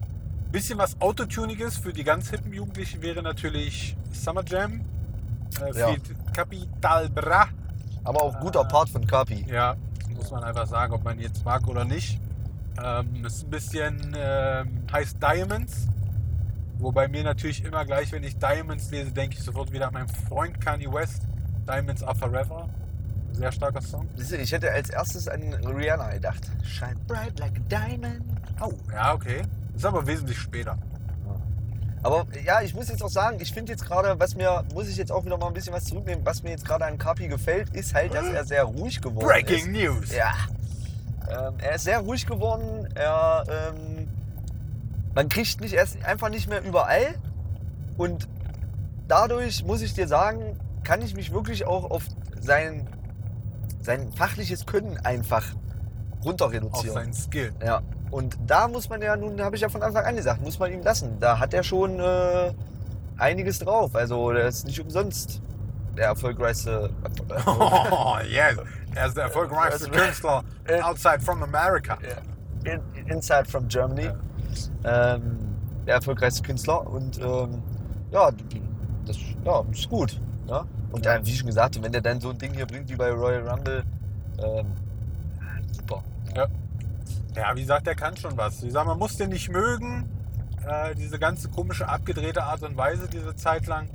Bisschen 0.53 0.79
was 0.79 1.01
Autotuniges 1.01 1.77
für 1.79 1.93
die 1.93 2.05
ganz 2.05 2.31
hippen 2.31 2.53
Jugendlichen 2.53 3.03
wäre 3.03 3.23
natürlich 3.23 3.97
Summer 4.13 4.45
Jam. 4.47 4.83
Äh, 5.61 5.77
Ja. 5.79 5.95
Capital 6.33 7.09
Bra. 7.11 7.49
Aber 8.05 8.23
auch 8.23 8.39
guter 8.39 8.65
Part 8.65 8.89
von 8.91 9.07
Kapi. 9.07 9.47
Ja, 9.49 9.75
muss 10.15 10.31
man 10.31 10.43
einfach 10.45 10.67
sagen, 10.67 10.93
ob 10.93 11.05
man 11.05 11.19
jetzt 11.19 11.45
mag 11.45 11.67
oder 11.69 11.85
nicht. 11.85 12.21
Ähm, 12.83 13.25
ist 13.25 13.45
ein 13.45 13.51
bisschen 13.51 14.17
ähm, 14.17 14.87
heißt 14.93 15.23
Diamonds. 15.23 15.89
Wobei 16.79 17.09
mir 17.09 17.23
natürlich 17.23 17.65
immer 17.65 17.85
gleich, 17.85 18.11
wenn 18.13 18.25
ich 18.25 18.37
Diamonds 18.39 18.91
lese, 18.91 19.13
denke 19.13 19.37
ich 19.37 19.43
sofort 19.43 19.73
wieder 19.73 19.89
an 19.89 19.95
meinen 19.95 20.09
Freund 20.09 20.61
Kanye 20.61 20.93
West. 20.93 21.23
Diamonds 21.67 22.03
are 22.03 22.15
forever. 22.15 22.69
Sehr 23.33 23.51
starker 23.53 23.81
Song. 23.81 24.09
Ich 24.17 24.53
hätte 24.53 24.71
als 24.71 24.91
erstes 24.91 25.29
an 25.29 25.43
Rihanna 25.55 26.11
gedacht. 26.11 26.51
Shine 26.63 26.97
bright 27.07 27.39
like 27.39 27.53
a 27.57 27.63
diamond. 27.69 28.23
Oh, 28.61 28.73
ja, 28.93 29.15
okay. 29.15 29.43
Ist 29.75 29.85
aber 29.85 30.07
wesentlich 30.07 30.39
später. 30.39 30.79
Aber 32.05 32.27
ja, 32.45 32.61
ich 32.61 32.75
muss 32.75 32.89
jetzt 32.91 33.03
auch 33.03 33.09
sagen, 33.09 33.39
ich 33.41 33.53
finde 33.53 33.73
jetzt 33.73 33.87
gerade, 33.87 34.21
was 34.21 34.37
mir, 34.37 34.63
muss 34.75 34.89
ich 34.89 34.97
jetzt 34.99 35.11
auch 35.11 35.25
wieder 35.25 35.39
mal 35.39 35.47
ein 35.47 35.55
bisschen 35.55 35.73
was 35.73 35.87
zurücknehmen, 35.87 36.25
was 36.25 36.43
mir 36.43 36.51
jetzt 36.51 36.67
gerade 36.67 36.85
an 36.85 36.99
Kapi 36.99 37.29
gefällt, 37.29 37.75
ist 37.75 37.95
halt, 37.95 38.15
dass 38.15 38.27
er 38.27 38.45
sehr 38.45 38.65
ruhig 38.65 39.01
geworden 39.01 39.27
ist. 39.27 39.47
Breaking 39.47 39.73
News! 39.73 40.15
Ja. 40.15 40.35
Ähm, 41.31 41.55
er 41.63 41.77
ist 41.77 41.85
sehr 41.85 42.01
ruhig 42.01 42.27
geworden. 42.27 42.87
Er, 42.95 43.45
ähm, 43.49 44.09
man 45.15 45.31
kriegt 45.31 45.63
nicht 45.63 45.73
erst 45.73 46.05
einfach 46.05 46.29
nicht 46.29 46.47
mehr 46.47 46.63
überall. 46.63 47.15
Und 47.97 48.29
dadurch 49.09 49.65
muss 49.65 49.81
ich 49.81 49.95
dir 49.95 50.07
sagen, 50.07 50.61
kann 50.83 51.01
ich 51.01 51.15
mich 51.15 51.33
wirklich 51.33 51.67
auch 51.67 51.91
auf 51.91 52.05
sein, 52.39 52.87
sein 53.81 54.13
fachliches 54.13 54.67
Können 54.67 54.99
einfach 54.99 55.47
runter 56.23 56.47
Auf 56.47 56.53
reduzieren. 56.53 56.95
seinen 56.95 57.15
Skill. 57.15 57.55
Ja. 57.65 57.81
Und 58.15 58.39
da 58.47 58.69
muss 58.69 58.89
man 58.89 59.03
ja 59.03 59.17
nun, 59.17 59.43
habe 59.43 59.57
ich 59.57 59.63
ja 59.63 59.69
von 59.69 59.83
Anfang 59.83 60.05
an 60.05 60.15
gesagt, 60.15 60.41
muss 60.41 60.57
man 60.61 60.73
ihm 60.73 60.83
lassen. 60.83 61.19
Da 61.19 61.41
hat 61.41 61.53
er 61.53 61.65
schon 61.65 61.99
äh, 61.99 62.53
einiges 63.17 63.59
drauf. 63.59 63.97
Also 63.97 64.31
der 64.31 64.47
ist 64.47 64.65
nicht 64.67 64.81
umsonst 64.81 65.43
der 65.97 66.07
erfolgreichste. 66.07 66.91
Äh, 67.03 67.41
Oh, 67.47 68.17
yes. 68.23 68.57
Er 68.95 69.09
ist 69.09 69.17
der 69.17 69.25
erfolgreichste 69.25 69.91
Künstler 69.91 70.45
outside 70.85 71.19
from 71.19 71.43
America. 71.43 71.99
in, 72.63 72.81
inside 73.09 73.47
from 73.47 73.67
Germany. 73.67 74.09
Ähm, 74.85 75.37
der 75.85 75.97
erfolgreichste 75.97 76.45
Künstler. 76.45 76.87
Und 76.87 77.19
ähm, 77.19 77.65
ja, 78.13 78.31
das 79.07 79.17
ja, 79.45 79.65
ist 79.73 79.91
gut. 79.91 80.21
Ja? 80.47 80.65
Und 80.93 81.05
äh, 81.05 81.19
wie 81.25 81.35
schon 81.35 81.49
gesagt, 81.49 81.83
wenn 81.83 81.91
der 81.91 82.01
dann 82.01 82.21
so 82.21 82.31
ein 82.31 82.39
Ding 82.39 82.55
hier 82.55 82.67
bringt 82.67 82.89
wie 82.89 82.95
bei 82.95 83.11
Royal 83.11 83.49
Rumble, 83.49 83.83
ähm, 84.39 84.67
super. 85.73 86.05
Ja, 86.37 86.47
wie 87.55 87.61
gesagt, 87.63 87.87
der 87.87 87.95
kann 87.95 88.17
schon 88.17 88.37
was. 88.37 88.63
Wie 88.63 88.67
gesagt, 88.67 88.87
man 88.87 88.99
muss 88.99 89.17
den 89.17 89.31
nicht 89.31 89.49
mögen. 89.51 90.09
Äh, 90.67 90.95
diese 90.95 91.19
ganze 91.19 91.49
komische, 91.51 91.89
abgedrehte 91.89 92.43
Art 92.43 92.63
und 92.63 92.77
Weise, 92.77 93.09
diese 93.09 93.35
Zeit 93.37 93.67
lang, 93.67 93.89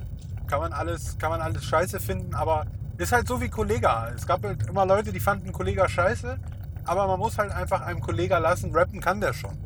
kann 0.46 0.60
man 0.60 0.72
alles, 0.72 1.18
kann 1.18 1.30
man 1.30 1.40
alles 1.40 1.64
scheiße 1.64 1.98
finden, 2.00 2.34
aber 2.34 2.66
ist 2.98 3.12
halt 3.12 3.26
so 3.26 3.40
wie 3.40 3.48
Kollega. 3.48 4.10
Es 4.14 4.26
gab 4.26 4.44
halt 4.44 4.66
immer 4.68 4.86
Leute, 4.86 5.10
die 5.12 5.20
fanden 5.20 5.52
Kollega 5.52 5.88
scheiße, 5.88 6.38
aber 6.84 7.06
man 7.08 7.18
muss 7.18 7.38
halt 7.38 7.50
einfach 7.50 7.80
einem 7.80 8.00
Kollega 8.00 8.38
lassen, 8.38 8.72
rappen 8.74 9.00
kann 9.00 9.20
der 9.20 9.32
schon. 9.32 9.56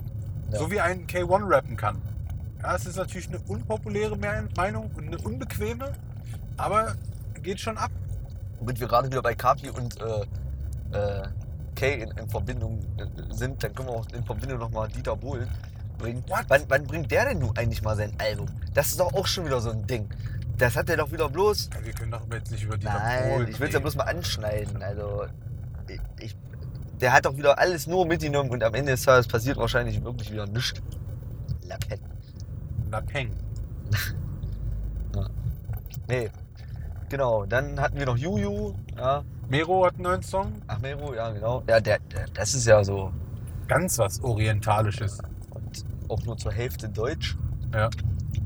Ja. 0.51 0.59
So 0.59 0.71
wie 0.71 0.81
ein 0.81 1.07
K1 1.07 1.51
rappen 1.51 1.77
kann. 1.77 2.01
Ja, 2.63 2.75
es 2.77 2.87
ist 2.87 2.97
natürlich 2.97 3.29
eine 3.29 3.39
unpopuläre 3.41 4.17
Me- 4.17 4.49
Meinung 4.57 4.91
und 4.97 5.07
eine 5.09 5.19
unbequeme, 5.19 5.93
aber 6.57 6.95
geht 7.43 7.61
schon 7.61 7.77
ab. 7.77 7.91
Womit 8.61 8.81
wir 8.81 8.89
gerade 8.89 9.11
wieder 9.11 9.21
bei 9.21 9.35
Kapi 9.35 9.69
und 9.69 9.99
äh, 10.01 10.21
äh, 10.97 11.23
Kay 11.75 12.03
in, 12.03 12.11
in 12.11 12.29
Verbindung 12.29 12.81
äh, 12.99 13.35
sind, 13.35 13.63
dann 13.63 13.75
können 13.75 13.89
wir 13.89 13.95
auch 13.95 14.07
in 14.13 14.25
Verbindung 14.25 14.59
nochmal 14.59 14.89
Dieter 14.89 15.17
Bohlen 15.17 15.49
bringen. 15.99 16.25
Wann, 16.29 16.63
wann 16.69 16.87
bringt 16.87 17.11
der 17.11 17.27
denn 17.27 17.39
nun 17.39 17.57
eigentlich 17.57 17.83
mal 17.83 17.97
sein 17.97 18.13
Album? 18.19 18.47
Das 18.73 18.89
ist 18.89 19.01
doch 19.01 19.13
auch 19.13 19.27
schon 19.27 19.47
wieder 19.47 19.61
so 19.61 19.71
ein 19.71 19.87
Ding. 19.87 20.09
Das 20.59 20.77
hat 20.77 20.89
er 20.89 20.97
doch 20.97 21.11
wieder 21.11 21.29
bloß. 21.29 21.71
Ja, 21.75 21.85
wir 21.85 21.93
können 21.93 22.13
doch 22.13 22.23
jetzt 22.33 22.51
nicht 22.51 22.63
über 22.63 22.77
die 22.77 22.87
Nein, 22.87 23.49
ich 23.49 23.59
will 23.59 23.69
es 23.69 23.75
ja 23.75 23.81
bloß 23.81 23.97
mal 23.97 24.05
anschneiden. 24.05 24.83
Also, 24.83 25.27
ich, 25.89 26.01
ich, 26.21 26.37
der 27.01 27.13
hat 27.13 27.27
doch 27.27 27.37
wieder 27.37 27.59
alles 27.59 27.87
nur 27.87 28.07
mitgenommen 28.07 28.51
und 28.51 28.63
am 28.63 28.75
Ende 28.75 28.93
des 28.93 29.03
Tages 29.03 29.27
passiert 29.27 29.57
wahrscheinlich 29.57 30.03
wirklich 30.05 30.31
wieder 30.31 30.47
nichts. 30.47 30.81
Lappen. 31.63 32.01
Lapeng. 32.91 33.31
Nee. 36.07 36.31
Genau, 37.09 37.47
dann 37.47 37.81
hatten 37.81 37.99
wir 37.99 38.07
noch 38.07 38.17
Juju. 38.17 38.75
Ja. 38.97 39.25
Mero 39.49 39.87
hat 39.87 39.95
einen 39.95 40.05
neuen 40.05 40.23
Song. 40.23 40.53
Ach, 40.67 40.79
Mero, 40.81 41.15
ja, 41.15 41.31
genau. 41.31 41.63
Ja, 41.69 41.81
der, 41.81 41.99
der, 41.99 42.27
das 42.33 42.55
ist 42.55 42.67
ja 42.67 42.83
so. 42.83 43.13
Ganz 43.69 43.99
was 43.99 44.23
Orientalisches. 44.23 45.19
Und 45.51 45.85
auch 46.09 46.23
nur 46.25 46.37
zur 46.37 46.53
Hälfte 46.53 46.89
Deutsch. 46.89 47.37
Ja. 47.73 47.91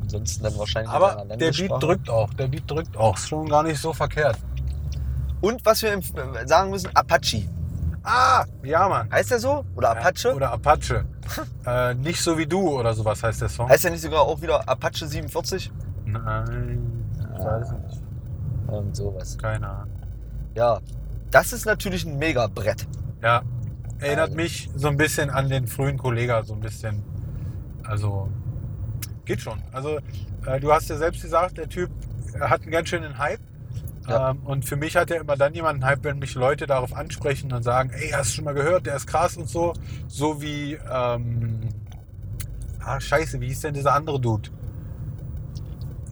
Ansonsten 0.00 0.44
dann 0.44 0.58
wahrscheinlich 0.58 0.90
in 0.90 0.96
Aber 0.96 1.24
der 1.36 1.52
Beat 1.52 1.82
drückt 1.82 2.08
auch. 2.08 2.32
Der 2.34 2.48
Beat 2.48 2.70
drückt 2.70 2.96
auch. 2.96 3.16
Ist 3.16 3.28
schon 3.28 3.48
gar 3.48 3.62
nicht 3.62 3.80
so 3.80 3.92
verkehrt. 3.92 4.38
Und 5.40 5.64
was 5.64 5.82
wir 5.82 6.00
sagen 6.46 6.70
müssen, 6.70 6.94
Apache. 6.94 7.48
Ah, 8.02 8.44
ja, 8.62 8.88
Mann. 8.88 9.10
Heißt 9.10 9.30
der 9.30 9.38
so? 9.38 9.64
Oder 9.74 9.90
Apache? 9.90 10.28
Ja, 10.28 10.34
oder 10.34 10.52
Apache. 10.52 11.04
äh, 11.66 11.94
nicht 11.94 12.22
so 12.22 12.38
wie 12.38 12.46
du 12.46 12.78
oder 12.78 12.94
sowas 12.94 13.22
heißt 13.22 13.42
der 13.42 13.48
Song. 13.48 13.68
heißt 13.68 13.84
der 13.84 13.90
nicht 13.90 14.02
sogar 14.02 14.22
auch 14.22 14.40
wieder 14.40 14.66
Apache 14.66 15.06
47? 15.06 15.70
Nein, 16.06 17.04
ich 17.36 17.44
weiß 17.44 17.72
nicht. 17.72 18.02
Und 18.68 18.96
sowas. 18.96 19.36
Keine 19.36 19.68
Ahnung. 19.68 19.97
Ja, 20.58 20.80
das 21.30 21.52
ist 21.52 21.66
natürlich 21.66 22.04
ein 22.04 22.18
Mega-Brett. 22.18 22.88
Ja, 23.22 23.42
erinnert 24.00 24.30
Also- 24.30 24.34
mich 24.36 24.68
so 24.74 24.88
ein 24.88 24.96
bisschen 24.96 25.30
an 25.30 25.48
den 25.48 25.68
frühen 25.68 25.98
Kollega, 25.98 26.42
so 26.42 26.54
ein 26.54 26.58
bisschen. 26.60 27.04
Also, 27.84 28.28
geht 29.24 29.40
schon. 29.40 29.62
Also, 29.70 30.00
äh, 30.46 30.58
du 30.58 30.72
hast 30.72 30.90
ja 30.90 30.96
selbst 30.96 31.22
gesagt, 31.22 31.58
der 31.58 31.68
Typ 31.68 31.90
hat 32.40 32.62
einen 32.62 32.72
ganz 32.72 32.88
schönen 32.88 33.18
Hype. 33.18 33.38
Ja. 34.08 34.30
Ähm, 34.30 34.38
und 34.46 34.64
für 34.64 34.74
mich 34.74 34.96
hat 34.96 35.12
er 35.12 35.20
immer 35.20 35.36
dann 35.36 35.54
jemanden 35.54 35.84
Hype, 35.84 36.02
wenn 36.02 36.18
mich 36.18 36.34
Leute 36.34 36.66
darauf 36.66 36.92
ansprechen 36.92 37.52
und 37.52 37.62
sagen, 37.62 37.90
ey, 37.90 38.08
hast 38.10 38.30
du 38.30 38.34
schon 38.36 38.44
mal 38.46 38.54
gehört, 38.54 38.86
der 38.86 38.96
ist 38.96 39.06
krass 39.06 39.36
und 39.36 39.48
so. 39.48 39.74
So 40.08 40.42
wie, 40.42 40.72
ähm, 40.90 41.60
ah, 42.80 42.98
scheiße, 42.98 43.40
wie 43.40 43.46
hieß 43.46 43.60
denn 43.60 43.74
dieser 43.74 43.94
andere 43.94 44.18
Dude? 44.20 44.50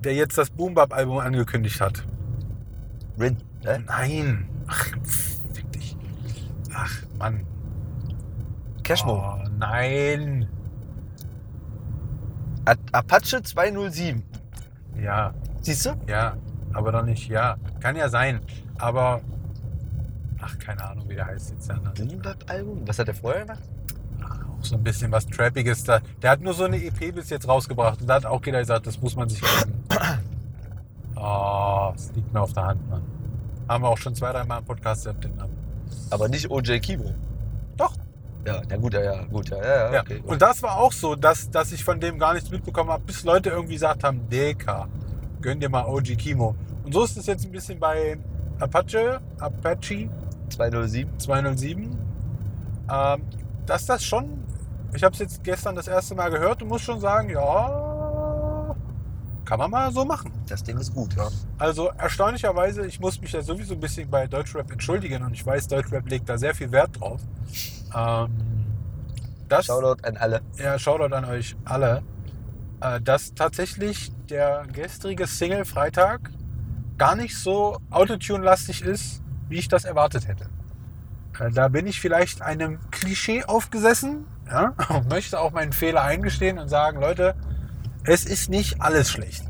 Der 0.05 0.15
jetzt 0.15 0.39
das 0.39 0.51
Boom 0.51 0.75
Bap 0.75 0.93
Album 0.95 1.19
angekündigt 1.19 1.81
hat. 1.81 2.05
Rin. 3.19 3.39
Hä? 3.65 3.79
Nein. 3.87 4.49
Ach, 4.67 4.85
fick 5.53 5.73
dich. 5.73 5.97
Ach, 6.75 6.93
Mann. 7.19 7.47
Cashmo. 8.83 9.15
Oh, 9.15 9.49
nein. 9.59 10.49
A- 12.65 12.75
Apache 12.93 13.43
207. 13.43 14.23
Ja, 15.01 15.33
Siehst 15.63 15.87
du? 15.87 15.91
ja, 16.09 16.37
aber 16.73 16.93
doch 16.93 17.03
nicht, 17.05 17.29
ja. 17.29 17.57
Kann 17.81 17.97
ja 17.97 18.09
sein, 18.09 18.41
aber. 18.79 19.21
Ach, 20.41 20.59
keine 20.59 20.85
Ahnung, 20.89 21.09
wie 21.09 21.15
der 21.15 21.27
heißt 21.27 21.51
jetzt. 21.51 21.69
Ja, 21.69 21.77
ne? 21.77 21.93
Album? 22.49 22.83
Was 22.87 22.99
hat 22.99 23.09
der 23.09 23.15
vorher 23.15 23.43
gemacht? 23.45 23.63
Auch 24.23 24.65
so 24.65 24.77
ein 24.77 24.83
bisschen 24.83 25.11
was 25.13 25.27
Trappiges 25.27 25.85
da. 25.85 26.01
Der 26.23 26.31
hat 26.31 26.41
nur 26.41 26.55
so 26.55 26.65
eine 26.65 26.77
EP 26.83 27.15
bis 27.15 27.31
jetzt 27.31 27.47
rausgebracht 27.49 28.01
und 28.01 28.07
da 28.07 28.15
hat 28.15 28.27
auch 28.27 28.45
jeder 28.45 28.61
gesagt, 28.61 28.87
das 28.87 29.01
muss 29.01 29.17
man 29.17 29.29
sich 29.29 29.41
geben. 29.41 29.85
Oh, 31.17 31.93
es 31.95 32.13
liegt 32.15 32.33
mir 32.33 32.41
auf 32.41 32.53
der 32.53 32.65
Hand, 32.67 32.89
Mann. 32.89 33.03
Haben 33.69 33.85
wir 33.85 33.89
auch 33.89 33.99
schon 33.99 34.15
zwei, 34.15 34.33
dreimal 34.33 34.61
im 34.61 34.65
Podcast 34.65 35.05
gehabt, 35.05 35.25
den 35.25 35.37
Namen. 35.37 35.57
Aber 36.11 36.29
nicht 36.29 36.51
OJ 36.51 36.79
Kimo. 36.81 37.15
Doch. 37.77 37.93
Ja, 38.47 38.63
na 38.69 38.77
gut, 38.77 38.95
ja, 38.95 39.03
ja, 39.03 39.25
gut, 39.25 39.49
ja, 39.49 39.57
ja, 39.59 39.93
Ja, 39.95 40.01
okay. 40.03 40.23
und 40.25 40.41
das 40.41 40.63
war 40.63 40.77
auch 40.79 40.93
so, 40.93 41.17
dass, 41.17 41.51
dass 41.51 41.73
ich 41.73 41.83
von 41.83 41.99
dem 41.99 42.17
gar 42.19 42.35
nichts 42.35 42.49
mitbekommen 42.49 42.91
habe, 42.91 43.03
bis 43.05 43.25
Leute 43.25 43.51
irgendwie 43.51 43.75
gesagt 43.75 44.05
haben, 44.05 44.29
Deka, 44.31 44.87
gönn 45.41 45.59
dir 45.59 45.69
mal 45.69 45.85
OG 45.85 46.17
Kimo. 46.17 46.55
Und 46.85 46.93
so 46.93 47.03
ist 47.03 47.17
es 47.17 47.27
jetzt 47.27 47.45
ein 47.45 47.51
bisschen 47.51 47.81
bei 47.81 48.17
Apache, 48.61 49.21
Apache 49.41 50.09
207. 50.49 51.19
207. 51.19 51.99
Ähm, 52.89 53.23
dass 53.67 53.87
das 53.87 54.05
schon, 54.05 54.45
ich 54.95 55.03
habe 55.03 55.13
es 55.13 55.19
jetzt 55.19 55.43
gestern 55.43 55.75
das 55.75 55.89
erste 55.89 56.15
Mal 56.15 56.31
gehört 56.31 56.63
und 56.63 56.69
muss 56.69 56.83
schon 56.83 57.01
sagen, 57.01 57.31
ja, 57.31 57.41
kann 59.47 59.59
man 59.59 59.71
mal 59.71 59.91
so 59.93 60.05
machen. 60.05 60.33
Das 60.49 60.63
Ding 60.63 60.77
ist 60.77 60.93
gut, 60.93 61.15
ja. 61.17 61.29
Also 61.59 61.89
erstaunlicherweise, 61.97 62.85
ich 62.87 63.01
muss 63.01 63.21
mich 63.21 63.33
ja 63.33 63.41
sowieso 63.43 63.75
ein 63.75 63.81
bisschen 63.81 64.11
bei 64.11 64.27
Deutschrap 64.27 64.71
entschuldigen 64.71 65.23
und 65.25 65.33
ich 65.33 65.47
weiß, 65.47 65.69
Deutschrap 65.69 66.09
legt 66.11 66.29
da 66.29 66.37
sehr 66.37 66.55
viel 66.55 66.71
Wert 66.73 67.01
drauf. 67.01 67.21
Ähm, 67.95 68.29
Das, 69.49 69.67
Shoutout 69.67 70.07
an 70.07 70.17
alle. 70.17 70.41
ja, 70.59 70.79
Shoutout 70.79 71.15
an 71.15 71.25
euch 71.25 71.57
alle, 71.65 72.03
äh, 72.81 73.01
dass 73.01 73.33
tatsächlich 73.35 74.13
der 74.29 74.67
gestrige 74.73 75.27
Single 75.27 75.65
Freitag 75.65 76.31
gar 76.99 77.15
nicht 77.15 77.37
so 77.37 77.79
Autotune-lastig 77.91 78.83
ist, 78.83 79.23
wie 79.49 79.59
ich 79.59 79.69
das 79.69 79.85
erwartet 79.85 80.27
hätte. 80.27 80.47
Äh, 81.39 81.51
da 81.53 81.69
bin 81.69 81.87
ich 81.87 82.01
vielleicht 82.01 82.43
einem 82.43 82.81
Klischee 82.91 83.45
aufgesessen 83.45 84.27
ja, 84.51 84.75
und 84.89 85.09
möchte 85.09 85.39
auch 85.39 85.53
meinen 85.53 85.73
Fehler 85.73 86.03
eingestehen 86.03 86.59
und 86.59 86.69
sagen, 86.69 87.01
Leute, 87.01 87.37
es 88.07 88.25
ist 88.25 88.51
nicht 88.51 88.81
alles 88.81 89.11
schlecht. 89.11 89.45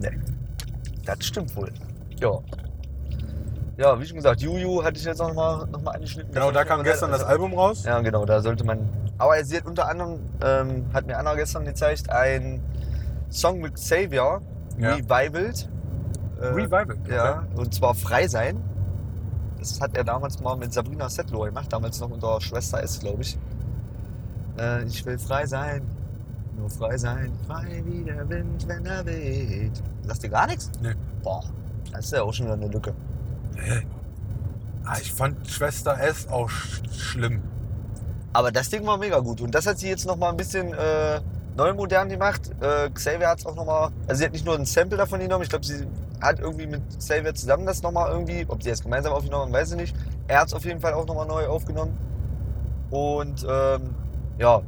Nee. 0.00 0.18
Das 1.04 1.24
stimmt 1.24 1.54
wohl. 1.56 1.72
Ja. 2.20 2.38
Ja, 3.76 3.98
wie 3.98 4.04
schon 4.04 4.16
gesagt, 4.16 4.42
Juju 4.42 4.84
hatte 4.84 4.98
ich 4.98 5.04
jetzt 5.04 5.18
noch 5.18 5.32
mal, 5.32 5.66
noch 5.66 5.80
mal 5.80 5.92
angeschnitten. 5.92 6.32
Genau, 6.32 6.50
da 6.50 6.64
kam 6.64 6.82
gestern 6.82 7.10
das 7.10 7.22
Album 7.22 7.54
raus. 7.54 7.84
Ja, 7.84 8.00
genau, 8.00 8.26
da 8.26 8.42
sollte 8.42 8.62
man. 8.64 8.88
Aber 9.16 9.42
sie 9.42 9.56
hat 9.56 9.66
unter 9.66 9.88
anderem, 9.88 10.20
ähm, 10.44 10.84
hat 10.92 11.06
mir 11.06 11.16
Anna 11.16 11.34
gestern 11.34 11.64
gezeigt, 11.64 12.10
ein 12.10 12.62
Song 13.30 13.60
mit 13.60 13.74
Xavier, 13.74 14.40
Ja. 14.78 14.94
Revivaled. 14.94 15.68
Äh, 16.40 16.46
Revival. 16.46 16.96
Ja, 17.08 17.46
und 17.54 17.74
zwar 17.74 17.94
Frei 17.94 18.28
sein. 18.28 18.62
Das 19.58 19.80
hat 19.80 19.96
er 19.96 20.04
damals 20.04 20.40
mal 20.40 20.56
mit 20.56 20.72
Sabrina 20.72 21.08
Settler 21.08 21.46
gemacht, 21.46 21.70
damals 21.72 22.00
noch 22.00 22.10
unter 22.10 22.40
Schwester 22.40 22.82
S, 22.82 23.00
glaube 23.00 23.22
ich. 23.22 23.38
Äh, 24.58 24.84
ich 24.84 25.04
will 25.04 25.18
frei 25.18 25.46
sein, 25.46 25.82
nur 26.60 26.70
frei 26.70 26.96
sein, 26.98 27.32
frei 27.46 27.82
wie 27.84 28.04
der 28.04 28.28
Wind, 28.28 28.68
wenn 28.68 28.84
er 28.86 29.04
weht. 29.06 29.82
Sagst 30.02 30.22
dir 30.22 30.28
gar 30.28 30.46
nichts? 30.46 30.70
Nee. 30.82 30.94
Boah, 31.22 31.42
das 31.92 32.06
ist 32.06 32.12
ja 32.12 32.22
auch 32.22 32.32
schon 32.32 32.46
wieder 32.46 32.54
eine 32.54 32.68
Lücke. 32.68 32.94
Nee. 33.54 33.86
Ah, 34.84 34.96
ich 35.00 35.12
fand 35.12 35.46
Schwester 35.48 35.98
S 36.00 36.28
auch 36.28 36.48
sch 36.48 36.82
schlimm. 36.92 37.42
Aber 38.32 38.52
das 38.52 38.68
Ding 38.68 38.86
war 38.86 38.96
mega 38.96 39.18
gut. 39.18 39.40
Und 39.40 39.54
das 39.54 39.66
hat 39.66 39.78
sie 39.78 39.88
jetzt 39.88 40.06
noch 40.06 40.16
mal 40.16 40.30
ein 40.30 40.36
bisschen 40.36 40.72
äh, 40.72 41.20
neu 41.56 41.74
modern 41.74 42.08
gemacht. 42.08 42.50
Äh, 42.60 42.90
Xavier 42.90 43.28
hat 43.28 43.40
es 43.40 43.46
auch 43.46 43.56
noch 43.56 43.66
mal, 43.66 43.90
also 44.06 44.18
sie 44.18 44.24
hat 44.24 44.32
nicht 44.32 44.44
nur 44.44 44.54
ein 44.54 44.64
Sample 44.64 44.96
davon 44.96 45.20
genommen, 45.20 45.42
ich 45.42 45.50
glaube, 45.50 45.66
sie 45.66 45.86
hat 46.20 46.38
irgendwie 46.38 46.66
mit 46.66 46.82
Xavier 46.98 47.34
zusammen 47.34 47.66
das 47.66 47.82
noch 47.82 47.92
mal 47.92 48.10
irgendwie, 48.10 48.44
ob 48.48 48.62
sie 48.62 48.70
das 48.70 48.82
gemeinsam 48.82 49.12
aufgenommen 49.12 49.46
haben, 49.46 49.52
weiß 49.52 49.72
ich 49.72 49.76
nicht. 49.76 49.96
Er 50.28 50.40
hat 50.40 50.48
es 50.48 50.54
auf 50.54 50.64
jeden 50.64 50.80
Fall 50.80 50.92
auch 50.92 51.06
noch 51.06 51.14
mal 51.14 51.26
neu 51.26 51.46
aufgenommen. 51.46 51.96
Und 52.90 53.46
ähm, 53.48 53.94
ja, 54.38 54.62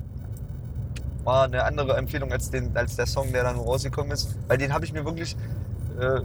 war 1.25 1.45
eine 1.45 1.65
andere 1.65 1.97
Empfehlung 1.97 2.33
als, 2.33 2.51
den, 2.51 2.77
als 2.77 2.97
der 2.97 3.07
Song, 3.07 3.33
der 3.33 3.45
dann 3.45 3.57
rausgekommen 3.57 4.13
ist. 4.13 4.37
Weil 4.49 4.59
den 4.59 4.73
habe 4.73 4.85
ich 4.85 4.93
mir 4.93 5.05
wirklich 5.05 5.37
äh, 6.01 6.21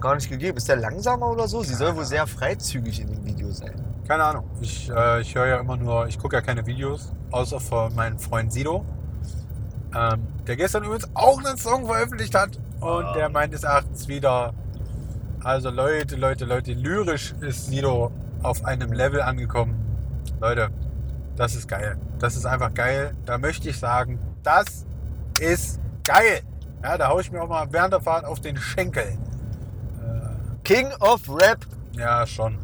gar 0.00 0.14
nicht 0.14 0.28
gegeben. 0.30 0.56
Ist 0.56 0.68
der 0.68 0.76
langsamer 0.76 1.30
oder 1.30 1.46
so? 1.48 1.62
Sie 1.62 1.74
soll 1.74 1.94
wohl 1.96 2.04
sehr 2.04 2.26
freizügig 2.26 3.00
in 3.00 3.08
dem 3.08 3.24
Video 3.24 3.50
sein. 3.50 3.74
Keine 4.08 4.24
Ahnung. 4.24 4.44
Ich, 4.60 4.90
äh, 4.90 5.20
ich 5.20 5.34
höre 5.34 5.46
ja 5.46 5.56
immer 5.58 5.76
nur, 5.76 6.06
ich 6.06 6.18
gucke 6.18 6.36
ja 6.36 6.42
keine 6.42 6.64
Videos, 6.66 7.12
außer 7.30 7.60
von 7.60 7.94
meinem 7.94 8.18
Freund 8.18 8.52
Sido. 8.52 8.84
Ähm, 9.94 10.26
der 10.46 10.56
gestern 10.56 10.84
übrigens 10.84 11.08
auch 11.14 11.38
einen 11.44 11.56
Song 11.56 11.86
veröffentlicht 11.86 12.34
hat 12.34 12.58
und 12.80 13.04
Ah. 13.04 13.12
der 13.14 13.28
meines 13.28 13.64
Erachtens 13.64 14.08
wieder. 14.08 14.52
Also 15.42 15.70
Leute, 15.70 16.16
Leute, 16.16 16.44
Leute, 16.44 16.72
lyrisch 16.72 17.34
ist 17.40 17.66
Sido 17.66 18.10
auf 18.42 18.64
einem 18.64 18.92
Level 18.92 19.22
angekommen. 19.22 19.76
Leute, 20.40 20.70
das 21.36 21.54
ist 21.54 21.68
geil. 21.68 21.98
Das 22.18 22.36
ist 22.36 22.46
einfach 22.46 22.72
geil. 22.72 23.14
Da 23.24 23.38
möchte 23.38 23.68
ich 23.68 23.78
sagen, 23.78 24.18
das 24.42 24.86
ist 25.38 25.80
geil. 26.04 26.40
Ja, 26.82 26.96
da 26.96 27.08
haue 27.08 27.20
ich 27.20 27.30
mir 27.30 27.42
auch 27.42 27.48
mal 27.48 27.66
während 27.70 27.92
der 27.92 28.00
Fahrt 28.00 28.24
auf 28.24 28.40
den 28.40 28.56
Schenkel. 28.56 29.18
King 30.64 30.88
of 31.00 31.20
Rap. 31.28 31.64
Ja, 31.92 32.26
schon. 32.26 32.58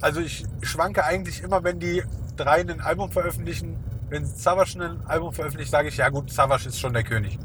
Also 0.00 0.20
ich 0.20 0.44
schwanke 0.62 1.04
eigentlich 1.04 1.42
immer, 1.42 1.62
wenn 1.62 1.78
die 1.78 2.02
drei 2.36 2.60
ein 2.60 2.80
Album 2.80 3.10
veröffentlichen. 3.10 3.78
Wenn 4.08 4.26
Savage 4.26 4.78
ein 4.82 5.06
Album 5.06 5.32
veröffentlicht, 5.32 5.70
sage 5.70 5.88
ich, 5.88 5.96
ja 5.96 6.08
gut, 6.08 6.30
Savage 6.30 6.68
ist 6.68 6.80
schon 6.80 6.92
der 6.92 7.04
König. 7.04 7.38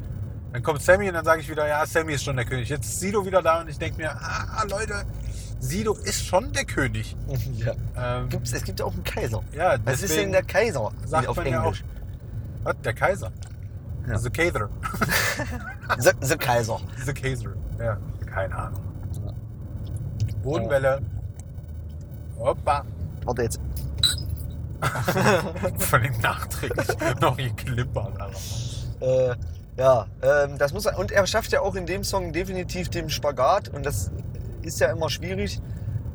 Dann 0.51 0.63
kommt 0.63 0.81
Sammy 0.81 1.07
und 1.07 1.13
dann 1.13 1.25
sage 1.25 1.41
ich 1.41 1.49
wieder, 1.49 1.67
ja, 1.67 1.85
Sammy 1.85 2.13
ist 2.13 2.23
schon 2.23 2.35
der 2.35 2.45
König. 2.45 2.69
Jetzt 2.69 2.85
ist 2.85 2.99
Sido 2.99 3.25
wieder 3.25 3.41
da 3.41 3.61
und 3.61 3.69
ich 3.69 3.77
denke 3.77 3.97
mir, 3.97 4.11
ah, 4.11 4.63
Leute, 4.67 5.05
Sido 5.59 5.93
ist 5.93 6.25
schon 6.25 6.51
der 6.53 6.65
König. 6.65 7.15
ja. 7.57 7.73
Ähm, 7.97 8.29
Gibt's, 8.29 8.53
es 8.53 8.63
gibt 8.63 8.79
ja 8.79 8.85
auch 8.85 8.93
einen 8.93 9.03
Kaiser. 9.03 9.41
ja, 9.53 9.77
Was 9.83 10.01
ist 10.01 10.15
denn 10.15 10.31
der 10.31 10.43
Kaiser 10.43 10.91
sagt 11.05 11.27
auf 11.27 11.37
man 11.37 11.47
ja 11.47 11.61
auch, 11.61 11.65
Englisch? 11.65 11.83
was, 12.63 12.75
der 12.83 12.93
Kaiser. 12.93 13.31
Ja. 14.07 14.17
The 14.17 14.29
Kaiser. 14.29 14.69
The, 15.99 16.11
the 16.21 16.37
Kaiser. 16.37 16.79
The 17.05 17.13
Kaiser. 17.13 17.53
Ja, 17.77 17.97
keine 18.25 18.55
Ahnung. 18.55 18.81
Bodenwelle. 20.43 21.01
Hoppa. 22.37 22.85
Warte 23.25 23.43
jetzt. 23.43 23.59
Von 25.79 26.01
dem 26.03 26.17
nachträglich 26.21 26.87
noch 27.19 27.35
geklippert. 27.35 28.19
Alter. 28.21 28.37
Äh, 29.01 29.35
ja, 29.77 30.07
ähm, 30.21 30.57
das 30.57 30.73
muss 30.73 30.85
er, 30.85 30.97
und 30.97 31.11
er 31.11 31.27
schafft 31.27 31.51
ja 31.51 31.61
auch 31.61 31.75
in 31.75 31.85
dem 31.85 32.03
Song 32.03 32.31
definitiv 32.33 32.89
den 32.89 33.09
Spagat 33.09 33.69
und 33.69 33.85
das 33.85 34.11
ist 34.69 34.79
ja 34.79 34.91
immer 34.91 35.09
schwierig, 35.09 35.59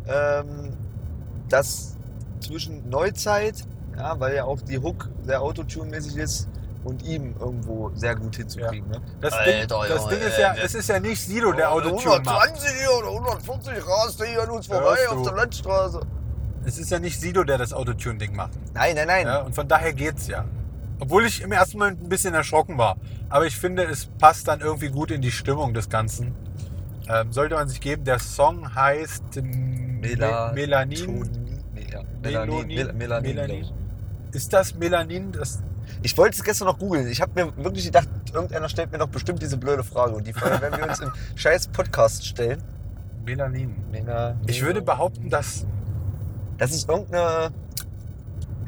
ähm, 0.06 0.76
das 1.48 1.96
zwischen 2.40 2.88
Neuzeit, 2.88 3.56
ja, 3.96 4.18
weil 4.18 4.34
ja 4.34 4.44
auch 4.44 4.60
die 4.60 4.78
Hook 4.78 5.08
sehr 5.22 5.42
Autotune-mäßig 5.42 6.16
ist 6.16 6.48
und 6.84 7.02
ihm 7.02 7.34
irgendwo 7.40 7.90
sehr 7.94 8.14
gut 8.14 8.36
hinzukriegen. 8.36 8.88
Ne? 8.90 9.00
Das, 9.20 9.32
Alter, 9.32 9.52
Ding, 9.52 9.68
das 9.68 9.88
Junge, 9.88 10.16
Ding 10.16 10.28
ist 10.28 10.38
ja, 10.38 10.54
es 10.62 10.74
ist 10.74 10.88
ja 10.88 11.00
nicht 11.00 11.20
Sido, 11.20 11.52
der 11.52 11.72
Autotune 11.72 12.20
macht. 12.24 12.48
120 12.48 12.88
oder 12.98 13.08
140 13.08 13.88
rast 13.88 14.20
er 14.20 14.26
hier 14.26 14.42
an 14.42 14.50
uns 14.50 14.66
vorbei 14.66 15.08
auf 15.08 15.22
der 15.22 15.32
Landstraße. 15.32 16.00
Es 16.66 16.78
ist 16.78 16.90
ja 16.90 16.98
nicht 16.98 17.20
Sido, 17.20 17.44
der 17.44 17.58
das 17.58 17.72
Autotune-Ding 17.72 18.34
macht. 18.34 18.52
Nein, 18.72 18.94
nein, 18.94 19.06
nein. 19.06 19.26
Ja, 19.26 19.40
und 19.40 19.54
von 19.54 19.68
daher 19.68 19.92
geht's 19.92 20.28
ja. 20.28 20.44
Obwohl 21.00 21.26
ich 21.26 21.42
im 21.42 21.52
ersten 21.52 21.78
Moment 21.78 22.02
ein 22.02 22.08
bisschen 22.08 22.34
erschrocken 22.34 22.78
war. 22.78 22.96
Aber 23.28 23.46
ich 23.46 23.58
finde, 23.58 23.84
es 23.84 24.06
passt 24.06 24.48
dann 24.48 24.60
irgendwie 24.60 24.88
gut 24.88 25.10
in 25.10 25.20
die 25.20 25.32
Stimmung 25.32 25.74
des 25.74 25.88
Ganzen. 25.88 26.34
Ähm, 27.08 27.32
sollte 27.32 27.54
man 27.54 27.68
sich 27.68 27.80
geben. 27.80 28.04
Der 28.04 28.18
Song 28.18 28.74
heißt 28.74 29.24
Mela- 29.42 30.48
Me- 30.48 30.54
Melanin. 30.54 31.28
Nee, 31.74 31.86
ja. 31.92 32.02
Melanin. 32.22 32.66
Mel 32.66 32.92
Melanin. 32.94 33.50
ich. 33.62 33.72
Ist 34.32 34.52
das 34.52 34.74
Melanin? 34.74 35.32
Das, 35.32 35.60
Ich 36.02 36.16
wollte 36.16 36.36
es 36.36 36.42
gestern 36.44 36.66
noch 36.68 36.78
googeln. 36.78 37.06
Ich 37.08 37.20
habe 37.20 37.32
mir 37.44 37.56
wirklich 37.64 37.84
gedacht, 37.84 38.08
irgendeiner 38.32 38.68
stellt 38.68 38.90
mir 38.90 38.98
doch 38.98 39.08
bestimmt 39.08 39.42
diese 39.42 39.56
blöde 39.58 39.84
Frage. 39.84 40.14
Und 40.14 40.26
die 40.26 40.32
Frage 40.32 40.60
werden 40.62 40.78
wir 40.80 40.88
uns 40.88 41.00
im 41.00 41.12
scheiß 41.36 41.68
Podcast 41.68 42.26
stellen. 42.26 42.62
Melanin. 43.24 43.74
Mega, 43.90 44.36
Ich 44.46 44.62
würde 44.62 44.80
behaupten, 44.82 45.28
dass. 45.30 45.66
Das 46.58 46.72
ist 46.72 46.88
irgendeine. 46.88 47.50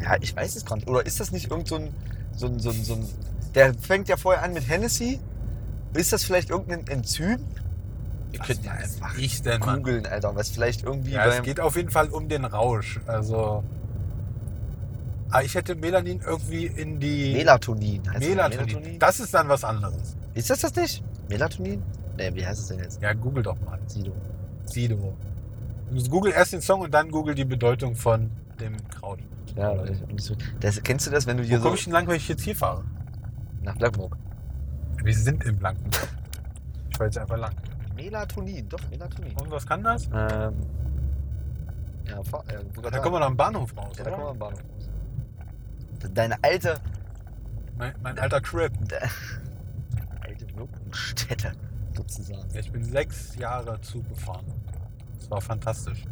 Ja, 0.03 0.17
ich 0.21 0.37
weiß 0.37 0.57
es 0.57 0.65
gar 0.67 0.77
nicht. 0.77 0.89
Oder 0.89 1.07
ist 1.07 1.21
das 1.21 1.33
nicht 1.33 1.51
irgend 1.51 1.69
so 1.69 1.77
ein, 1.77 1.95
so 2.33 2.47
ein, 2.47 2.59
so 2.59 2.71
ein, 2.71 2.85
so 2.85 2.95
ein. 2.95 3.09
Der 3.55 3.73
fängt 3.75 4.09
ja 4.09 4.17
vorher 4.19 4.43
an 4.43 4.53
mit 4.53 4.69
Hennessy. 4.69 5.21
Ist 5.95 6.13
das 6.13 6.23
vielleicht 6.25 6.51
irgendein 6.51 6.87
Enzym? 6.89 7.39
Wir 8.33 8.41
Was 8.41 8.47
könnten 8.49 8.65
ja 8.67 8.73
einfach 8.73 9.17
ich 9.19 9.43
denn, 9.43 9.61
googeln, 9.61 10.07
Alter. 10.07 10.35
Was 10.35 10.51
vielleicht 10.51 10.83
irgendwie 10.83 11.13
Ja, 11.13 11.27
es 11.27 11.43
geht 11.43 11.61
auf 11.61 11.77
jeden 11.77 11.91
Fall 11.91 12.09
um 12.09 12.29
den 12.29 12.45
Rausch. 12.45 13.01
Also. 13.07 13.63
Ah, 15.31 15.43
ich 15.43 15.55
hätte 15.55 15.75
Melanin 15.75 16.21
irgendwie 16.25 16.67
in 16.67 17.01
die. 17.01 17.33
Melatonin. 17.33 18.03
Heißt 18.09 18.23
das 18.23 18.29
Melatonin. 18.29 18.99
Das 18.99 19.21
ist 19.21 19.35
dann 19.35 19.49
was 19.49 19.65
anderes. 19.65 20.17
Ist 20.35 20.51
das 20.51 20.61
das 20.61 20.75
nicht? 20.75 21.03
Melatonin? 21.29 21.83
Ne, 22.17 22.35
wie 22.35 22.47
heißt 22.47 22.61
es 22.61 22.69
denn 22.69 22.79
jetzt? 22.79 23.03
Ja, 23.03 23.13
google 23.13 23.43
doch 23.43 23.61
mal. 23.65 23.79
Sido. 23.87 24.13
Sido. 24.65 25.17
Du 25.91 26.03
Google 26.09 26.33
erst 26.33 26.53
den 26.53 26.61
Song 26.61 26.81
und 26.81 26.93
dann 26.93 27.11
google 27.11 27.35
die 27.35 27.45
Bedeutung 27.45 27.95
von 27.95 28.31
dem 28.61 28.77
Kraut. 28.89 29.21
Ja, 29.57 29.75
Das, 30.61 30.83
kennst 30.83 31.07
du 31.07 31.11
das, 31.11 31.27
wenn 31.27 31.37
du 31.37 31.43
Wo 31.45 31.47
hier 31.49 31.59
so 31.59 31.65
komme 31.65 31.77
ich 31.77 31.85
denn 31.85 31.93
lang, 31.93 32.07
wenn 32.09 32.17
ich 32.17 32.29
jetzt 32.29 32.43
hier 32.43 32.57
fahre? 32.57 32.85
nach 33.63 33.77
Blankenburg? 33.77 34.17
Wir 35.03 35.15
sind 35.15 35.45
in 35.45 35.57
Blankenburg. 35.57 36.09
Ich 36.91 36.97
fahre 36.97 37.09
jetzt 37.09 37.19
einfach 37.19 37.37
lang. 37.37 37.53
Melatonin, 37.97 38.69
doch, 38.69 38.81
Melatonin. 38.91 39.33
Und 39.39 39.51
was 39.51 39.67
kann 39.67 39.83
das? 39.83 40.07
Ähm, 40.13 40.55
ja, 42.07 42.23
fahr, 42.23 42.45
ja, 42.51 42.61
Da 42.91 42.99
kommen 42.99 43.15
wir 43.17 43.21
noch 43.21 43.27
am 43.27 43.37
Bahnhof 43.37 43.77
raus, 43.77 43.97
ja, 43.99 44.05
da 44.05 44.11
kommen 44.11 44.25
wir 44.25 44.31
am 44.31 44.39
Bahnhof 44.39 44.61
raus. 44.61 44.89
Deine 46.13 46.37
alte, 46.43 46.79
Mein, 47.77 47.95
mein 48.03 48.19
alter 48.19 48.41
Crib. 48.41 48.73
de, 48.89 48.99
alte 50.21 50.47
Wirkungsstätte, 50.57 51.53
sozusagen. 51.97 52.49
Ja, 52.53 52.61
ich 52.61 52.71
bin 52.71 52.85
sechs 52.85 53.35
Jahre 53.37 53.81
Zug 53.81 54.09
gefahren. 54.09 54.45
Das 55.19 55.31
war 55.31 55.41
fantastisch. 55.41 56.05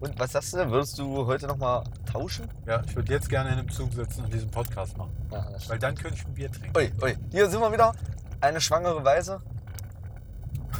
Und 0.00 0.18
was 0.18 0.32
sagst 0.32 0.54
du, 0.54 0.70
würdest 0.70 0.98
du 0.98 1.26
heute 1.26 1.46
nochmal 1.46 1.82
tauschen? 2.10 2.48
Ja, 2.66 2.82
ich 2.86 2.94
würde 2.94 3.12
jetzt 3.12 3.28
gerne 3.28 3.50
in 3.50 3.58
einem 3.58 3.68
Zug 3.68 3.92
sitzen 3.92 4.24
und 4.24 4.32
diesen 4.32 4.50
Podcast 4.50 4.96
machen. 4.96 5.12
Ja, 5.30 5.46
Weil 5.66 5.78
dann 5.78 5.94
könnte 5.96 6.16
ich 6.16 6.24
ein 6.24 6.34
Bier 6.34 6.50
trinken. 6.50 6.76
Ui, 6.76 6.92
ui, 7.02 7.16
hier 7.30 7.50
sind 7.50 7.60
wir 7.60 7.72
wieder. 7.72 7.92
Eine 8.40 8.60
schwangere 8.60 9.04
Weise, 9.04 9.40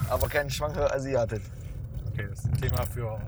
aber 0.09 0.29
keine 0.29 0.51
schwangere 0.51 0.93
Asiatin. 0.93 1.41
Okay, 2.13 2.27
das 2.31 2.41
ist 2.41 2.47
ein 2.47 2.61
Thema 2.61 2.87
für 2.87 3.21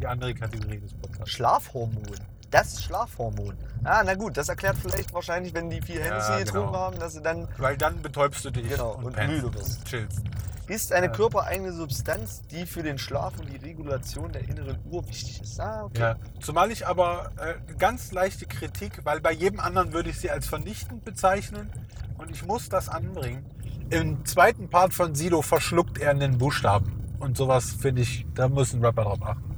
die 0.00 0.06
andere 0.06 0.34
Kategorie 0.34 0.78
des 0.80 0.94
Podcasts. 0.94 1.30
Schlafhormon. 1.30 2.02
Das 2.50 2.82
Schlafhormon. 2.82 3.56
Ah, 3.82 4.02
na 4.04 4.14
gut, 4.14 4.36
das 4.36 4.48
erklärt 4.48 4.76
vielleicht 4.78 5.12
wahrscheinlich, 5.12 5.52
wenn 5.54 5.68
die 5.70 5.80
viel 5.82 5.98
Ja, 5.98 6.04
Hennessy 6.04 6.44
getrunken 6.44 6.68
genau. 6.72 6.78
haben, 6.78 6.98
dass 7.00 7.14
sie 7.14 7.22
dann 7.22 7.48
Weil 7.58 7.76
dann 7.76 8.00
betäubst 8.00 8.44
du 8.44 8.50
dich 8.50 8.68
Genau, 8.68 8.92
und, 8.92 9.06
und 9.18 9.26
müde 9.26 9.50
bist. 9.50 9.78
und 9.78 9.84
chillst. 9.86 10.22
ist 10.68 10.92
eine 10.92 11.06
Ja. 11.06 11.12
körpereigene 11.12 11.72
Substanz, 11.72 12.42
die 12.50 12.64
für 12.64 12.82
den 12.82 12.96
Schlaf 12.96 13.38
und 13.38 13.50
die 13.52 13.56
Regulation 13.56 14.30
der 14.32 14.42
inneren 14.48 14.78
Uhr 14.90 15.06
wichtig 15.08 15.42
ist. 15.42 15.60
Ah, 15.60 15.84
okay. 15.84 16.00
Ja. 16.00 16.16
Zumal 16.40 16.70
ich 16.70 16.86
aber 16.86 17.32
äh, 17.38 17.74
ganz 17.74 18.12
leichte 18.12 18.46
Kritik, 18.46 19.00
weil 19.04 19.20
bei 19.20 19.32
jedem 19.32 19.58
anderen 19.60 19.92
würde 19.92 20.10
ich 20.10 20.18
sie 20.20 20.30
als 20.30 20.46
vernichtend 20.46 21.04
bezeichnen 21.04 21.70
und 22.18 22.30
ich 22.30 22.44
muss 22.46 22.68
das 22.68 22.88
anbringen. 22.88 23.44
Im 23.90 24.24
zweiten 24.24 24.68
Part 24.68 24.94
von 24.94 25.14
Sido 25.14 25.42
verschluckt 25.42 25.98
er 25.98 26.10
einen 26.10 26.38
Buchstaben. 26.38 27.04
Und 27.20 27.36
sowas 27.36 27.70
finde 27.70 28.02
ich, 28.02 28.26
da 28.34 28.48
muss 28.48 28.72
ein 28.72 28.84
Rapper 28.84 29.04
drauf 29.04 29.22
achten. 29.22 29.56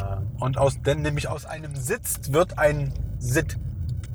Äh, 0.00 0.42
Und 0.42 0.58
aus, 0.58 0.80
denn 0.82 1.02
nämlich 1.02 1.28
aus 1.28 1.44
einem 1.44 1.74
Sitzt 1.74 2.32
wird 2.32 2.58
ein 2.58 2.92
Sit. 3.18 3.58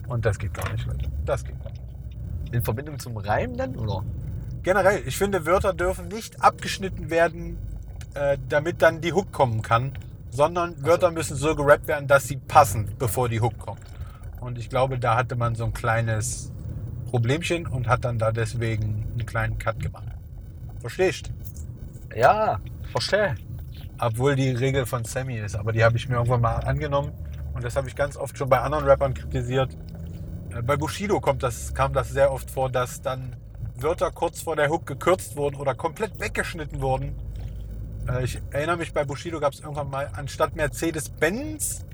Und 0.08 0.26
das 0.26 0.40
geht 0.40 0.54
gar 0.54 0.72
nicht, 0.72 0.86
Leute. 0.86 1.12
Das 1.26 1.44
geht 1.44 1.62
gar 1.62 1.72
nicht. 1.72 1.82
In 2.52 2.62
Verbindung 2.64 3.00
zum 3.00 3.18
Reim 3.18 3.58
dann, 3.58 3.76
oder? 3.76 4.04
Generell, 4.64 5.04
ich 5.06 5.18
finde, 5.18 5.46
Wörter 5.46 5.74
dürfen 5.74 6.08
nicht 6.08 6.42
abgeschnitten 6.42 7.10
werden, 7.10 7.58
äh, 8.14 8.38
damit 8.48 8.82
dann 8.82 9.02
die 9.02 9.12
Hook 9.12 9.32
kommen 9.32 9.62
kann, 9.62 9.94
sondern 10.30 10.82
Wörter 10.84 11.12
müssen 11.12 11.36
so 11.36 11.56
gerappt 11.56 11.88
werden, 11.88 12.08
dass 12.08 12.28
sie 12.28 12.38
passen, 12.38 12.92
bevor 12.98 13.28
die 13.28 13.42
Hook 13.42 13.58
kommt. 13.58 13.82
Und 14.40 14.58
ich 14.58 14.70
glaube, 14.70 15.00
da 15.00 15.16
hatte 15.16 15.36
man 15.36 15.56
so 15.56 15.66
ein 15.66 15.74
kleines 15.74 16.53
Problemchen 17.14 17.68
und 17.68 17.88
hat 17.88 18.06
dann 18.06 18.18
da 18.18 18.32
deswegen 18.32 19.06
einen 19.12 19.28
kleinen 19.28 19.60
Cut 19.60 19.80
gemacht. 19.80 20.08
Verstehst? 20.80 21.32
Ja, 22.16 22.60
verstehe. 22.92 23.36
Obwohl 24.00 24.36
die 24.36 24.50
Regel 24.50 24.88
von 24.88 25.06
Sammy 25.06 25.38
ist, 25.38 25.56
aber 25.56 25.74
die 25.74 25.84
habe 25.84 25.96
ich 25.96 26.10
mir 26.10 26.16
irgendwann 26.16 26.42
mal 26.42 26.56
angenommen 26.56 27.12
und 27.54 27.64
das 27.64 27.76
habe 27.76 27.88
ich 27.88 27.96
ganz 27.96 28.18
oft 28.18 28.36
schon 28.36 28.50
bei 28.50 28.60
anderen 28.62 28.86
Rappern 28.86 29.14
kritisiert. 29.14 29.78
Äh, 30.50 30.64
Bei 30.64 30.76
Bushido 30.76 31.20
kommt 31.22 31.44
das, 31.44 31.76
kam 31.76 31.94
das 31.94 32.10
sehr 32.10 32.32
oft 32.32 32.50
vor, 32.50 32.72
dass 32.72 33.04
dann 33.04 33.36
Wörter 33.76 34.10
kurz 34.10 34.42
vor 34.42 34.56
der 34.56 34.70
Hook 34.70 34.88
gekürzt 34.88 35.36
wurden 35.36 35.58
oder 35.58 35.76
komplett 35.76 36.20
weggeschnitten 36.20 36.82
wurden. 36.82 37.14
Äh, 38.10 38.24
Ich 38.24 38.42
erinnere 38.50 38.78
mich, 38.78 38.92
bei 38.92 39.04
Bushido 39.04 39.40
gab 39.40 39.54
es 39.54 39.60
irgendwann 39.60 39.92
mal, 39.92 40.10
anstatt 40.14 40.56
Mercedes-Benz, 40.56 41.86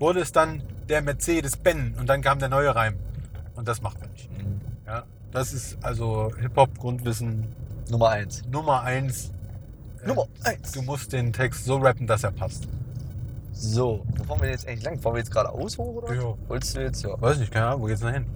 wurde 0.00 0.18
es 0.18 0.32
dann 0.32 0.64
der 0.88 1.00
Mercedes-Benz 1.00 1.96
und 2.00 2.08
dann 2.08 2.22
kam 2.22 2.40
der 2.40 2.48
neue 2.48 2.74
Reim. 2.74 2.96
Und 3.54 3.68
das 3.68 3.82
macht 3.82 4.00
man 4.00 4.11
das 5.32 5.52
ist 5.52 5.78
also 5.82 6.30
Hip-Hop-Grundwissen 6.38 7.46
Nummer 7.90 8.10
eins. 8.10 8.42
Nummer 8.50 8.82
eins. 8.82 9.32
Äh, 10.02 10.08
Nummer 10.08 10.26
eins. 10.44 10.72
Du 10.72 10.82
musst 10.82 11.12
den 11.12 11.32
Text 11.32 11.64
so 11.64 11.76
rappen, 11.76 12.06
dass 12.06 12.24
er 12.24 12.30
passt. 12.30 12.68
So, 13.52 14.04
wo 14.16 14.24
fahren 14.24 14.40
wir 14.40 14.44
denn 14.44 14.52
jetzt 14.52 14.66
eigentlich 14.66 14.84
lang? 14.84 14.98
Fahren 14.98 15.14
wir 15.14 15.18
jetzt 15.18 15.30
geradeaus 15.30 15.76
hoch, 15.78 16.02
oder? 16.02 16.14
Ja. 16.14 16.34
Wolltest 16.48 16.76
du 16.76 16.80
jetzt, 16.80 17.02
ja. 17.02 17.20
Weiß 17.20 17.38
nicht, 17.38 17.52
keine 17.52 17.66
Ahnung, 17.66 17.82
wo 17.82 17.86
geht's 17.86 18.00
denn 18.00 18.14
hin? 18.14 18.26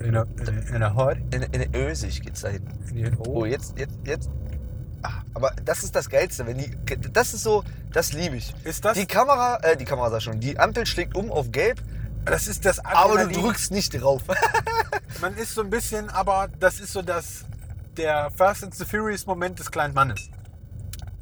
In 0.00 0.12
der, 0.12 0.26
in, 0.40 0.74
in 0.74 0.80
der? 0.80 1.16
In, 1.30 1.42
in 1.42 1.70
der 1.72 1.88
Ösig 1.88 2.20
geht's 2.20 2.42
da 2.42 2.48
hin. 2.48 2.62
Oh, 3.26 3.44
jetzt, 3.44 3.78
jetzt, 3.78 3.98
jetzt. 4.04 4.30
Ah, 5.02 5.22
aber 5.34 5.52
das 5.64 5.82
ist 5.82 5.94
das 5.94 6.10
Geilste, 6.10 6.46
wenn 6.46 6.58
die. 6.58 6.70
Das 7.12 7.32
ist 7.32 7.42
so, 7.42 7.64
das 7.92 8.12
liebe 8.12 8.36
ich. 8.36 8.54
Ist 8.64 8.84
das? 8.84 8.98
Die 8.98 9.06
Kamera, 9.06 9.58
äh, 9.62 9.76
die 9.76 9.84
Kamera 9.84 10.10
sag 10.10 10.22
schon, 10.22 10.40
die 10.40 10.58
Ampel 10.58 10.84
schlägt 10.84 11.14
um 11.14 11.30
auf 11.30 11.52
gelb, 11.52 11.80
das 12.26 12.46
ist 12.48 12.64
das 12.64 12.84
aber 12.84 13.24
du 13.24 13.40
drückst 13.40 13.70
nicht 13.70 13.90
drauf. 14.00 14.22
Man 15.20 15.36
ist 15.36 15.54
so 15.54 15.62
ein 15.62 15.70
bisschen, 15.70 16.10
aber 16.10 16.48
das 16.60 16.80
ist 16.80 16.92
so 16.92 17.02
das, 17.02 17.44
der 17.96 18.30
Fast 18.36 18.64
and 18.64 18.74
the 18.74 18.84
Furious 18.84 19.26
Moment 19.26 19.58
des 19.58 19.70
kleinen 19.70 19.94
Mannes. 19.94 20.28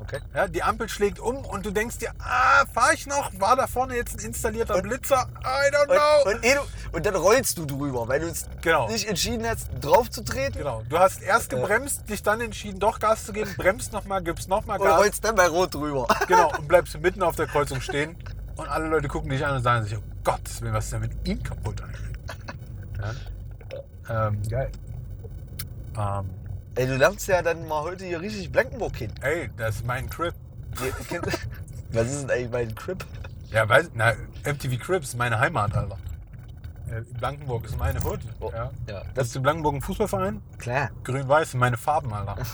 Okay. 0.01 0.21
Ja, 0.35 0.49
die 0.49 0.63
Ampel 0.63 0.89
schlägt 0.89 1.19
um 1.19 1.37
und 1.47 1.65
du 1.65 1.71
denkst 1.71 1.99
dir, 1.99 2.11
ah, 2.19 2.65
fahr 2.75 2.93
ich 2.93 3.07
noch? 3.07 3.31
War 3.41 3.57
da 3.57 3.67
vorne 3.67 3.97
jetzt 3.97 4.19
ein 4.19 4.27
installierter 4.27 4.83
Blitzer? 4.83 5.29
I 5.41 5.75
don't 5.75 5.87
know. 5.87 6.31
Und, 6.31 6.35
und, 6.37 6.45
eh 6.45 6.55
du, 6.55 6.61
und 6.93 7.07
dann 7.07 7.15
rollst 7.15 7.57
du 7.57 7.65
drüber, 7.65 8.07
weil 8.07 8.21
du 8.21 8.27
es 8.27 8.47
Genau. 8.61 8.89
nicht 8.89 9.09
entschieden 9.09 9.47
hast, 9.49 9.69
drauf 9.81 10.11
zu 10.11 10.23
treten. 10.23 10.59
Genau. 10.59 10.83
Du 10.91 10.99
hast 10.99 11.23
erst 11.23 11.49
gebremst, 11.51 12.09
dich 12.09 12.23
dann 12.23 12.41
entschieden, 12.43 12.81
doch 12.81 12.99
Gas 12.99 13.25
zu 13.25 13.33
geben, 13.33 13.55
bremst 13.57 13.93
nochmal, 13.93 14.23
gibst 14.23 14.49
nochmal 14.49 14.79
Und 14.79 14.87
Gas. 14.87 14.99
rollst 14.99 15.25
dann 15.25 15.37
bei 15.37 15.47
Rot 15.49 15.75
drüber. 15.75 16.07
Genau, 16.29 16.55
und 16.59 16.69
bleibst 16.69 17.01
mitten 17.01 17.23
auf 17.23 17.37
der 17.37 17.47
Kreuzung 17.47 17.81
stehen 17.81 18.17
und 18.57 18.69
alle 18.69 18.89
Leute 18.89 19.09
gucken 19.09 19.31
dich 19.31 19.45
an 19.45 19.57
und 19.57 19.63
sagen 19.63 19.85
sich, 19.85 19.97
oh 19.97 20.03
Gott, 20.23 20.41
was 20.63 20.85
ist 20.85 20.93
denn 20.93 21.01
mit 21.01 21.29
ihm 21.29 21.43
kaputt 21.43 21.83
eigentlich? 21.83 22.17
Ja? 24.09 24.27
Ähm, 24.29 24.43
geil. 24.49 24.71
Ähm, 25.97 26.31
Ey, 26.77 26.87
du 26.89 26.97
lernst 26.97 27.29
ja 27.29 27.41
dann 27.43 27.67
mal 27.69 27.83
heute 27.83 28.05
hier 28.05 28.21
richtig 28.21 28.51
Blankenburg 28.51 28.95
kennen. 28.95 29.15
ey, 29.23 29.49
das 29.57 29.77
ist 29.77 29.87
mein 29.87 30.09
kennt- 30.11 30.35
Was 31.93 32.07
ist 32.11 32.23
denn 32.23 32.31
eigentlich 32.31 32.51
mein 32.51 32.75
Crip? 32.75 33.05
Ja, 33.51 33.69
weiß, 33.69 33.91
na, 33.95 34.13
MTV 34.45 34.79
Cribs 34.81 35.09
ist 35.11 35.17
meine 35.19 35.39
Heimat, 35.39 35.77
Alter. 35.77 35.97
Blankenburg 37.19 37.65
ist 37.67 37.79
meine 37.79 38.05
Hood. 38.05 38.21
Oh, 38.41 38.51
Ja. 38.53 38.71
ja, 38.89 39.03
Das 39.15 39.29
ist 39.29 39.37
in 39.37 39.43
Blankenburg 39.43 39.75
ein 39.77 39.81
Fußballverein? 39.81 40.43
klar. 40.59 40.91
Grün-Weiß 41.05 41.53
sind 41.53 41.61
meine 41.61 41.77
Farben, 41.77 42.13
Alter. 42.13 42.37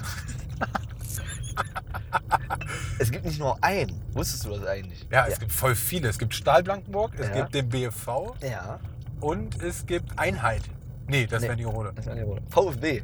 Es 2.98 3.10
gibt 3.10 3.24
nicht 3.24 3.38
nur 3.38 3.62
einen. 3.62 4.00
Wusstest 4.12 4.44
du 4.44 4.50
das 4.50 4.66
eigentlich? 4.66 5.06
Ja, 5.10 5.26
es 5.26 5.38
gibt 5.38 5.52
voll 5.52 5.74
viele. 5.74 6.08
Es 6.08 6.18
gibt 6.18 6.34
Stahl 6.34 6.62
Blankenburg, 6.62 7.12
es 7.18 7.28
Ja. 7.28 7.34
gibt 7.34 7.54
den 7.54 7.68
BFV 7.68 8.34
Ja. 8.42 8.78
und 9.20 9.62
es 9.62 9.86
gibt 9.86 10.18
Einheit. 10.18 10.62
Nee, 11.06 11.26
das 11.26 11.42
Nee. 11.42 11.48
wäre 11.48 11.56
die 11.56 11.64
Rode. 11.64 11.92
Das 11.94 12.06
ist 12.06 12.10
eine 12.12 12.24
Rolle. 12.24 12.42
VfB. 12.50 13.02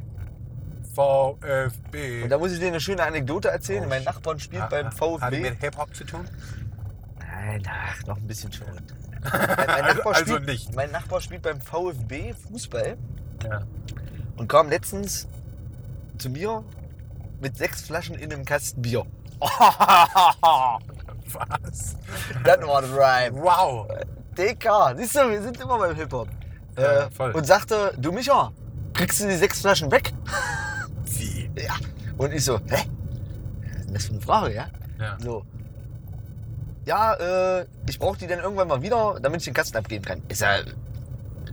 VfB. 0.95 2.23
Und 2.23 2.29
da 2.29 2.37
muss 2.37 2.51
ich 2.51 2.59
dir 2.59 2.67
eine 2.67 2.79
schöne 2.79 3.03
Anekdote 3.03 3.49
erzählen. 3.49 3.83
Oh, 3.85 3.89
mein. 3.89 4.03
Nachbarn 4.03 4.39
spielt 4.39 4.63
Ha- 4.63 4.67
beim 4.67 4.85
ha- 4.87 4.89
Hat 4.89 5.31
die 5.33 5.37
VfB. 5.37 5.39
mit 5.41 5.59
Hip-Hop 5.59 5.95
zu 5.95 6.03
tun? 6.05 6.27
Nein, 7.19 7.63
ach, 7.69 8.05
noch 8.07 8.17
ein 8.17 8.27
bisschen 8.27 8.51
schon. 8.51 8.67
mein, 9.31 9.67
mein, 9.67 9.85
Nachbar 9.95 10.15
Also 10.15 10.33
spielt, 10.35 10.45
nicht. 10.47 10.75
mein 10.75 10.91
Nachbar 10.91 11.21
spielt 11.21 11.41
beim 11.43 11.61
VfB 11.61 12.33
Fußball 12.33 12.97
Ja. 13.43 13.63
und 14.37 14.47
kam 14.47 14.69
letztens 14.69 15.27
zu 16.17 16.29
mir 16.29 16.63
mit 17.41 17.57
sechs 17.57 17.81
Flaschen 17.81 18.15
in 18.15 18.31
einem 18.33 18.45
Kasten 18.45 18.81
Bier. 18.81 19.05
Was? 19.39 19.49
Das 22.43 22.61
war 22.61 22.83
ein 22.83 22.93
Rhyme. 22.93 23.41
Wow. 23.43 23.87
DK, 24.37 24.95
siehst 24.97 25.15
du, 25.15 25.29
wir 25.29 25.41
sind 25.41 25.59
immer 25.59 25.77
beim 25.77 25.95
Hip-Hop. 25.95 26.27
Ja, 26.77 27.07
Äh, 27.07 27.31
und 27.33 27.45
sagte, 27.45 27.93
du 27.97 28.11
Micha, 28.11 28.51
kriegst 28.93 29.19
du 29.21 29.27
die 29.27 29.35
sechs 29.35 29.61
Flaschen 29.61 29.91
weg? 29.91 30.13
Wie? 31.05 31.49
Ja. 31.59 31.75
Und 32.17 32.33
ich 32.33 32.45
so, 32.45 32.59
hä? 32.69 32.83
Ist 33.85 33.95
das 33.95 34.05
für 34.05 34.11
eine 34.13 34.21
Frage, 34.21 34.53
ja? 34.53 34.67
Ja. 34.99 35.17
So. 35.19 35.43
Ja, 36.85 37.13
äh, 37.15 37.65
ich 37.89 37.99
brauche 37.99 38.17
die 38.17 38.27
dann 38.27 38.39
irgendwann 38.39 38.67
mal 38.67 38.81
wieder, 38.81 39.19
damit 39.21 39.41
ich 39.41 39.45
den 39.45 39.53
Kasten 39.53 39.77
abgeben 39.77 40.05
kann. 40.05 40.19
Ich 40.27 40.33
ich 40.33 40.37
sag, 40.39 40.65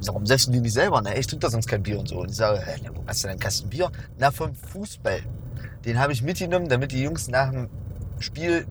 warum 0.07 0.27
setzt 0.27 0.47
du 0.49 0.53
die 0.53 0.61
nicht 0.61 0.75
selber? 0.75 1.01
Na, 1.03 1.17
ich 1.17 1.27
trinke 1.27 1.45
da 1.47 1.51
sonst 1.51 1.67
kein 1.67 1.83
Bier 1.83 1.99
und 1.99 2.09
so. 2.09 2.21
Und 2.21 2.31
ich 2.31 2.37
sage, 2.37 2.61
hä, 2.61 2.79
wo 2.95 3.03
hast 3.07 3.23
du 3.23 3.29
denn 3.29 3.33
einen 3.33 3.41
Kasten 3.41 3.69
Bier? 3.71 3.91
Na, 4.19 4.31
vom 4.31 4.55
Fußball. 4.55 5.21
Den 5.85 5.99
habe 5.99 6.13
ich 6.13 6.23
mitgenommen, 6.23 6.69
damit 6.69 6.93
die 6.93 7.03
Jungs 7.03 7.29
nach 7.29 7.51
dem 7.51 7.69
Spiel 8.19 8.67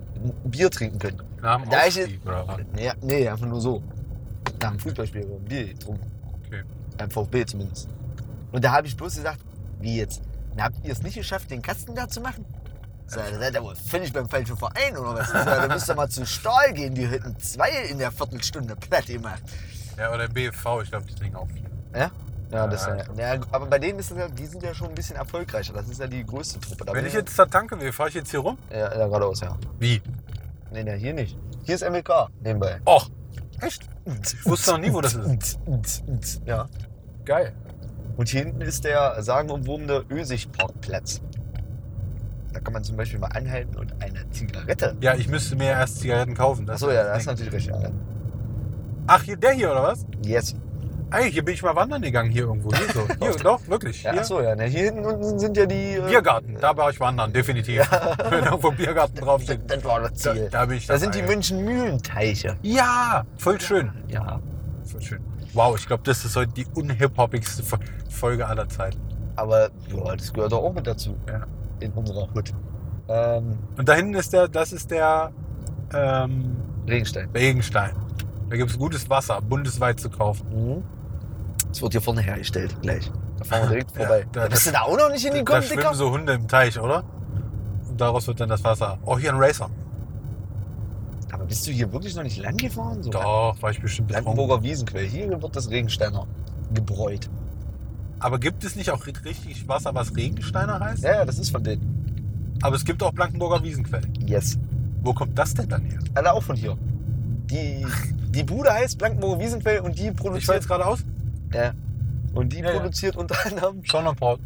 Bier 0.45 0.69
trinken 0.71 0.99
können. 0.99 1.21
Nach 1.41 1.61
dem 1.61 1.69
Da 1.69 1.85
ich 1.85 1.97
was? 2.23 2.57
Nee, 2.73 2.91
nee, 3.01 3.27
einfach 3.27 3.45
nur 3.45 3.61
so. 3.61 3.83
Nach 4.61 4.71
dem 4.71 4.79
Fußballspiel 4.79 5.21
haben 5.23 5.45
Bier 5.45 5.67
getrunken. 5.67 6.11
Okay. 6.45 6.63
Beim 6.97 7.11
VfB 7.11 7.45
zumindest. 7.45 7.89
Und 8.51 8.63
da 8.63 8.71
habe 8.71 8.87
ich 8.87 8.95
bloß 8.95 9.15
gesagt, 9.15 9.39
wie 9.79 9.97
jetzt? 9.97 10.21
Na, 10.55 10.65
habt 10.65 10.77
ihr 10.83 10.91
es 10.91 11.01
nicht 11.01 11.15
geschafft, 11.15 11.51
den 11.51 11.61
Kasten 11.61 11.95
da 11.95 12.07
zu 12.07 12.21
machen? 12.21 12.45
Sag, 13.07 13.31
ihr 13.31 13.39
seid 13.39 13.55
aber 13.57 13.75
völlig 13.75 14.13
beim 14.13 14.29
falschen 14.29 14.55
Verein 14.55 14.97
oder 14.97 15.15
was? 15.15 15.29
Sag, 15.29 15.45
da 15.45 15.67
müsst 15.67 15.89
ihr 15.89 15.95
mal 15.95 16.09
zu 16.09 16.25
Stahl 16.25 16.73
gehen, 16.73 16.95
die 16.95 17.05
hätten 17.05 17.37
zwei 17.39 17.69
in 17.89 17.97
der 17.97 18.11
Viertelstunde 18.11 18.75
platt 18.75 19.07
gemacht. 19.07 19.43
Ja, 19.97 20.13
oder 20.13 20.27
BFV, 20.27 20.81
ich 20.83 20.89
glaube, 20.89 21.05
die 21.05 21.15
trinken 21.15 21.35
auch 21.35 21.47
viel. 21.47 21.69
Ja? 21.95 22.11
Ja, 22.53 22.67
das 22.67 22.85
Ja, 22.85 23.33
ja, 23.33 23.41
aber 23.51 23.65
bei 23.65 23.79
denen 23.79 23.97
ist 23.97 24.11
es 24.11 24.17
ja, 24.17 24.27
die 24.27 24.45
sind 24.45 24.61
ja 24.61 24.73
schon 24.73 24.89
ein 24.89 24.95
bisschen 24.95 25.15
erfolgreicher. 25.15 25.73
Das 25.73 25.89
ist 25.89 25.99
ja 25.99 26.07
die 26.07 26.23
größte 26.23 26.59
Truppe. 26.59 26.85
Da 26.85 26.93
Wenn 26.93 27.05
ich 27.05 27.13
jetzt 27.13 27.35
zur 27.35 27.49
Tanke 27.49 27.79
will, 27.81 27.91
fahre 27.91 28.09
ich 28.09 28.15
jetzt 28.15 28.29
hier 28.29 28.41
rum? 28.41 28.57
Ja, 28.69 28.95
ja 28.95 29.07
geradeaus, 29.07 29.41
ja. 29.41 29.57
Wie? 29.79 30.01
Nee, 30.71 30.83
nee, 30.83 30.97
hier 30.97 31.13
nicht. 31.13 31.37
Hier 31.63 31.75
ist 31.75 31.89
MLK 31.89 32.29
nebenbei. 32.41 32.79
Och, 32.85 33.09
echt? 33.61 33.83
Ich 34.05 34.45
wusste 34.45 34.71
noch 34.71 34.77
nie, 34.77 34.93
wo 34.93 35.01
das 35.01 35.15
ist. 35.15 35.59
Ja. 36.45 36.67
Geil. 37.25 37.53
Und 38.17 38.29
hier 38.29 38.43
hinten 38.43 38.61
ist 38.61 38.83
der 38.83 39.21
sagenumwobene 39.23 40.05
Ösig-Parkplatz. 40.09 41.21
Da 42.51 42.59
kann 42.59 42.73
man 42.73 42.83
zum 42.83 42.97
Beispiel 42.97 43.19
mal 43.19 43.29
anhalten 43.29 43.75
und 43.77 43.99
eine 43.99 44.29
Zigarette. 44.29 44.95
Ja, 45.01 45.15
ich 45.15 45.27
müsste 45.27 45.55
mir 45.55 45.69
erst 45.69 46.01
Zigaretten 46.01 46.35
kaufen. 46.35 46.67
das 46.67 46.75
Achso, 46.75 46.91
ja, 46.91 47.03
das 47.03 47.21
ist 47.21 47.25
natürlich 47.25 47.53
recht. 47.53 47.67
Ja. 47.67 47.89
Ach, 49.07 49.25
der 49.25 49.51
hier, 49.53 49.71
oder 49.71 49.83
was? 49.83 50.05
Yes. 50.23 50.55
Ey, 51.13 51.31
hier 51.31 51.45
bin 51.45 51.53
ich 51.53 51.61
mal 51.61 51.75
wandern 51.75 52.01
gegangen, 52.01 52.31
hier 52.31 52.43
irgendwo. 52.43 52.69
Hier 52.73 52.87
so. 52.93 53.07
Hier, 53.25 53.35
doch, 53.43 53.67
wirklich. 53.67 54.01
Ja, 54.03 54.11
Hier. 54.11 54.21
achso, 54.21 54.41
ja. 54.41 54.55
Ne, 54.55 54.65
hier 54.65 54.85
hinten 54.85 55.05
unten 55.05 55.37
sind 55.39 55.55
ja 55.55 55.65
die. 55.67 55.93
äh, 55.95 56.01
Biergarten, 56.09 56.57
da 56.59 56.75
war 56.75 56.89
ich 56.89 56.99
wandern, 56.99 57.31
definitiv. 57.31 57.87
Wenn 58.29 58.43
irgendwo 58.43 58.71
Biergarten 58.71 59.15
draufsteht. 59.17 59.61
Das 59.67 59.83
war 59.85 60.01
das 60.01 60.13
Da, 60.21 60.33
Ziel. 60.33 60.49
da 60.51 60.65
bin 60.65 60.77
ich 60.77 60.87
Da 60.87 60.97
sind 60.97 61.13
die. 61.15 61.21
München-Mühlenteiche. 61.21 62.57
Ja, 62.63 63.23
voll 63.37 63.59
schön. 63.61 63.91
Ja. 64.07 64.39
Voll 64.85 65.01
schön. 65.01 65.19
Wow, 65.53 65.77
ich 65.77 65.85
glaube, 65.85 66.01
das 66.03 66.25
ist 66.25 66.35
heute 66.35 66.51
die 66.53 66.65
unhip-hoppigste 66.73 67.61
Fo- 67.63 67.77
Folge 68.09 68.47
aller 68.47 68.67
Zeiten. 68.67 68.99
Aber 69.35 69.69
ja, 69.95 70.15
das 70.15 70.33
gehört 70.33 70.51
doch 70.51 70.63
auch 70.63 70.73
mit 70.73 70.87
dazu. 70.87 71.15
Ja. 71.29 71.43
In 71.79 71.91
unserer 71.93 72.27
Hut. 72.33 72.51
Ähm, 73.07 73.59
Und 73.77 73.87
da 73.87 73.93
hinten 73.93 74.15
ist 74.15 74.33
der, 74.33 74.47
das 74.47 74.73
ist 74.73 74.89
der 74.89 75.31
ähm, 75.93 76.55
Regenstein. 76.87 77.29
Regenstein. 77.35 77.91
Da 78.49 78.57
gibt 78.57 78.71
es 78.71 78.77
gutes 78.79 79.09
Wasser, 79.09 79.41
bundesweit 79.41 79.99
zu 79.99 80.09
kaufen. 80.09 80.47
Mhm. 80.49 80.83
Es 81.73 81.81
wird 81.81 81.91
hier 81.93 82.01
vorne 82.01 82.21
hergestellt, 82.21 82.79
gleich. 82.81 83.11
Da 83.39 83.43
fahren 83.45 83.63
wir 83.63 83.69
direkt 83.69 83.91
Ja, 83.91 83.97
vorbei. 84.05 84.25
da- 84.31 84.41
da 84.43 84.47
bist 84.47 84.65
da- 84.67 84.71
du 84.71 84.77
da 84.77 84.81
auch 84.83 84.97
noch 84.97 85.09
nicht 85.09 85.25
Da 85.25 85.29
hingekommen, 85.29 85.63
schwimmen 85.63 85.81
Dicker? 85.81 85.95
so 85.95 86.11
Hunde 86.11 86.33
im 86.33 86.47
Teich, 86.47 86.79
oder? 86.79 87.03
Und 87.89 87.99
daraus 87.99 88.27
wird 88.27 88.39
dann 88.39 88.49
das 88.49 88.63
Wasser. 88.63 88.99
Oh, 89.05 89.17
hier 89.17 89.33
ein 89.33 89.39
Racer. 89.39 89.69
Aber 91.31 91.45
bist 91.45 91.65
du 91.65 91.71
hier 91.71 91.91
wirklich 91.91 92.15
noch 92.15 92.23
nicht 92.23 92.37
lang 92.37 92.55
gefahren? 92.57 93.01
So 93.01 93.09
Doch, 93.09 93.55
war 93.59 93.71
ich 93.71 93.81
bestimmt 93.81 94.07
betrunken. 94.09 94.33
Blankenburger 94.35 94.63
Wiesenquell. 94.63 95.05
Hier 95.07 95.41
wird 95.41 95.55
das 95.55 95.69
Regensteiner 95.69 96.27
gebräut. 96.73 97.29
Aber 98.19 98.39
gibt 98.39 98.63
es 98.63 98.75
nicht 98.75 98.91
auch 98.91 99.03
ri- 99.05 99.25
richtig 99.25 99.67
Wasser, 99.67 99.93
was 99.95 100.15
Regensteiner 100.15 100.79
heißt? 100.79 101.03
Ja, 101.03 101.15
ja, 101.15 101.25
das 101.25 101.39
ist 101.39 101.49
von 101.49 101.63
denen. 101.63 102.55
Aber 102.61 102.75
es 102.75 102.85
gibt 102.85 103.01
auch 103.03 103.11
Blankenburger 103.11 103.63
Wiesenquell. 103.63 104.03
Yes. 104.19 104.57
Wo 105.01 105.11
kommt 105.13 105.37
das 105.37 105.53
denn 105.55 105.67
dann 105.67 105.81
her? 105.81 105.99
Alle 106.13 106.31
auch 106.33 106.43
von 106.43 106.55
hier. 106.55 106.77
Die, 107.49 107.85
die 108.29 108.43
Bude 108.43 108.71
heißt 108.71 108.97
Blankenburger 108.99 109.39
Wiesenquell 109.41 109.79
und 109.79 109.97
die 109.97 110.07
Ich 110.09 110.15
produziert. 110.15 110.55
jetzt 110.55 110.67
geradeaus. 110.67 111.03
Ja. 111.53 111.73
Und 112.33 112.51
die 112.53 112.59
Ja, 112.59 112.71
ja. 112.71 112.79
produziert 112.79 113.15
unter 113.15 113.35
anderem. 113.45 113.83
Sonderport. 113.85 114.39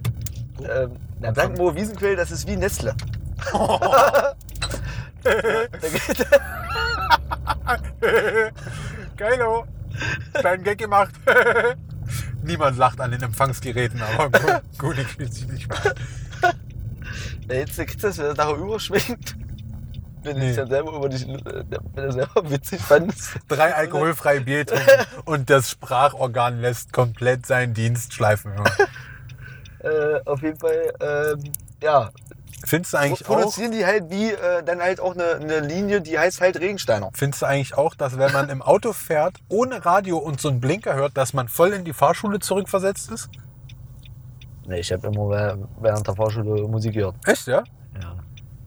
Ähm, 0.61 0.91
na, 1.19 1.31
Blankenburger 1.31 1.75
Wiesenquell, 1.79 2.15
das 2.15 2.31
ist 2.31 2.47
wie 2.47 2.57
Nestle. 2.57 2.95
Geht, 5.23 6.27
Geilo. 9.17 9.65
Kleinen 10.33 10.63
Gag 10.63 10.77
gemacht. 10.77 11.13
Niemand 12.43 12.77
lacht 12.77 13.01
an 13.01 13.11
den 13.11 13.21
Empfangsgeräten, 13.23 14.01
aber 14.01 14.29
Gu- 14.29 14.61
Guni 14.77 15.03
fühlt 15.03 15.33
sich 15.33 15.47
nicht 15.47 15.67
mehr. 15.69 15.95
jetzt 17.49 17.75
kriegst 17.77 18.03
du 18.03 18.07
das, 18.07 18.17
wenn 18.17 18.25
das 18.27 18.37
nachher 18.37 18.55
überschwingt. 18.57 19.35
Wenn 20.23 20.39
Nee. 20.39 20.49
ich 20.51 20.55
dann 20.55 20.67
selber 20.67 20.93
über 20.93 21.09
dich, 21.09 21.27
äh, 21.27 21.35
wenn 21.93 22.05
du 22.05 22.11
selber 22.11 22.41
witzig 22.49 22.81
fandest. 22.81 23.35
Drei 23.47 23.73
alkoholfreie 23.73 24.41
Bier 24.41 24.65
trinken 24.65 25.05
und 25.25 25.49
das 25.49 25.69
Sprachorgan 25.71 26.59
lässt 26.61 26.91
komplett 26.93 27.45
seinen 27.45 27.73
Dienst 27.73 28.13
schleifen. 28.13 28.53
Äh, 29.79 30.19
auf 30.25 30.41
jeden 30.41 30.57
Fall, 30.59 30.91
ähm, 30.99 31.43
ja, 31.83 32.09
Findest 32.65 32.93
du 32.93 32.97
eigentlich 32.97 33.23
auch, 33.29 33.35
produzieren 33.37 33.71
die 33.71 33.85
halt 33.85 34.09
wie 34.09 34.31
äh, 34.31 34.63
dann 34.63 34.81
halt 34.81 34.99
auch 34.99 35.13
eine, 35.13 35.35
eine 35.35 35.59
Linie, 35.59 36.01
die 36.01 36.17
heißt 36.17 36.41
halt 36.41 36.59
Regensteiner. 36.59 37.11
findest 37.13 37.43
du 37.43 37.45
eigentlich 37.45 37.77
auch, 37.77 37.93
dass 37.93 38.17
wenn 38.17 38.31
man 38.33 38.49
im 38.49 38.63
Auto 38.63 38.91
fährt, 38.91 39.37
ohne 39.47 39.85
Radio 39.85 40.17
und 40.17 40.41
so 40.41 40.49
einen 40.49 40.59
Blinker 40.59 40.95
hört, 40.95 41.15
dass 41.15 41.33
man 41.33 41.47
voll 41.47 41.73
in 41.73 41.85
die 41.85 41.93
Fahrschule 41.93 42.39
zurückversetzt 42.39 43.11
ist? 43.11 43.29
Nee, 44.65 44.79
ich 44.79 44.91
habe 44.91 45.07
immer 45.07 45.29
wäh- 45.29 45.57
während 45.79 46.07
der 46.07 46.15
Fahrschule 46.15 46.67
Musik 46.67 46.95
gehört. 46.95 47.15
Echt, 47.27 47.45
ja? 47.45 47.63
Ja. 48.01 48.15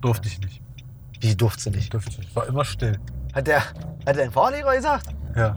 Durfte 0.00 0.28
ich 0.28 0.38
nicht. 0.38 0.62
Wie 1.20 1.36
durfte 1.36 1.70
nicht? 1.70 1.92
Durfte 1.94 2.20
ich. 2.20 2.34
War 2.34 2.46
immer 2.46 2.64
still. 2.64 2.98
Hat 3.34 3.46
der, 3.46 3.60
hat 4.06 4.16
dein 4.16 4.30
Fahrlehrer 4.32 4.74
gesagt? 4.74 5.06
Ja. 5.36 5.56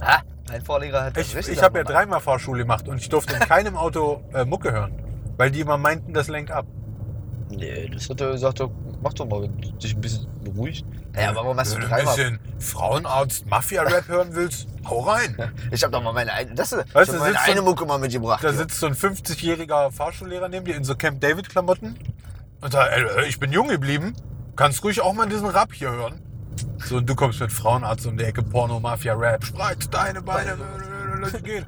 Ah, 0.00 0.20
mein 0.48 0.62
Fahrlehrer 0.62 1.04
hat 1.04 1.16
Ich, 1.16 1.34
ich 1.36 1.62
habe 1.62 1.78
ja 1.78 1.84
dreimal 1.84 2.20
Fahrschule 2.20 2.62
gemacht 2.62 2.88
und 2.88 2.98
ich 2.98 3.08
durfte 3.08 3.34
in 3.34 3.40
keinem 3.48 3.76
Auto 3.76 4.22
äh, 4.34 4.44
Mucke 4.44 4.72
hören. 4.72 4.92
Weil 5.36 5.50
die 5.50 5.60
immer 5.60 5.76
meinten, 5.78 6.12
das 6.12 6.28
lenkt 6.28 6.50
ab. 6.50 6.66
Nee, 7.50 7.88
das 7.92 8.08
hat 8.08 8.20
er 8.20 8.32
gesagt, 8.32 8.62
mach 9.02 9.12
doch 9.12 9.26
mal, 9.26 9.42
wenn 9.42 9.56
du 9.60 9.70
dich 9.72 9.94
ein 9.94 10.00
bisschen 10.00 10.26
beruhigt. 10.42 10.84
Ja, 11.14 11.28
aber 11.30 11.44
warum 11.44 11.58
hast 11.58 11.72
du 11.72 11.76
Wenn 11.76 11.82
du 11.82 11.86
ein 11.86 11.90
dreimal? 12.04 12.16
bisschen 12.16 12.38
Frauenarzt, 12.58 13.46
Mafia-Rap 13.46 14.08
hören 14.08 14.28
willst, 14.32 14.66
hau 14.88 15.00
rein. 15.00 15.36
Ich 15.70 15.84
hab 15.84 15.92
doch 15.92 16.02
mal 16.02 16.12
meine 16.14 16.32
eine, 16.32 16.54
das, 16.54 16.72
ich 16.72 16.78
Weißt 16.78 16.94
hab 16.94 17.06
du, 17.06 17.12
meine 17.18 17.32
sitzt 17.34 17.46
eine 17.48 17.58
so- 17.58 17.64
Mucke 17.64 17.84
mal 17.84 17.98
mitgebracht. 17.98 18.42
Da 18.42 18.48
hier. 18.48 18.58
sitzt 18.58 18.80
so 18.80 18.86
ein 18.86 18.94
50-jähriger 18.94 19.90
Fahrschullehrer 19.92 20.48
neben 20.48 20.64
dir 20.64 20.74
in 20.76 20.84
so 20.84 20.94
Camp 20.94 21.20
David-Klamotten 21.20 21.98
und 22.62 22.72
sagt, 22.72 22.90
ey, 22.92 23.26
ich 23.28 23.38
bin 23.38 23.52
jung 23.52 23.68
geblieben, 23.68 24.14
kannst 24.56 24.82
ruhig 24.84 25.00
auch 25.00 25.12
mal 25.12 25.28
diesen 25.28 25.46
Rap 25.48 25.72
hier 25.72 25.90
hören. 25.90 26.20
So, 26.78 26.96
und 26.96 27.08
du 27.08 27.14
kommst 27.14 27.40
mit 27.40 27.52
Frauenarzt 27.52 28.06
um 28.06 28.16
die 28.16 28.24
Ecke, 28.24 28.42
Porno, 28.42 28.80
Mafia, 28.80 29.14
Rap, 29.14 29.44
spreiz 29.44 29.88
deine 29.88 30.22
Beine, 30.22 30.56
lass 31.20 31.42
gehen. 31.42 31.64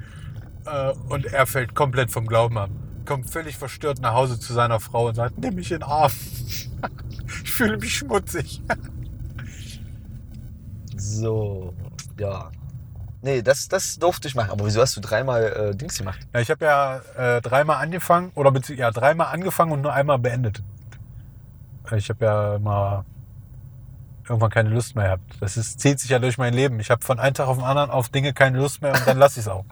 Äh, 0.65 0.91
Und 1.09 1.25
er 1.25 1.45
fällt 1.47 1.75
komplett 1.75 2.11
vom 2.11 2.27
Glauben 2.27 2.57
ab. 2.57 2.69
Kommt 3.05 3.29
völlig 3.29 3.57
verstört 3.57 3.99
nach 4.01 4.13
Hause 4.13 4.39
zu 4.39 4.53
seiner 4.53 4.79
Frau 4.79 5.07
und 5.07 5.15
sagt, 5.15 5.37
nimm 5.37 5.55
mich 5.55 5.71
in 5.71 5.79
den 5.79 5.83
Arm. 5.83 6.11
Ich 7.43 7.51
fühle 7.51 7.77
mich 7.77 7.95
schmutzig. 7.95 8.61
So, 10.95 11.73
ja. 12.19 12.51
Nee, 13.21 13.41
das, 13.41 13.67
das 13.67 13.97
durfte 13.97 14.27
ich 14.27 14.35
machen. 14.35 14.51
Aber 14.51 14.65
wieso 14.65 14.81
hast 14.81 14.95
du 14.95 15.01
dreimal 15.01 15.43
äh, 15.43 15.75
Dings 15.75 15.97
gemacht? 15.97 16.19
Ja, 16.33 16.41
ich 16.41 16.51
habe 16.51 16.65
ja 16.65 16.97
äh, 17.17 17.41
dreimal 17.41 17.77
angefangen, 17.77 18.31
oder 18.35 18.53
ja, 18.75 18.91
dreimal 18.91 19.27
angefangen 19.27 19.71
und 19.71 19.81
nur 19.81 19.93
einmal 19.93 20.19
beendet. 20.19 20.61
Ich 21.93 22.09
habe 22.09 22.25
ja 22.25 22.55
immer 22.55 23.05
irgendwann 24.27 24.49
keine 24.49 24.69
Lust 24.69 24.95
mehr 24.95 25.05
gehabt. 25.05 25.23
Das 25.39 25.55
ist, 25.57 25.79
zieht 25.79 25.99
sich 25.99 26.09
ja 26.09 26.19
durch 26.19 26.37
mein 26.37 26.53
Leben. 26.53 26.79
Ich 26.79 26.89
habe 26.89 27.03
von 27.03 27.19
einem 27.19 27.33
Tag 27.35 27.47
auf 27.47 27.57
den 27.57 27.65
anderen 27.65 27.91
auf 27.91 28.09
Dinge 28.09 28.33
keine 28.33 28.57
Lust 28.57 28.81
mehr 28.81 28.93
und 28.93 29.05
dann 29.07 29.17
lasse 29.17 29.39
ich 29.39 29.45
es 29.45 29.51
auch. 29.51 29.65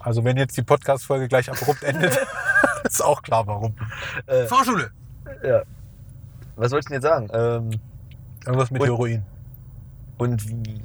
Also 0.00 0.22
wenn 0.24 0.36
jetzt 0.36 0.56
die 0.56 0.62
Podcast-Folge 0.62 1.28
gleich 1.28 1.50
abrupt 1.50 1.82
endet, 1.82 2.18
ist 2.84 3.02
auch 3.02 3.22
klar 3.22 3.46
warum. 3.46 3.74
Äh, 4.26 4.44
Fahrschule! 4.46 4.90
ja. 5.42 5.62
Was 6.56 6.70
wollte 6.72 6.80
ich 6.80 6.84
denn 6.86 6.94
jetzt 6.94 7.04
sagen? 7.04 7.28
Ähm, 7.32 7.80
Irgendwas 8.46 8.70
mit 8.70 8.82
Und- 8.82 8.88
Heroin. 8.88 9.22
und 10.18 10.46
wie, 10.48 10.82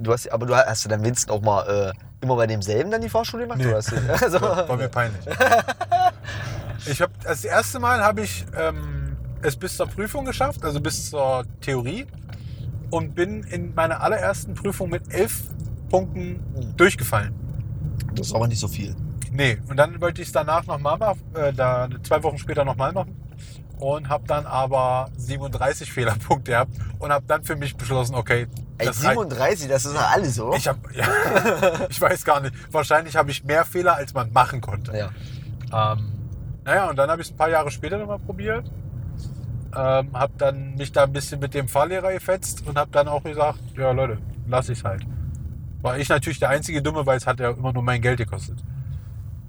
du 0.00 0.10
hast, 0.12 0.32
aber 0.32 0.46
du 0.46 0.56
hast, 0.56 0.84
du 0.84 0.88
dann 0.88 1.02
wenigstens 1.04 1.30
auch 1.30 1.42
mal 1.42 1.92
äh, 1.92 1.92
immer 2.24 2.36
bei 2.36 2.46
demselben 2.46 2.90
dann 2.90 3.02
die 3.02 3.10
Fahrschule 3.10 3.42
gemacht? 3.42 3.58
Nee. 3.58 3.64
Du, 3.70 3.76
also, 4.24 4.40
War, 4.40 4.66
war 4.68 4.76
mir 4.78 4.88
peinlich. 4.88 5.24
Ich 6.86 7.00
habe 7.02 7.12
das 7.22 7.44
erste 7.44 7.78
Mal 7.78 8.02
habe 8.02 8.22
ich 8.22 8.46
ähm, 8.56 9.01
es 9.42 9.56
bis 9.56 9.76
zur 9.76 9.86
Prüfung 9.86 10.24
geschafft, 10.24 10.64
also 10.64 10.80
bis 10.80 11.10
zur 11.10 11.44
Theorie 11.60 12.06
und 12.90 13.14
bin 13.14 13.42
in 13.44 13.74
meiner 13.74 14.00
allerersten 14.00 14.54
Prüfung 14.54 14.90
mit 14.90 15.12
elf 15.12 15.42
Punkten 15.88 16.40
durchgefallen. 16.76 17.34
das 18.14 18.28
ist 18.28 18.34
aber 18.34 18.48
nicht 18.48 18.60
so 18.60 18.68
viel. 18.68 18.94
Nee, 19.30 19.58
und 19.68 19.76
dann 19.76 20.00
wollte 20.00 20.20
ich 20.20 20.28
es 20.28 20.32
danach 20.32 20.66
nochmal 20.66 20.98
machen, 20.98 21.20
äh, 21.34 21.52
da, 21.52 21.88
zwei 22.02 22.22
Wochen 22.22 22.38
später 22.38 22.64
nochmal 22.64 22.92
machen 22.92 23.16
und 23.78 24.08
habe 24.08 24.24
dann 24.26 24.46
aber 24.46 25.08
37 25.16 25.92
Fehlerpunkte 25.92 26.52
gehabt 26.52 26.72
und 26.98 27.10
habe 27.10 27.24
dann 27.26 27.42
für 27.42 27.56
mich 27.56 27.76
beschlossen, 27.76 28.14
okay, 28.14 28.46
Ey, 28.78 28.86
das 28.86 29.04
reicht. 29.04 29.18
37, 29.18 29.68
das 29.68 29.84
ist 29.84 29.94
doch 29.94 30.10
alles 30.10 30.34
so. 30.34 30.54
Ich, 30.54 30.68
hab, 30.68 30.76
ja, 30.94 31.06
ich 31.88 32.00
weiß 32.00 32.24
gar 32.24 32.40
nicht, 32.40 32.54
wahrscheinlich 32.72 33.16
habe 33.16 33.30
ich 33.30 33.42
mehr 33.44 33.64
Fehler, 33.64 33.96
als 33.96 34.14
man 34.14 34.32
machen 34.32 34.60
konnte. 34.60 34.96
ja. 34.96 35.10
Ähm, 35.72 36.12
naja, 36.64 36.90
und 36.90 36.96
dann 36.96 37.10
habe 37.10 37.22
ich 37.22 37.28
es 37.28 37.34
ein 37.34 37.36
paar 37.36 37.50
Jahre 37.50 37.70
später 37.70 37.98
nochmal 37.98 38.18
probiert. 38.18 38.70
Ähm, 39.74 40.12
habe 40.12 40.32
dann 40.36 40.74
mich 40.74 40.92
da 40.92 41.04
ein 41.04 41.12
bisschen 41.12 41.40
mit 41.40 41.54
dem 41.54 41.66
Fahrlehrer 41.68 42.12
gefetzt 42.12 42.66
und 42.66 42.76
habe 42.76 42.90
dann 42.90 43.08
auch 43.08 43.22
gesagt, 43.22 43.58
ja 43.76 43.90
Leute, 43.92 44.18
lass 44.46 44.68
ich 44.68 44.84
halt. 44.84 45.06
War 45.80 45.98
ich 45.98 46.08
natürlich 46.08 46.38
der 46.38 46.50
einzige 46.50 46.82
Dumme, 46.82 47.06
weil 47.06 47.16
es 47.16 47.26
hat 47.26 47.40
ja 47.40 47.50
immer 47.50 47.72
nur 47.72 47.82
mein 47.82 48.00
Geld 48.02 48.18
gekostet. 48.18 48.62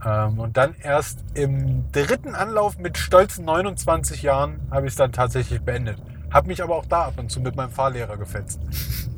Ähm, 0.06 0.40
und 0.40 0.58
dann 0.58 0.76
erst 0.82 1.24
im 1.34 1.92
dritten 1.92 2.36
Anlauf 2.36 2.78
mit 2.78 2.98
stolzen 2.98 3.46
29 3.46 4.22
Jahren 4.24 4.60
habe 4.72 4.88
ich 4.88 4.94
es 4.94 4.98
dann 4.98 5.12
tatsächlich 5.12 5.62
beendet. 5.62 5.98
Habe 6.32 6.48
mich 6.48 6.64
aber 6.64 6.76
auch 6.76 6.86
da 6.86 7.04
ab 7.06 7.14
und 7.18 7.30
zu 7.30 7.40
mit 7.42 7.56
meinem 7.56 7.70
Fahrlehrer 7.70 8.18
gefetzt. 8.18 8.60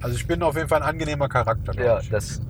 Also 0.01 0.15
ich 0.15 0.27
bin 0.27 0.43
auf 0.43 0.55
jeden 0.55 0.67
Fall 0.67 0.81
ein 0.83 0.89
angenehmer 0.89 1.29
Charakter. 1.29 1.73
Ja, 1.81 1.99
ich. 1.99 2.09
das, 2.09 2.41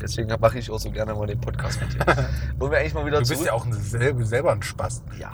deswegen 0.00 0.28
mache 0.38 0.58
ich 0.58 0.70
auch 0.70 0.78
so 0.78 0.90
gerne 0.90 1.14
mal 1.14 1.26
den 1.26 1.40
Podcast 1.40 1.80
mit 1.80 1.94
dir. 1.94 2.06
Wollen 2.58 2.72
wir 2.72 2.78
eigentlich 2.78 2.94
mal 2.94 3.06
wieder 3.06 3.18
Du 3.18 3.28
bist 3.28 3.32
zurück? 3.32 3.46
ja 3.46 3.52
auch 3.54 3.64
ein, 3.64 3.72
selber, 3.72 4.24
selber 4.24 4.52
ein 4.52 4.62
Spaß. 4.62 5.02
ja. 5.18 5.30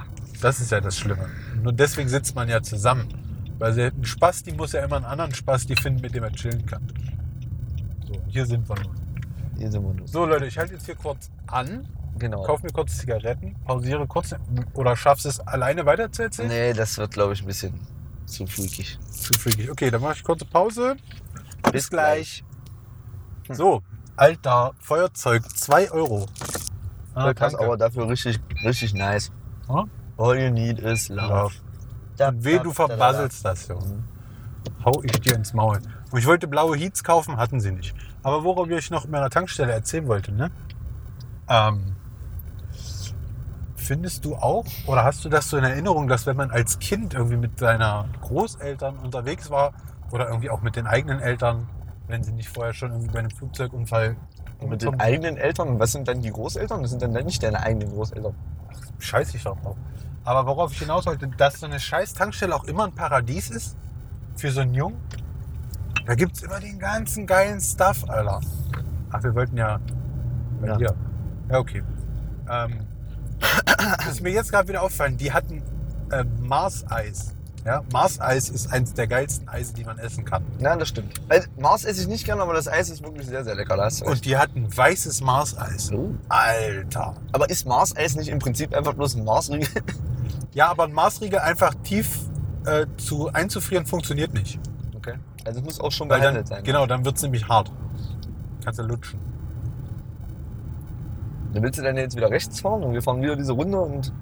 Das 0.47 0.61
ist 0.61 0.71
ja 0.71 0.81
das 0.81 0.97
Schlimme. 0.97 1.29
Nur 1.61 1.73
deswegen 1.73 2.09
sitzt 2.09 2.37
man 2.37 2.49
ja 2.49 2.63
zusammen. 2.63 3.09
Weil 3.59 3.73
sie- 3.73 3.87
ein 3.87 4.05
Spaß, 4.05 4.45
die 4.45 4.53
muss 4.53 4.71
ja 4.71 4.85
immer 4.85 4.95
einen 4.95 5.05
anderen 5.05 5.35
Spaß, 5.35 5.67
die 5.67 5.75
finden, 5.75 6.01
mit 6.03 6.15
dem 6.15 6.23
er 6.23 6.31
chillen 6.31 6.65
kann. 6.65 6.87
So, 8.07 8.15
hier 8.29 8.47
sind 8.47 8.69
wir 8.69 8.77
nun. 8.77 8.95
Hier 9.59 9.73
sind 9.73 9.83
wir 9.83 9.93
nun. 9.93 10.07
So 10.07 10.25
Leute, 10.25 10.47
ich 10.47 10.57
halte 10.57 10.75
jetzt 10.75 10.87
hier 10.87 10.95
kurz 10.95 11.33
an, 11.49 11.89
Genau. 12.17 12.45
kauf 12.45 12.63
mir 12.63 12.71
kurz 12.71 12.97
Zigaretten, 12.97 13.57
pausiere 13.65 14.07
kurz 14.07 14.37
oder 14.75 14.95
schaffst 14.95 15.27
es 15.27 15.41
alleine 15.41 15.85
weiter 15.85 16.13
zu 16.13 16.23
erzählen? 16.23 16.49
Nee, 16.49 16.73
das 16.75 16.97
wird, 16.97 17.11
glaube 17.11 17.33
ich, 17.33 17.41
ein 17.43 17.47
bisschen 17.49 17.75
zu 18.27 18.47
freakig. 18.47 19.01
Zu 19.11 19.35
freakig. 19.35 19.69
Okay, 19.69 19.91
dann 19.91 20.01
mache 20.01 20.15
ich 20.15 20.23
kurze 20.23 20.45
Pause. 20.45 20.95
Bis 21.73 21.91
gleich. 21.91 22.45
So, 23.51 23.83
alter 24.15 24.75
Feuerzeug, 24.79 25.43
2 25.57 25.91
Euro. 25.91 26.27
Ah, 27.15 27.33
danke. 27.35 27.59
aber 27.59 27.77
dafür 27.77 28.09
richtig, 28.09 28.39
richtig 28.63 28.95
nice. 28.95 29.33
Hm? 29.67 29.91
All 30.19 30.39
you 30.39 30.51
need 30.51 30.79
is 30.79 31.09
love. 31.09 31.53
Love. 32.19 32.29
Und 32.29 32.45
weh, 32.45 32.59
du 32.59 32.73
verbasselst 32.73 33.45
das, 33.45 33.69
Junge. 33.69 34.05
Hau 34.85 35.03
ich 35.03 35.21
dir 35.21 35.35
ins 35.35 35.53
Maul. 35.53 35.81
Und 36.11 36.19
ich 36.19 36.27
wollte 36.27 36.49
blaue 36.49 36.77
Heats 36.77 37.05
kaufen, 37.05 37.37
hatten 37.37 37.61
sie 37.61 37.73
nicht. 37.73 37.95
Aber 38.23 38.45
worauf 38.45 38.69
ich 38.71 38.91
noch 38.91 39.05
in 39.05 39.11
meiner 39.11 39.31
Tankstelle 39.31 39.73
erzählen 39.73 40.07
wollte, 40.09 40.33
ne? 40.33 40.51
Ähm, 41.49 41.97
findest 43.77 44.25
du 44.25 44.35
auch, 44.35 44.65
oder 44.87 45.05
hast 45.05 45.25
du 45.25 45.29
das 45.29 45.49
so 45.49 45.59
in 45.59 45.65
Erinnerung, 45.65 46.09
dass 46.09 46.27
wenn 46.27 46.37
man 46.37 46.51
als 46.51 46.79
Kind 46.79 47.15
irgendwie 47.15 47.37
mit 47.37 47.59
seiner 47.59 48.09
Großeltern 48.23 48.99
unterwegs 48.99 49.51
war 49.51 49.73
oder 50.11 50.29
irgendwie 50.29 50.51
auch 50.51 50.63
mit 50.63 50.77
den 50.77 50.87
eigenen 50.87 51.21
Eltern, 51.21 51.69
wenn 52.09 52.23
sie 52.23 52.33
nicht 52.33 52.49
vorher 52.49 52.73
schon 52.73 52.91
irgendwie 52.91 53.13
bei 53.13 53.19
einem 53.21 53.31
Flugzeugunfall 53.31 54.17
mit 54.67 54.83
den 54.83 54.99
eigenen 54.99 55.37
Eltern, 55.37 55.79
was 55.79 55.93
sind 55.93 56.09
dann 56.09 56.23
die 56.23 56.31
Großeltern? 56.31 56.83
Das 56.83 56.91
sind 56.91 57.03
dann 57.03 57.13
nicht 57.13 57.43
deine 57.43 57.61
eigenen 57.61 57.91
Großeltern. 57.91 58.35
scheiß 58.99 59.35
ich 59.35 59.45
doch 59.45 59.61
drauf. 59.61 59.77
Aber 60.27 60.45
worauf 60.45 60.73
ich 60.73 60.81
hinaus 60.81 61.07
wollte, 61.07 61.29
dass 61.29 61.61
so 61.61 61.67
eine 61.67 61.79
scheiß 61.79 62.13
Tankstelle 62.15 62.55
auch 62.55 62.65
immer 62.65 62.85
ein 62.85 62.93
Paradies 62.93 63.49
ist 63.49 63.77
für 64.35 64.51
so 64.51 64.61
einen 64.61 64.75
Jungen. 64.75 64.99
Da 66.05 66.17
gibt 66.17 66.37
es 66.37 66.43
immer 66.43 66.59
den 66.59 66.79
ganzen 66.81 67.27
geilen 67.27 67.61
Stuff, 67.61 68.05
Alter. 68.09 68.41
Ach, 69.13 69.23
wir 69.23 69.35
wollten 69.37 69.57
ja 69.57 69.79
bei 70.61 70.67
Ja. 70.67 70.77
dir. 70.77 70.95
Ja, 71.49 71.59
okay. 71.59 71.85
Ähm, 72.51 72.81
das 73.67 74.07
ist 74.09 74.21
mir 74.21 74.31
jetzt 74.31 74.51
gerade 74.51 74.69
wieder 74.69 74.83
auffallen, 74.83 75.17
die 75.17 75.33
hatten 75.33 75.63
äh, 76.11 76.25
Mars-Eis. 76.41 77.36
Ja, 77.67 77.83
Mars-Eis 77.93 78.49
ist 78.49 78.73
eins 78.73 78.95
der 78.95 79.09
geilsten 79.09 79.49
Eise, 79.49 79.75
die 79.75 79.83
man 79.83 79.99
essen 79.99 80.25
kann. 80.25 80.45
Ja, 80.61 80.77
das 80.77 80.87
stimmt. 80.87 81.21
Also, 81.29 81.49
Mars 81.59 81.85
esse 81.85 82.01
ich 82.01 82.07
nicht 82.07 82.25
gerne, 82.25 82.41
aber 82.43 82.55
das 82.55 82.69
Eis 82.69 82.89
ist 82.89 83.03
wirklich 83.03 83.27
sehr, 83.27 83.43
sehr 83.43 83.57
lecker. 83.57 83.77
Da 83.77 83.87
hast 83.87 84.03
du 84.03 84.05
Und 84.05 84.25
die 84.25 84.37
hatten 84.37 84.75
weißes 84.75 85.21
Mars-Eis. 85.21 85.91
Oh. 85.93 86.11
Alter. 86.29 87.17
Aber 87.33 87.51
ist 87.51 87.67
Mars-Eis 87.67 88.15
nicht 88.15 88.29
im 88.29 88.39
Prinzip 88.39 88.73
einfach 88.73 88.95
bloß 88.95 89.17
ein 89.17 89.25
Marsriegel? 89.25 89.69
Ja, 90.55 90.69
aber 90.69 90.85
ein 90.85 90.93
Marsriegel 90.93 91.41
einfach 91.41 91.75
tief 91.83 92.21
äh, 92.65 92.87
zu 92.97 93.33
einzufrieren 93.33 93.85
funktioniert 93.85 94.33
nicht. 94.33 94.59
Okay. 94.97 95.15
Also 95.45 95.59
es 95.59 95.67
muss 95.67 95.81
auch 95.81 95.93
schon 95.93 96.09
behandelt 96.09 96.49
sein. 96.49 96.59
ne? 96.59 96.63
genau, 96.63 96.87
dann 96.87 97.05
wird 97.05 97.17
es 97.17 97.23
nämlich 97.23 97.47
hart. 97.49 97.71
Kannst 98.65 98.79
du 98.79 98.85
lutschen. 98.85 99.21
Dann 101.53 101.63
willst 101.63 101.79
du 101.79 101.83
dann 101.83 101.97
jetzt 101.97 102.17
wieder 102.17 102.31
rechts 102.31 102.61
fahren 102.61 102.85
und 102.85 102.95
wir 102.95 103.03
fahren 103.03 103.21
wieder 103.21 103.37
diese 103.37 103.53
Runde 103.53 103.79
und. 103.79 104.13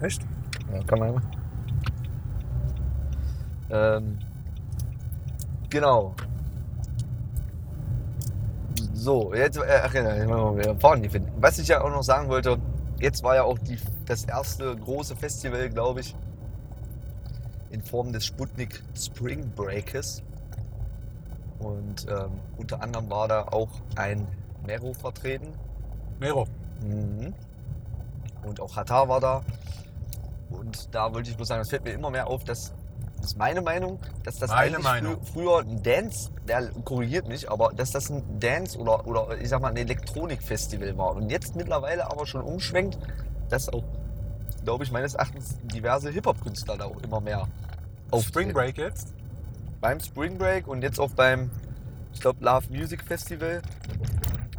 Echt? 0.00 0.22
Ja, 0.72 0.82
kann 0.84 0.98
man 0.98 1.14
ja. 1.14 1.20
Ähm, 3.72 4.18
genau. 5.70 6.14
So, 8.92 9.34
jetzt, 9.34 9.56
äh, 9.56 9.80
ach 9.82 9.94
ja, 9.94 10.14
jetzt 10.14 10.28
wollen 10.28 10.58
wir 10.58 10.76
fahren 10.78 11.02
die 11.02 11.08
finden. 11.08 11.32
Was 11.40 11.58
ich 11.58 11.68
ja 11.68 11.82
auch 11.82 11.90
noch 11.90 12.02
sagen 12.02 12.28
wollte, 12.28 12.58
jetzt 13.00 13.22
war 13.24 13.34
ja 13.34 13.42
auch 13.42 13.58
die, 13.58 13.78
das 14.06 14.24
erste 14.24 14.76
große 14.76 15.16
Festival, 15.16 15.70
glaube 15.70 16.00
ich, 16.00 16.14
in 17.70 17.82
Form 17.82 18.12
des 18.12 18.26
Sputnik 18.26 18.82
Spring 18.94 19.50
Breakers. 19.56 20.22
Und 21.58 22.06
ähm, 22.08 22.32
unter 22.58 22.82
anderem 22.82 23.10
war 23.10 23.26
da 23.26 23.42
auch 23.48 23.70
ein 23.96 24.26
Mero 24.66 24.92
vertreten. 24.92 25.48
Mero. 26.20 26.46
Mhm. 26.84 27.32
Und 28.44 28.60
auch 28.60 28.76
Hatar 28.76 29.08
war 29.08 29.20
da. 29.20 29.42
Und 30.50 30.94
da 30.94 31.12
wollte 31.12 31.30
ich 31.30 31.36
bloß 31.36 31.48
sagen, 31.48 31.62
es 31.62 31.70
fällt 31.70 31.84
mir 31.84 31.92
immer 31.92 32.10
mehr 32.10 32.26
auf, 32.26 32.44
dass, 32.44 32.74
das 33.22 33.32
ist 33.32 33.38
meine 33.38 33.62
Meinung, 33.62 34.00
dass 34.24 34.38
das 34.38 34.50
Meine 34.50 34.76
eigentlich 34.76 34.84
Meinung. 34.84 35.14
frü- 35.14 35.32
früher 35.32 35.58
ein 35.60 35.82
Dance, 35.82 36.30
der 36.48 36.70
korrigiert 36.84 37.28
mich, 37.28 37.48
aber 37.50 37.70
dass 37.72 37.92
das 37.92 38.10
ein 38.10 38.40
Dance 38.40 38.76
oder, 38.78 39.06
oder 39.06 39.38
ich 39.40 39.48
sag 39.48 39.62
mal 39.62 39.68
ein 39.68 39.76
Elektronikfestival 39.76 40.98
war. 40.98 41.14
Und 41.14 41.30
jetzt 41.30 41.54
mittlerweile 41.56 42.10
aber 42.10 42.26
schon 42.26 42.42
umschwenkt, 42.42 42.98
dass 43.48 43.68
auch, 43.68 43.84
glaube 44.64 44.82
ich, 44.84 44.90
meines 44.90 45.14
Erachtens 45.14 45.56
diverse 45.62 46.10
Hip-Hop-Künstler 46.10 46.76
da 46.76 46.84
auch 46.86 47.00
immer 47.02 47.20
mehr 47.20 47.46
Spring 48.08 48.10
auftreten. 48.10 48.52
Break 48.52 48.78
jetzt. 48.78 49.14
Beim 49.80 50.00
Spring 50.00 50.36
Break 50.36 50.66
und 50.66 50.82
jetzt 50.82 50.98
auch 50.98 51.10
beim, 51.10 51.50
ich 52.12 52.20
glaube, 52.20 52.44
Love 52.44 52.66
Music 52.70 53.02
Festival 53.04 53.62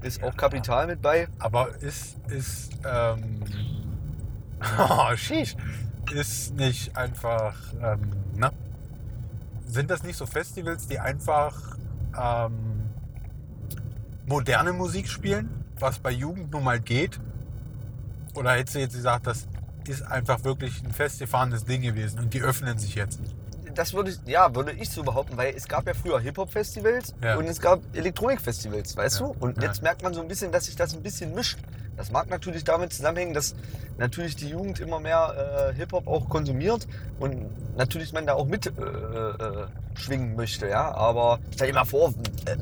ist 0.03 0.23
auch 0.23 0.35
Kapital 0.37 0.87
mit 0.87 1.01
bei. 1.01 1.27
Aber 1.39 1.69
ist, 1.81 2.15
ist, 2.29 2.71
ähm, 2.89 3.41
oh, 4.79 5.15
sheesh, 5.17 5.55
ist 6.13 6.55
nicht 6.55 6.95
einfach, 6.97 7.55
ähm, 7.81 8.11
na, 8.35 8.51
sind 9.65 9.89
das 9.89 10.03
nicht 10.03 10.17
so 10.17 10.25
Festivals, 10.25 10.87
die 10.87 10.99
einfach 10.99 11.77
ähm, 12.19 12.81
moderne 14.25 14.73
Musik 14.73 15.07
spielen, 15.07 15.49
was 15.79 15.99
bei 15.99 16.11
Jugend 16.11 16.51
nun 16.51 16.63
mal 16.63 16.79
geht? 16.79 17.19
Oder 18.35 18.51
hättest 18.53 18.75
du 18.75 18.79
jetzt 18.79 18.93
gesagt, 18.95 19.27
das 19.27 19.47
ist 19.87 20.01
einfach 20.03 20.43
wirklich 20.43 20.83
ein 20.83 20.91
festgefahrenes 20.91 21.65
Ding 21.65 21.81
gewesen 21.81 22.19
und 22.19 22.33
die 22.33 22.41
öffnen 22.41 22.77
sich 22.77 22.95
jetzt? 22.95 23.19
Das 23.75 23.93
würde 23.93 24.11
ich, 24.11 24.19
ja, 24.27 24.53
würde 24.53 24.71
ich 24.71 24.89
so 24.91 25.03
behaupten, 25.03 25.35
weil 25.35 25.53
es 25.55 25.67
gab 25.67 25.87
ja 25.87 25.93
früher 25.95 26.19
Hip-Hop-Festivals 26.19 27.15
Ja. 27.23 27.37
und 27.37 27.45
es 27.45 27.59
gab 27.59 27.81
Elektronik-Festivals, 27.95 28.95
weißt 28.95 29.19
Ja. 29.19 29.25
du? 29.27 29.35
Und 29.39 29.57
Ja. 29.57 29.63
jetzt 29.63 29.81
merkt 29.81 30.03
man 30.03 30.13
so 30.13 30.21
ein 30.21 30.27
bisschen, 30.27 30.51
dass 30.51 30.65
sich 30.65 30.75
das 30.75 30.93
ein 30.93 31.01
bisschen 31.01 31.33
mischt. 31.33 31.57
Das 31.95 32.11
mag 32.11 32.29
natürlich 32.29 32.63
damit 32.63 32.93
zusammenhängen, 32.93 33.33
dass 33.33 33.55
natürlich 33.97 34.35
die 34.35 34.49
Jugend 34.49 34.79
immer 34.79 34.99
mehr 34.99 35.71
äh, 35.71 35.75
Hip-Hop 35.75 36.07
auch 36.07 36.27
konsumiert 36.27 36.87
und 37.19 37.49
natürlich 37.77 38.13
man 38.13 38.25
da 38.25 38.33
auch 38.33 38.45
mit 38.45 38.65
äh, 38.65 38.69
äh, 38.69 39.67
schwingen 39.95 40.35
möchte, 40.35 40.67
ja. 40.67 40.91
Aber 40.93 41.39
stell 41.53 41.67
dir 41.67 41.73
mal 41.73 41.85
vor, 41.85 42.13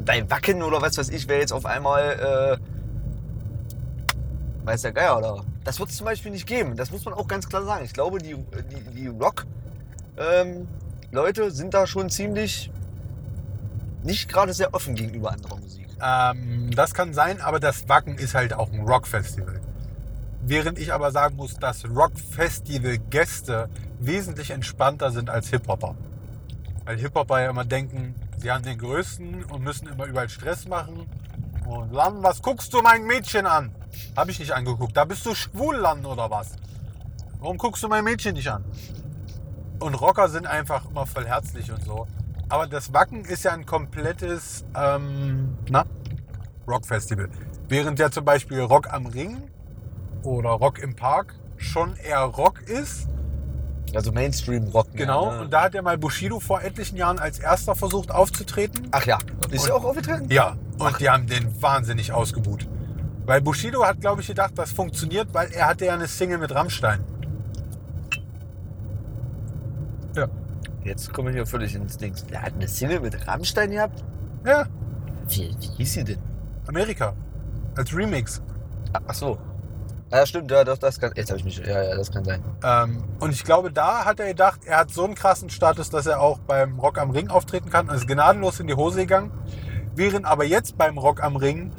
bei 0.06 0.30
Wacken 0.30 0.64
oder 0.64 0.82
was 0.82 0.98
weiß 0.98 1.10
ich, 1.10 1.28
wäre 1.30 1.40
jetzt 1.40 1.54
auf 1.54 1.66
einmal, 1.66 2.60
äh, 2.60 4.66
weiß 4.66 4.82
der 4.82 4.92
Geier, 4.92 5.18
oder? 5.18 5.46
Das 5.64 5.80
wird 5.80 5.90
es 5.90 5.98
zum 5.98 6.06
Beispiel 6.06 6.32
nicht 6.32 6.48
geben. 6.48 6.76
Das 6.76 6.92
muss 6.92 7.06
man 7.06 7.14
auch 7.14 7.28
ganz 7.28 7.48
klar 7.48 7.64
sagen. 7.64 7.86
Ich 7.86 7.94
glaube, 7.94 8.18
die, 8.18 8.36
die, 8.36 8.96
die 8.96 9.08
Rock, 9.08 9.46
ähm, 10.18 10.68
sind 11.50 11.74
da 11.74 11.88
schon 11.88 12.10
ziemlich 12.10 12.72
nicht 14.04 14.30
gerade 14.30 14.54
sehr 14.54 14.74
offen 14.74 14.96
gegenüber 14.96 15.32
anderer 15.32 15.58
Musik. 15.58 15.81
Ähm, 16.02 16.72
das 16.72 16.94
kann 16.94 17.14
sein, 17.14 17.42
aber 17.42 17.60
das 17.60 17.88
Wacken 17.88 18.18
ist 18.18 18.34
halt 18.34 18.54
auch 18.54 18.72
ein 18.72 18.82
Rockfestival. 18.82 19.62
Während 20.42 20.80
ich 20.80 20.92
aber 20.94 21.12
sagen 21.12 21.36
muss, 21.36 21.58
dass 21.58 21.86
Rockfestival-Gäste 21.86 23.70
wesentlich 24.00 24.50
entspannter 24.50 25.12
sind 25.12 25.30
als 25.30 25.50
Hip-Hopper. 25.50 25.96
Weil 26.86 26.98
Hip-Hopper 26.98 27.42
ja 27.42 27.50
immer 27.52 27.66
denken, 27.66 28.16
sie 28.38 28.52
haben 28.52 28.64
den 28.64 28.80
Größten 28.80 29.44
und 29.46 29.64
müssen 29.64 29.88
immer 29.88 30.06
überall 30.06 30.30
Stress 30.30 30.68
machen. 30.68 31.06
Und 31.68 31.94
Lan, 31.94 32.24
was 32.24 32.42
guckst 32.42 32.74
du 32.74 32.82
mein 32.82 33.06
Mädchen 33.06 33.46
an? 33.46 33.72
Habe 34.18 34.32
ich 34.32 34.40
nicht 34.40 34.52
angeguckt. 34.52 34.98
Da 34.98 35.06
bist 35.06 35.26
du 35.26 35.36
schwul, 35.36 35.76
Lan, 35.76 36.06
oder 36.06 36.32
was? 36.32 36.56
Warum 37.40 37.58
guckst 37.58 37.84
du 37.84 37.88
mein 37.88 38.04
Mädchen 38.04 38.34
nicht 38.34 38.50
an? 38.50 38.64
Und 39.80 39.96
Rocker 39.96 40.28
sind 40.30 40.48
einfach 40.48 40.90
immer 40.90 41.06
voll 41.06 41.28
herzlich 41.28 41.72
und 41.72 41.84
so. 41.84 42.08
Aber 42.52 42.68
das 42.68 42.94
Wacken 42.94 43.24
ist 43.24 43.44
ja 43.46 43.54
ein 43.54 43.66
komplettes 43.66 44.66
ähm, 44.76 45.58
na, 45.70 45.86
Rockfestival. 46.68 47.30
Während 47.70 47.98
ja 47.98 48.12
zum 48.12 48.26
Beispiel 48.26 48.60
Rock 48.60 48.92
am 48.92 49.06
Ring 49.06 49.42
oder 50.24 50.50
Rock 50.50 50.80
im 50.80 50.94
Park 50.94 51.34
schon 51.56 51.96
eher 51.96 52.20
Rock 52.20 52.62
ist. 52.64 53.08
Also 53.96 54.12
Mainstream-Rock. 54.12 54.88
Genau. 54.94 55.28
Ja, 55.28 55.36
ne? 55.36 55.42
Und 55.44 55.54
da 55.54 55.64
hat 55.64 55.74
ja 55.74 55.82
mal 55.82 55.98
Bushido 55.98 56.42
vor 56.42 56.62
etlichen 56.62 56.98
Jahren 56.98 57.20
als 57.20 57.40
erster 57.40 57.74
versucht 57.74 58.12
aufzutreten. 58.12 58.90
Ach 58.92 59.06
ja, 59.06 59.18
ist 59.50 59.68
er 59.68 59.76
auch 59.76 59.86
aufgetreten? 59.86 60.28
Ja. 60.30 60.58
Und 60.78 61.00
die 61.00 61.10
haben 61.10 61.28
den 61.28 61.62
wahnsinnig 61.62 62.12
ausgebuht. 62.12 62.68
Weil 63.26 63.40
Bushido 63.40 63.86
hat, 63.86 64.02
glaube 64.02 64.22
ich, 64.22 64.28
gedacht, 64.28 64.52
das 64.56 64.74
funktioniert, 64.74 65.34
weil 65.34 65.52
er 65.54 65.68
hatte 65.68 65.86
ja 65.86 65.94
eine 65.94 66.08
Single 66.08 66.38
mit 66.38 66.54
Rammstein. 66.54 67.02
Ja. 70.18 70.28
Jetzt 70.84 71.14
kommen 71.14 71.28
wir 71.28 71.34
hier 71.36 71.46
völlig 71.46 71.76
ins 71.76 71.98
Dings. 71.98 72.26
Der 72.26 72.42
hat 72.42 72.54
eine 72.54 72.68
Single 72.68 73.00
mit 73.02 73.28
Rammstein 73.28 73.72
gehabt? 73.72 74.04
Ja, 74.46 74.66
Wie, 75.28 75.56
wie 75.60 75.68
hieß 75.78 75.94
sie 75.94 76.04
denn? 76.04 76.20
Amerika. 76.68 77.14
Als 77.76 77.96
Remix. 77.96 78.42
Ach 79.08 79.14
so. 79.14 79.38
Ja, 80.12 80.26
stimmt, 80.26 80.52
ja, 80.52 80.64
das, 80.64 80.80
das 80.80 81.00
kann. 81.00 81.12
Jetzt 81.16 81.30
habe 81.30 81.40
ich 81.40 81.46
mich. 81.46 81.58
Ja, 81.60 81.84
ja, 81.84 81.96
das 81.96 82.12
kann 82.12 82.26
sein. 82.26 82.44
Ähm, 82.64 83.04
und 83.20 83.32
ich 83.32 83.44
glaube, 83.46 83.72
da 83.72 84.04
hat 84.04 84.20
er 84.20 84.28
gedacht, 84.28 84.62
er 84.66 84.80
hat 84.80 84.92
so 84.92 85.06
einen 85.06 85.16
krassen 85.16 85.50
Status, 85.50 85.90
dass 85.90 86.06
er 86.06 86.20
auch 86.20 86.40
beim 86.40 86.80
Rock 86.80 86.98
am 86.98 87.12
Ring 87.12 87.30
auftreten 87.30 87.70
kann. 87.70 87.88
Und 87.88 87.96
ist 87.96 88.08
gnadenlos 88.08 88.60
in 88.60 88.68
die 88.68 88.74
Hose 88.74 89.02
gegangen. 89.02 89.32
Während 89.96 90.26
aber 90.26 90.44
jetzt 90.44 90.78
beim 90.78 90.98
Rock 90.98 91.24
am 91.24 91.38
Ring 91.38 91.72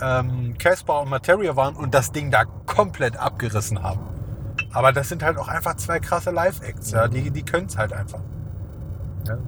ähm, 0.00 0.56
Casper 0.58 1.02
und 1.02 1.10
Materia 1.10 1.56
waren 1.56 1.76
und 1.76 1.92
das 1.92 2.12
Ding 2.12 2.30
da 2.30 2.44
komplett 2.44 3.16
abgerissen 3.16 3.82
haben. 3.82 4.00
Aber 4.72 4.92
das 4.92 5.08
sind 5.08 5.22
halt 5.22 5.36
auch 5.36 5.48
einfach 5.48 5.76
zwei 5.76 5.98
krasse 6.00 6.30
Live-Acts. 6.30 6.92
Ja? 6.92 7.08
Die, 7.08 7.30
die 7.30 7.42
können 7.42 7.66
es 7.66 7.76
halt 7.76 7.92
einfach. 7.92 8.20
Ja? 9.26 9.38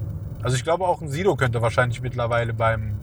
Also 0.43 0.57
ich 0.57 0.65
glaube 0.65 0.87
auch 0.87 1.01
ein 1.01 1.09
Sido 1.09 1.37
könnte 1.37 1.61
wahrscheinlich 1.63 2.01
mittlerweile 2.03 2.55
beim 2.55 3.01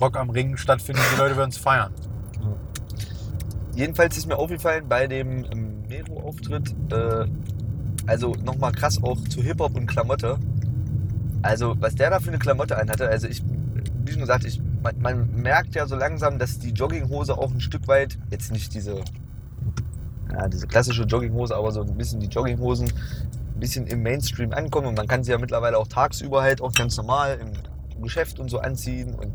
Rock 0.00 0.16
am 0.16 0.30
Ring 0.30 0.56
stattfinden. 0.56 1.02
Die 1.14 1.18
Leute 1.18 1.36
würden 1.36 1.50
es 1.50 1.58
feiern. 1.58 1.92
Jedenfalls 3.74 4.16
ist 4.16 4.26
mir 4.26 4.36
aufgefallen 4.36 4.86
bei 4.88 5.06
dem 5.06 5.44
ähm, 5.50 5.82
Mero-Auftritt, 5.88 6.74
äh, 6.92 7.26
also 8.06 8.34
nochmal 8.44 8.72
krass 8.72 9.02
auch 9.02 9.20
zu 9.28 9.42
Hip-Hop 9.42 9.76
und 9.76 9.86
Klamotte. 9.86 10.38
Also, 11.42 11.74
was 11.80 11.94
der 11.96 12.10
da 12.10 12.20
für 12.20 12.28
eine 12.28 12.38
Klamotte 12.38 12.78
anhatte, 12.78 13.08
also 13.08 13.26
ich, 13.26 13.42
wie 14.04 14.12
schon 14.12 14.20
gesagt, 14.20 14.44
ich, 14.44 14.62
man, 14.82 15.00
man 15.00 15.30
merkt 15.34 15.74
ja 15.74 15.86
so 15.86 15.96
langsam, 15.96 16.38
dass 16.38 16.58
die 16.58 16.70
Jogginghose 16.70 17.36
auch 17.36 17.50
ein 17.50 17.60
Stück 17.60 17.88
weit, 17.88 18.16
jetzt 18.30 18.52
nicht 18.52 18.72
diese, 18.74 19.00
ja, 20.32 20.48
diese 20.48 20.66
klassische 20.68 21.02
Jogginghose, 21.02 21.54
aber 21.54 21.72
so 21.72 21.82
ein 21.82 21.96
bisschen 21.96 22.20
die 22.20 22.28
Jogginghosen 22.28 22.90
bisschen 23.64 23.86
im 23.86 24.02
Mainstream 24.02 24.52
ankommen 24.52 24.88
und 24.88 24.98
man 24.98 25.08
kann 25.08 25.24
sie 25.24 25.30
ja 25.30 25.38
mittlerweile 25.38 25.78
auch 25.78 25.88
tagsüber 25.88 26.42
halt 26.42 26.60
auch 26.60 26.72
ganz 26.72 26.98
normal 26.98 27.38
im 27.40 28.02
Geschäft 28.02 28.38
und 28.38 28.50
so 28.50 28.58
anziehen. 28.58 29.14
Und, 29.14 29.32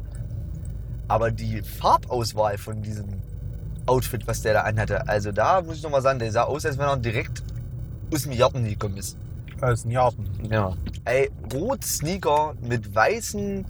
aber 1.07 1.32
die 1.32 1.63
Farbauswahl 1.63 2.59
von 2.59 2.84
diesem 2.84 3.07
Outfit, 3.88 4.27
was 4.27 4.43
der 4.43 4.53
da 4.53 4.61
anhatte. 4.61 5.07
Also 5.07 5.32
da 5.32 5.63
muss 5.63 5.77
ich 5.77 5.84
nochmal 5.84 6.03
sagen, 6.03 6.19
der 6.19 6.32
sah 6.32 6.43
aus, 6.43 6.63
als 6.63 6.77
wenn 6.77 6.86
er 6.86 6.97
direkt 6.97 7.41
aus 8.13 8.21
dem 8.21 8.38
Garten 8.38 8.63
gekommen 8.63 8.97
ist. 8.97 9.17
Als 9.61 9.84
ein 9.84 9.89
Jarten. 9.89 10.30
Ja. 10.47 10.77
Ey, 11.05 11.32
rot 11.51 11.84
Sneaker 11.84 12.53
mit 12.61 12.93
weißen 12.93 13.65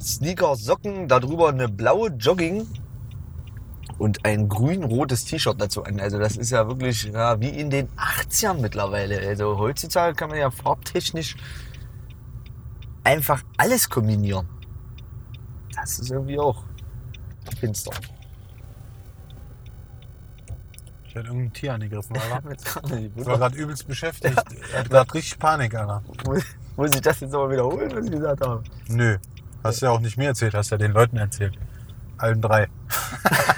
Sneaker-Socken, 0.00 1.08
darüber 1.08 1.48
eine 1.48 1.68
blaue 1.68 2.10
Jogging 2.10 2.64
und 3.98 4.24
ein 4.24 4.48
grün-rotes 4.48 5.24
T-Shirt 5.24 5.60
dazu 5.60 5.84
an. 5.84 6.00
Also 6.00 6.18
das 6.18 6.36
ist 6.36 6.50
ja 6.50 6.66
wirklich 6.68 7.04
ja, 7.04 7.40
wie 7.40 7.48
in 7.48 7.70
den 7.70 7.88
80ern 7.96 8.60
mittlerweile. 8.60 9.18
Also 9.26 9.58
heutzutage 9.58 10.14
kann 10.14 10.30
man 10.30 10.38
ja 10.38 10.50
farbtechnisch 10.50 11.36
einfach 13.04 13.42
alles 13.56 13.88
kombinieren. 13.88 14.46
Das 15.74 15.98
ist 15.98 16.10
irgendwie 16.10 16.38
auch 16.38 16.64
finster. 17.58 17.92
Der 21.14 21.22
hat 21.22 21.28
irgendein 21.28 21.52
Tier 21.54 21.72
angegriffen, 21.74 22.16
Alter. 22.30 22.80
Die 22.88 23.10
Ich 23.16 23.26
war 23.26 23.38
gerade 23.38 23.56
übelst 23.56 23.86
beschäftigt. 23.86 24.36
Er 24.72 24.80
hat 24.80 24.90
gerade 24.90 25.14
richtig 25.14 25.38
Panik, 25.38 25.74
Alter. 25.74 26.02
Muss, 26.26 26.44
muss 26.76 26.94
ich 26.94 27.00
das 27.00 27.20
jetzt 27.20 27.34
aber 27.34 27.50
wiederholen, 27.50 27.90
was 27.94 28.04
ich 28.04 28.10
gesagt 28.10 28.40
habe? 28.42 28.62
Nö. 28.88 29.16
Hast 29.64 29.80
du 29.80 29.86
ja 29.86 29.92
auch 29.92 30.00
nicht 30.00 30.18
mir 30.18 30.28
erzählt, 30.28 30.54
hast 30.54 30.70
ja 30.70 30.76
den 30.76 30.92
Leuten 30.92 31.16
erzählt. 31.16 31.58
Allen 32.18 32.42
drei. 32.42 32.68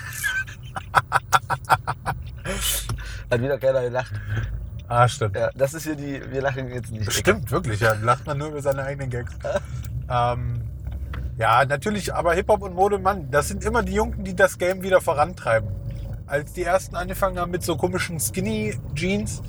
Hat 3.31 3.43
wieder 3.43 3.59
keiner 3.59 3.83
gelacht. 3.83 4.13
Ah, 4.89 5.07
stimmt. 5.07 5.37
Ja, 5.37 5.51
das 5.55 5.75
ist 5.75 5.85
hier 5.85 5.97
die, 5.97 6.23
wir 6.31 6.41
lachen 6.41 6.69
jetzt 6.69 6.91
nicht. 6.91 7.13
Stimmt, 7.13 7.51
wirklich. 7.51 7.81
Ja, 7.81 7.95
lacht 8.03 8.27
man 8.27 8.39
nur 8.39 8.49
über 8.49 8.63
seine 8.63 8.85
eigenen 8.85 9.11
Gags. 9.11 9.35
ähm, 10.11 10.63
ja, 11.37 11.65
natürlich, 11.67 12.15
aber 12.15 12.35
Hip-Hop 12.35 12.63
und 12.63 12.75
Mode, 12.75 12.99
Mann, 12.99 13.31
das 13.31 13.49
sind 13.49 13.65
immer 13.65 13.83
die 13.83 13.93
Jungen, 13.93 14.25
die 14.25 14.35
das 14.35 14.59
Game 14.59 14.83
wieder 14.83 15.01
vorantreiben. 15.01 15.69
Als 16.27 16.55
die 16.55 16.65
ersten 16.65 16.97
angefangen 16.97 17.39
haben 17.39 17.51
mit 17.51 17.63
so 17.63 17.77
komischen 17.77 18.19
Skinny-Jeans, 18.19 19.43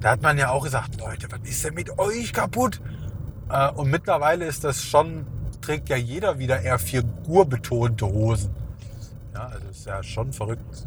da 0.00 0.10
hat 0.10 0.22
man 0.22 0.38
ja 0.38 0.50
auch 0.50 0.64
gesagt, 0.64 0.98
Leute, 0.98 1.28
was 1.30 1.40
ist 1.48 1.64
denn 1.64 1.74
mit 1.74 1.98
euch 1.98 2.32
kaputt? 2.32 2.80
Äh, 3.50 3.70
und 3.72 3.90
mittlerweile 3.90 4.46
ist 4.46 4.64
das 4.64 4.82
schon, 4.82 5.26
trägt 5.60 5.88
ja 5.88 5.96
jeder 5.96 6.38
wieder 6.38 6.60
eher 6.60 6.78
figurbetonte 6.78 8.06
Hosen. 8.06 8.54
Ja, 9.34 9.46
also 9.46 9.68
ist 9.68 9.86
ja 9.86 10.02
schon 10.02 10.32
verrückt. 10.32 10.86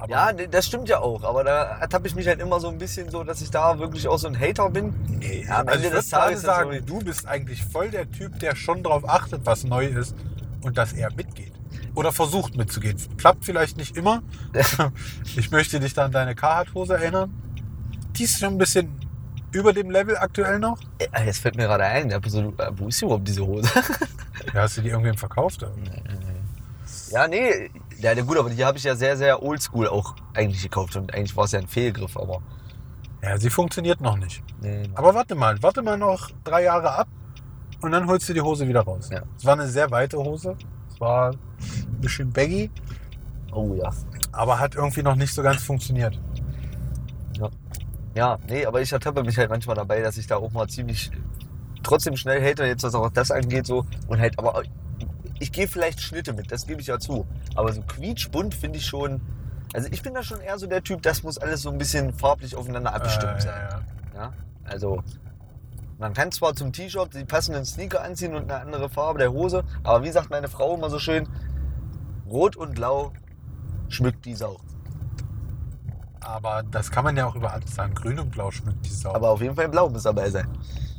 Aber 0.00 0.10
Ja, 0.10 0.32
das 0.32 0.66
stimmt 0.66 0.88
ja 0.88 1.00
auch, 1.00 1.22
aber 1.24 1.44
da 1.44 1.78
ertappe 1.78 2.06
ich 2.08 2.14
mich 2.14 2.26
halt 2.26 2.40
immer 2.40 2.58
so 2.60 2.68
ein 2.68 2.78
bisschen 2.78 3.10
so, 3.10 3.22
dass 3.24 3.40
ich 3.40 3.50
da 3.50 3.78
wirklich 3.78 4.08
auch 4.08 4.18
so 4.18 4.26
ein 4.28 4.38
Hater 4.38 4.70
bin. 4.70 4.94
Nee, 5.08 5.44
Ja, 5.46 5.60
am 5.60 5.68
also 5.68 5.76
Ende 5.84 5.88
ich 5.88 5.94
des 5.94 6.08
Tages 6.08 6.42
sagen, 6.42 6.72
so- 6.72 6.98
du 6.98 7.04
bist 7.04 7.26
eigentlich 7.26 7.64
voll 7.64 7.90
der 7.90 8.10
Typ, 8.10 8.38
der 8.40 8.56
schon 8.56 8.82
darauf 8.82 9.08
achtet, 9.08 9.44
was 9.44 9.64
neu 9.64 9.86
ist 9.86 10.14
und 10.62 10.78
dass 10.78 10.92
er 10.92 11.12
mitgeht. 11.14 11.52
Oder 11.94 12.12
versucht 12.12 12.56
mitzugehen. 12.56 12.96
Klappt 13.18 13.44
vielleicht 13.44 13.76
nicht 13.76 13.96
immer. 13.96 14.22
Ich 15.36 15.50
möchte 15.50 15.80
dich 15.80 15.94
da 15.94 16.04
an 16.06 16.12
deine 16.12 16.34
Carhartt-Hose 16.34 16.94
erinnern. 16.94 17.32
Die 18.16 18.24
ist 18.24 18.38
schon 18.40 18.50
ein 18.54 18.58
bisschen 18.58 18.90
über 19.52 19.72
dem 19.72 19.90
Level 19.90 20.16
aktuell 20.16 20.58
noch. 20.58 20.78
Jetzt 21.24 21.38
fällt 21.38 21.56
mir 21.56 21.64
gerade 21.66 21.84
ein, 21.84 22.10
so, 22.26 22.52
wo 22.72 22.88
ist 22.88 23.02
überhaupt 23.02 23.26
diese 23.26 23.44
Hose? 23.46 23.68
Ja, 24.54 24.62
hast 24.62 24.76
du 24.78 24.82
die 24.82 24.88
irgendwem 24.90 25.16
verkauft? 25.16 25.62
oder? 25.64 25.72
ja, 27.10 27.26
nee, 27.28 27.70
ja, 28.00 28.12
ja, 28.12 28.22
gut, 28.22 28.38
aber 28.38 28.50
die 28.50 28.64
habe 28.64 28.78
ich 28.78 28.84
ja 28.84 28.96
sehr, 28.96 29.16
sehr 29.16 29.42
oldschool 29.42 29.88
auch 29.88 30.14
eigentlich 30.34 30.62
gekauft 30.62 30.96
und 30.96 31.12
eigentlich 31.14 31.36
war 31.36 31.44
es 31.44 31.52
ja 31.52 31.58
ein 31.58 31.68
Fehlgriff, 31.68 32.16
aber. 32.16 32.42
Ja, 33.22 33.36
sie 33.36 33.50
funktioniert 33.50 34.00
noch 34.00 34.16
nicht. 34.16 34.42
Nee, 34.62 34.88
Aber 34.94 35.14
warte 35.14 35.34
mal, 35.34 35.62
warte 35.62 35.82
mal 35.82 35.98
noch 35.98 36.30
drei 36.42 36.64
Jahre 36.64 36.90
ab 36.90 37.08
und 37.82 37.92
dann 37.92 38.06
holst 38.06 38.28
du 38.28 38.32
die 38.32 38.40
Hose 38.40 38.66
wieder 38.66 38.80
raus. 38.80 39.10
Ja. 39.12 39.22
Es 39.36 39.44
war 39.44 39.52
eine 39.52 39.68
sehr 39.68 39.90
weite 39.90 40.16
Hose. 40.16 40.56
Es 40.88 40.98
war 41.00 41.32
ein 41.32 42.00
bisschen 42.00 42.32
baggy, 42.32 42.70
oh 43.52 43.74
ja. 43.74 43.90
aber 44.32 44.58
hat 44.58 44.74
irgendwie 44.74 45.02
noch 45.02 45.16
nicht 45.16 45.34
so 45.34 45.42
ganz 45.42 45.62
funktioniert. 45.62 46.18
Ja, 48.14 48.38
nee, 48.48 48.66
aber 48.66 48.80
ich 48.80 48.92
ertappe 48.92 49.22
mich 49.22 49.38
halt 49.38 49.50
manchmal 49.50 49.76
dabei, 49.76 50.00
dass 50.00 50.16
ich 50.16 50.26
da 50.26 50.36
auch 50.36 50.50
mal 50.50 50.68
ziemlich 50.68 51.10
trotzdem 51.82 52.16
schnell 52.16 52.42
hater, 52.42 52.66
jetzt 52.66 52.82
was 52.82 52.94
auch 52.94 53.10
das 53.10 53.30
angeht, 53.30 53.66
so. 53.66 53.86
Und 54.08 54.18
halt, 54.18 54.38
aber 54.38 54.62
ich 55.38 55.52
gehe 55.52 55.68
vielleicht 55.68 56.00
Schnitte 56.00 56.32
mit, 56.32 56.50
das 56.50 56.66
gebe 56.66 56.80
ich 56.80 56.88
ja 56.88 56.98
zu. 56.98 57.26
Aber 57.54 57.72
so 57.72 57.82
quietschbunt 57.82 58.54
finde 58.54 58.78
ich 58.78 58.86
schon. 58.86 59.20
Also 59.72 59.88
ich 59.90 60.02
bin 60.02 60.14
da 60.14 60.22
schon 60.22 60.40
eher 60.40 60.58
so 60.58 60.66
der 60.66 60.82
Typ, 60.82 61.02
das 61.02 61.22
muss 61.22 61.38
alles 61.38 61.62
so 61.62 61.70
ein 61.70 61.78
bisschen 61.78 62.12
farblich 62.12 62.56
aufeinander 62.56 62.94
abgestimmt 62.94 63.38
Äh, 63.38 63.40
sein. 63.40 63.68
ja, 63.70 63.70
ja. 63.70 63.82
Ja? 64.22 64.32
Also, 64.64 65.02
man 65.98 66.12
kann 66.12 66.32
zwar 66.32 66.54
zum 66.54 66.72
T-Shirt 66.72 67.14
die 67.14 67.24
passenden 67.24 67.64
Sneaker 67.64 68.02
anziehen 68.02 68.34
und 68.34 68.50
eine 68.50 68.60
andere 68.62 68.88
Farbe 68.88 69.18
der 69.20 69.32
Hose, 69.32 69.64
aber 69.84 70.02
wie 70.04 70.10
sagt 70.10 70.30
meine 70.30 70.48
Frau 70.48 70.74
immer 70.74 70.90
so 70.90 70.98
schön, 70.98 71.28
Rot 72.28 72.56
und 72.56 72.74
Blau 72.74 73.12
schmückt 73.88 74.24
die 74.24 74.34
Sau. 74.34 74.56
Aber 76.20 76.62
das 76.70 76.90
kann 76.90 77.04
man 77.04 77.16
ja 77.16 77.26
auch 77.26 77.34
über 77.34 77.52
alles 77.52 77.74
sagen. 77.74 77.94
Grün 77.94 78.18
und 78.20 78.30
Blau 78.30 78.50
schmückt 78.50 78.84
die 78.86 78.90
Sau. 78.90 79.14
Aber 79.14 79.30
auf 79.30 79.40
jeden 79.40 79.56
Fall 79.56 79.68
Blau 79.68 79.88
muss 79.88 80.02
dabei 80.04 80.30
sein. 80.30 80.46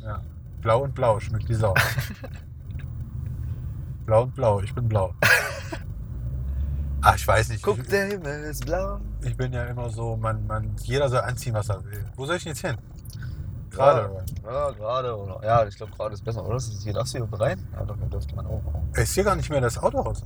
ja. 0.02 0.20
Blau 0.60 0.82
und 0.82 0.94
Blau 0.94 1.18
schmückt 1.20 1.48
die 1.48 1.54
Sau. 1.54 1.74
blau 4.06 4.24
und 4.24 4.34
Blau, 4.34 4.60
ich 4.60 4.74
bin 4.74 4.88
blau. 4.88 5.14
Ach, 7.02 7.16
ich 7.16 7.26
weiß 7.26 7.48
nicht. 7.48 7.62
Guck, 7.62 7.86
der 7.88 8.06
Himmel 8.06 8.44
ist 8.44 8.64
blau. 8.64 9.00
ich 9.22 9.36
bin 9.36 9.52
ja 9.52 9.64
immer 9.64 9.90
so, 9.90 10.16
man, 10.16 10.46
man, 10.46 10.74
jeder 10.82 11.08
soll 11.08 11.20
anziehen, 11.20 11.54
was 11.54 11.68
er 11.68 11.84
will. 11.84 12.04
Wo 12.16 12.26
soll 12.26 12.36
ich 12.36 12.44
denn 12.44 12.52
jetzt 12.52 12.64
hin? 12.64 12.76
Gerade. 13.70 14.24
Ja, 14.44 14.70
gerade. 14.70 15.16
Oder, 15.18 15.40
ja, 15.44 15.66
ich 15.66 15.76
glaube, 15.76 15.92
gerade 15.92 16.14
ist 16.14 16.24
besser, 16.24 16.44
oder? 16.44 16.54
Das 16.54 16.68
ist 16.68 16.82
hier 16.82 16.92
darfst 16.92 17.14
du 17.14 17.26
hier 17.26 17.40
rein? 17.40 17.66
Ja, 17.72 17.84
doch, 17.84 17.96
hier 17.96 18.06
dürfte 18.06 18.36
man 18.36 18.46
auch. 18.46 18.62
Ist 18.94 19.14
hier 19.14 19.24
gar 19.24 19.34
nicht 19.34 19.50
mehr 19.50 19.60
das 19.60 19.78
Autohaus. 19.78 20.22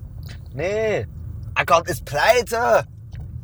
Nee, 0.52 1.06
Ackert 1.54 1.88
ist 1.88 2.04
pleite. 2.04 2.84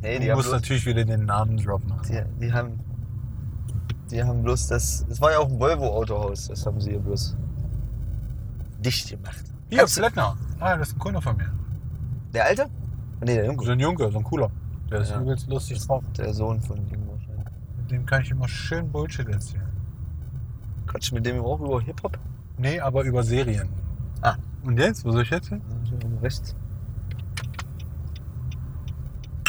Nee, 0.01 0.19
die 0.19 0.25
Du 0.25 0.31
haben, 0.31 0.37
musst 0.37 0.49
bloß, 0.49 0.61
natürlich 0.61 0.85
wieder 0.85 1.03
den 1.05 1.25
Namen 1.25 1.57
droppen. 1.57 1.93
die, 2.07 2.21
die 2.39 2.53
haben. 2.53 2.79
Die 4.11 4.23
haben 4.23 4.43
bloß 4.43 4.67
das. 4.67 5.05
Das 5.07 5.19
war 5.21 5.31
ja 5.31 5.39
auch 5.39 5.49
ein 5.49 5.59
Volvo-Autohaus. 5.59 6.49
Das 6.49 6.65
haben 6.65 6.79
sie 6.79 6.91
hier 6.91 6.99
bloß 6.99 7.35
dicht 8.79 9.09
gemacht. 9.09 9.43
Hier, 9.69 9.79
Kannst 9.79 9.95
Flettner. 9.97 10.37
Ah, 10.59 10.77
das 10.77 10.89
ist 10.89 10.97
ein 10.97 10.99
Kunde 10.99 11.21
von 11.21 11.35
mir. 11.37 11.51
Der 12.33 12.45
Alte? 12.45 12.69
Nee, 13.23 13.35
der 13.35 13.45
Junge. 13.45 13.63
So 13.65 13.71
ein 13.71 13.79
Junge, 13.79 14.11
so 14.11 14.17
ein 14.17 14.23
cooler. 14.23 14.51
Der 14.91 15.01
ist 15.01 15.09
Ja. 15.11 15.21
übelst 15.21 15.47
lustig 15.49 15.79
drauf. 15.85 16.03
Der 16.17 16.33
Sohn 16.33 16.61
von 16.61 16.77
ihm 16.77 17.07
wahrscheinlich. 17.07 17.45
Mit 17.77 17.91
dem 17.91 18.05
kann 18.05 18.21
ich 18.21 18.31
immer 18.31 18.47
schön 18.47 18.91
Bullshit 18.91 19.27
erzählen. 19.27 19.67
Quatsch 20.87 21.11
mit 21.11 21.25
dem 21.25 21.39
auch 21.39 21.59
über 21.59 21.81
Hip-Hop? 21.81 22.17
Nee, 22.57 22.79
aber 22.79 23.03
über 23.03 23.23
Serien. 23.23 23.69
Ah. 24.21 24.35
Und 24.63 24.77
jetzt? 24.77 25.03
Wo 25.05 25.11
soll 25.11 25.23
ich 25.23 25.29
jetzt 25.29 25.49
hin? 25.49 25.61
Rechts. 26.21 26.55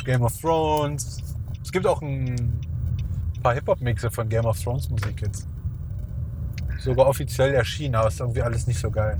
Game 0.04 0.22
of 0.22 0.36
Thrones. 0.40 1.22
Es 1.62 1.72
gibt 1.72 1.86
auch 1.86 2.00
ein 2.02 2.60
paar 3.42 3.54
Hip-Hop-Mixe 3.54 4.10
von 4.10 4.28
Game 4.28 4.44
of 4.44 4.60
Thrones 4.62 4.88
Musik 4.90 5.20
jetzt. 5.22 5.48
Sogar 6.78 7.06
offiziell 7.06 7.54
erschienen, 7.54 7.94
aber 7.94 8.08
ist 8.08 8.20
irgendwie 8.20 8.42
alles 8.42 8.66
nicht 8.66 8.78
so 8.78 8.90
geil. 8.90 9.18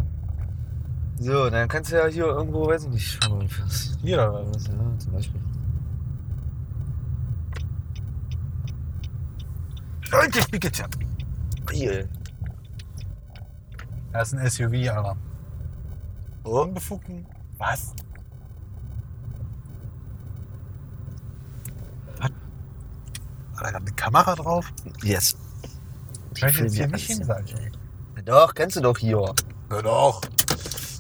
So, 1.18 1.48
dann 1.48 1.68
kannst 1.68 1.92
du 1.92 1.96
ja 1.96 2.06
hier 2.06 2.26
irgendwo, 2.26 2.66
weiß 2.66 2.84
ich 2.84 2.90
nicht, 2.90 3.30
was. 3.60 3.96
Hier, 4.02 4.16
oder 4.16 4.46
was? 4.46 4.66
Ja, 4.66 4.98
zum 4.98 5.12
Beispiel. 5.12 5.40
Leute, 10.10 10.40
Pikachu. 10.50 10.84
Hier. 11.70 12.08
Er 14.12 14.22
ist 14.22 14.34
ein 14.34 14.50
SUV, 14.50 14.90
aber. 14.90 15.16
Oh. 16.44 16.62
Unbefugten? 16.62 17.26
Was? 17.58 17.94
Was? 22.18 22.30
War 23.54 23.62
da 23.62 23.70
gerade 23.70 23.86
eine 23.86 23.94
Kamera 23.96 24.34
drauf? 24.34 24.72
Yes. 25.02 25.36
Kann 26.38 26.50
ich 26.50 26.58
jetzt 26.58 26.74
hier 26.74 26.88
nicht 26.88 27.06
hin, 27.06 27.24
sag 27.24 27.44
ich. 27.50 28.24
Doch, 28.24 28.54
kennst 28.54 28.76
du 28.76 28.80
doch 28.80 28.98
hier. 28.98 29.34
Ja, 29.70 29.82
doch. 29.82 30.20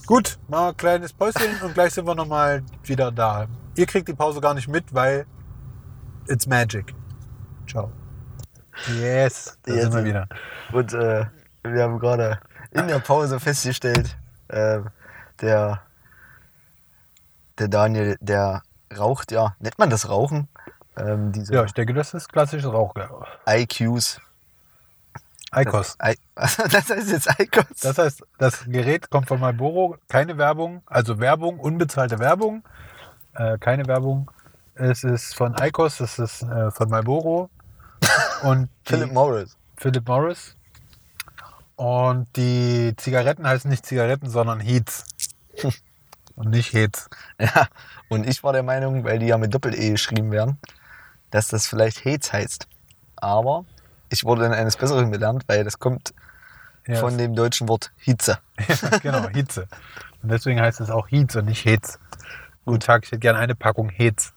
Gut, 0.06 0.38
mal 0.48 0.68
ein 0.70 0.76
kleines 0.76 1.12
Päuschen 1.12 1.60
und 1.62 1.72
gleich 1.74 1.94
sind 1.94 2.06
wir 2.06 2.14
nochmal 2.14 2.62
wieder 2.82 3.10
da. 3.10 3.46
Ihr 3.76 3.86
kriegt 3.86 4.06
die 4.08 4.12
Pause 4.14 4.40
gar 4.40 4.52
nicht 4.54 4.68
mit, 4.68 4.92
weil 4.94 5.24
it's 6.28 6.46
magic. 6.46 6.94
Ciao. 7.66 7.90
Yes, 9.00 9.58
da 9.62 9.72
Yes. 9.72 9.82
sind 9.84 9.94
wir 9.94 10.04
wieder. 10.04 10.28
Und 10.72 10.92
äh, 10.92 11.24
wir 11.62 11.82
haben 11.82 11.98
gerade 11.98 12.38
in 12.72 12.86
der 12.88 12.98
Pause 12.98 13.40
festgestellt, 13.40 14.16
äh, 14.48 14.80
der, 15.40 15.80
der 17.58 17.68
Daniel, 17.68 18.16
der 18.20 18.62
raucht 18.96 19.32
ja, 19.32 19.56
nennt 19.60 19.78
man 19.78 19.88
das 19.90 20.08
Rauchen? 20.08 20.48
Ähm, 20.96 21.32
Ja, 21.50 21.64
ich 21.64 21.72
denke, 21.72 21.94
das 21.94 22.12
ist 22.14 22.28
klassisches 22.30 22.70
Rauchgel. 22.70 23.08
IQs. 23.48 24.20
Icos. 25.56 25.96
I 26.02 26.16
das 26.34 26.58
heißt 26.90 27.10
jetzt 27.10 27.28
IQos? 27.40 27.80
Das 27.80 27.98
heißt, 27.98 28.22
das 28.38 28.64
Gerät 28.66 29.10
kommt 29.10 29.28
von 29.28 29.40
Marlboro, 29.40 29.96
keine 30.08 30.38
Werbung, 30.38 30.82
also 30.86 31.18
Werbung, 31.18 31.58
unbezahlte 31.58 32.18
Werbung, 32.18 32.64
äh, 33.34 33.58
keine 33.58 33.86
Werbung. 33.86 34.30
Es 34.74 35.04
ist 35.04 35.34
von 35.34 35.54
Icos, 35.60 36.00
es 36.00 36.18
ist 36.18 36.42
äh, 36.42 36.70
von 36.70 36.88
Marlboro 36.88 37.50
und 38.42 38.68
Philip 38.84 39.12
Morris. 39.12 39.56
Philip 39.76 40.06
Morris. 40.06 40.56
Und 41.76 42.28
die 42.36 42.94
Zigaretten 42.96 43.46
heißen 43.46 43.70
nicht 43.70 43.84
Zigaretten, 43.84 44.28
sondern 44.28 44.60
Heats. 44.60 45.04
Und 46.36 46.50
nicht 46.50 46.72
Heats. 46.72 47.08
Ja, 47.38 47.68
und 48.08 48.26
ich 48.26 48.42
war 48.42 48.52
der 48.52 48.64
Meinung, 48.64 49.04
weil 49.04 49.20
die 49.20 49.26
ja 49.26 49.38
mit 49.38 49.54
Doppel-E 49.54 49.90
geschrieben 49.90 50.32
werden, 50.32 50.58
dass 51.30 51.46
das 51.46 51.68
vielleicht 51.68 52.04
Hez 52.04 52.32
heißt. 52.32 52.66
Aber 53.14 53.64
ich 54.14 54.24
wurde 54.24 54.42
dann 54.42 54.52
eines 54.52 54.76
Besseren 54.76 55.12
gelernt, 55.12 55.44
weil 55.46 55.64
das 55.64 55.78
kommt 55.78 56.14
Ja, 56.86 56.96
von 56.96 57.18
dem 57.18 57.34
deutschen 57.34 57.68
Wort 57.68 57.92
Hitze. 57.96 58.38
genau, 59.02 59.28
Hitze. 59.28 59.66
Und 60.22 60.30
deswegen 60.30 60.60
heißt 60.60 60.80
es 60.80 60.90
auch 60.90 61.10
Heats 61.10 61.36
und 61.36 61.46
nicht 61.46 61.64
Heats. 61.64 61.98
Guten 62.64 62.80
Tag, 62.80 63.04
ich 63.04 63.10
hätte 63.10 63.20
gerne 63.20 63.38
eine 63.38 63.54
Packung 63.54 63.90
Heats. 63.90 64.32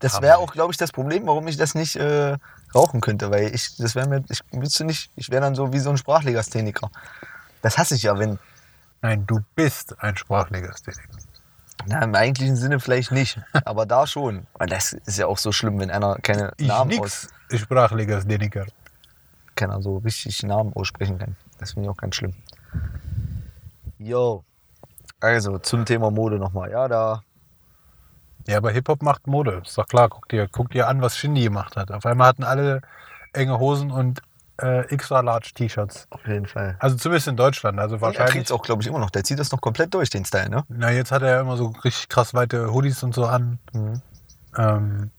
Das 0.00 0.20
wäre 0.22 0.38
auch, 0.38 0.52
glaube 0.52 0.72
ich, 0.72 0.78
das 0.78 0.92
Problem, 0.92 1.26
warum 1.26 1.46
ich 1.46 1.58
das 1.58 1.74
nicht 1.74 1.96
äh, 1.96 2.36
rauchen 2.74 3.00
könnte, 3.00 3.30
weil 3.30 3.54
ich, 3.54 3.76
das 3.76 3.94
wäre 3.94 4.08
mir, 4.08 4.24
ich 4.30 4.40
wüsste 4.50 4.84
nicht, 4.84 5.10
ich 5.14 5.30
wäre 5.30 5.42
dann 5.42 5.54
so 5.54 5.72
wie 5.74 5.78
so 5.78 5.90
ein 5.90 5.98
Sprachlegastheniker. 5.98 6.90
Das 7.60 7.76
hasse 7.76 7.94
ich 7.94 8.04
ja, 8.04 8.18
wenn, 8.18 8.38
Nein, 9.02 9.26
du 9.26 9.40
bist 9.54 10.02
ein 10.02 10.16
Sprachlegastheniker. 10.16 11.18
Na, 11.86 12.02
im 12.02 12.14
eigentlichen 12.14 12.56
Sinne 12.56 12.80
vielleicht 12.80 13.12
nicht, 13.12 13.40
aber 13.64 13.86
da 13.86 14.06
schon. 14.06 14.46
Weil 14.54 14.68
das 14.68 14.92
ist 14.92 15.18
ja 15.18 15.26
auch 15.26 15.38
so 15.38 15.52
schlimm, 15.52 15.78
wenn 15.78 15.90
einer 15.90 16.16
keine 16.16 16.52
Ich 16.58 16.68
Namen 16.68 16.90
nix 16.90 17.28
aus, 17.52 17.60
sprachliches 17.60 18.26
Deniker. 18.26 18.66
keiner 19.56 19.80
so 19.82 19.98
richtig 19.98 20.42
Namen 20.42 20.72
aussprechen 20.74 21.18
kann. 21.18 21.36
Das 21.58 21.72
finde 21.72 21.88
ich 21.88 21.90
auch 21.90 21.96
ganz 21.96 22.16
schlimm. 22.16 22.34
Jo. 23.98 24.44
Also 25.20 25.58
zum 25.58 25.84
Thema 25.84 26.10
Mode 26.10 26.38
nochmal. 26.38 26.70
Ja, 26.70 26.88
da. 26.88 27.22
Ja, 28.46 28.56
aber 28.56 28.70
Hip-Hop 28.70 29.02
macht 29.02 29.26
Mode. 29.26 29.62
Ist 29.64 29.76
doch 29.76 29.86
klar. 29.86 30.08
Guck 30.08 30.28
dir, 30.28 30.48
guck 30.50 30.70
dir 30.70 30.88
an, 30.88 31.02
was 31.02 31.16
Shindy 31.18 31.42
gemacht 31.42 31.76
hat. 31.76 31.90
Auf 31.90 32.06
einmal 32.06 32.28
hatten 32.28 32.44
alle 32.44 32.80
enge 33.32 33.58
Hosen 33.58 33.90
und 33.90 34.22
äh, 34.62 34.80
extra 34.92 35.20
large 35.20 35.52
T-Shirts. 35.54 36.06
Auf 36.10 36.26
jeden 36.26 36.46
Fall. 36.46 36.76
Also 36.78 36.96
zumindest 36.96 37.28
in 37.28 37.36
Deutschland. 37.36 37.78
Also 37.78 37.96
Und 37.96 38.02
er 38.02 38.06
wahrscheinlich. 38.06 38.32
trägt 38.32 38.46
es 38.46 38.52
auch, 38.52 38.62
glaube 38.62 38.82
ich, 38.82 38.88
immer 38.88 38.98
noch. 38.98 39.10
Der 39.10 39.24
zieht 39.24 39.38
das 39.38 39.52
noch 39.52 39.60
komplett 39.60 39.94
durch, 39.94 40.10
den 40.10 40.24
Style, 40.24 40.50
ne? 40.50 40.64
Na, 40.68 40.90
jetzt 40.90 41.12
hat 41.12 41.22
er 41.22 41.30
ja 41.30 41.40
immer 41.40 41.56
so 41.56 41.72
richtig 41.84 42.08
krass 42.08 42.34
weite 42.34 42.72
Hoodies 42.72 43.02
und 43.02 43.14
so 43.14 43.26
an. 43.26 43.58
Mhm. 43.72 44.02
Ähm, 44.56 45.10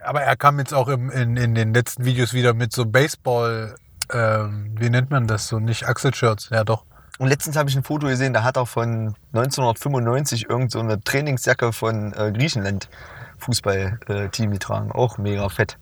aber 0.00 0.22
er 0.22 0.36
kam 0.36 0.58
jetzt 0.58 0.74
auch 0.74 0.88
im, 0.88 1.10
in, 1.10 1.36
in 1.36 1.54
den 1.54 1.72
letzten 1.72 2.04
Videos 2.04 2.32
wieder 2.32 2.54
mit 2.54 2.72
so 2.72 2.84
Baseball, 2.84 3.74
ähm, 4.12 4.74
wie 4.78 4.90
nennt 4.90 5.10
man 5.10 5.26
das 5.26 5.48
so? 5.48 5.58
Nicht 5.58 5.88
Achselshirts, 5.88 6.50
ja 6.50 6.64
doch. 6.64 6.84
Und 7.18 7.28
letztens 7.28 7.56
habe 7.56 7.70
ich 7.70 7.76
ein 7.76 7.84
Foto 7.84 8.08
gesehen, 8.08 8.32
da 8.32 8.42
hat 8.42 8.56
er 8.56 8.66
von 8.66 9.14
1995 9.32 10.50
irgend 10.50 10.72
so 10.72 10.80
eine 10.80 11.00
Trainingsjacke 11.00 11.72
von 11.72 12.12
äh, 12.12 12.32
Griechenland 12.32 12.88
Fußballteam 13.38 14.50
getragen. 14.50 14.90
Auch 14.92 15.18
mega 15.18 15.48
fett. 15.48 15.78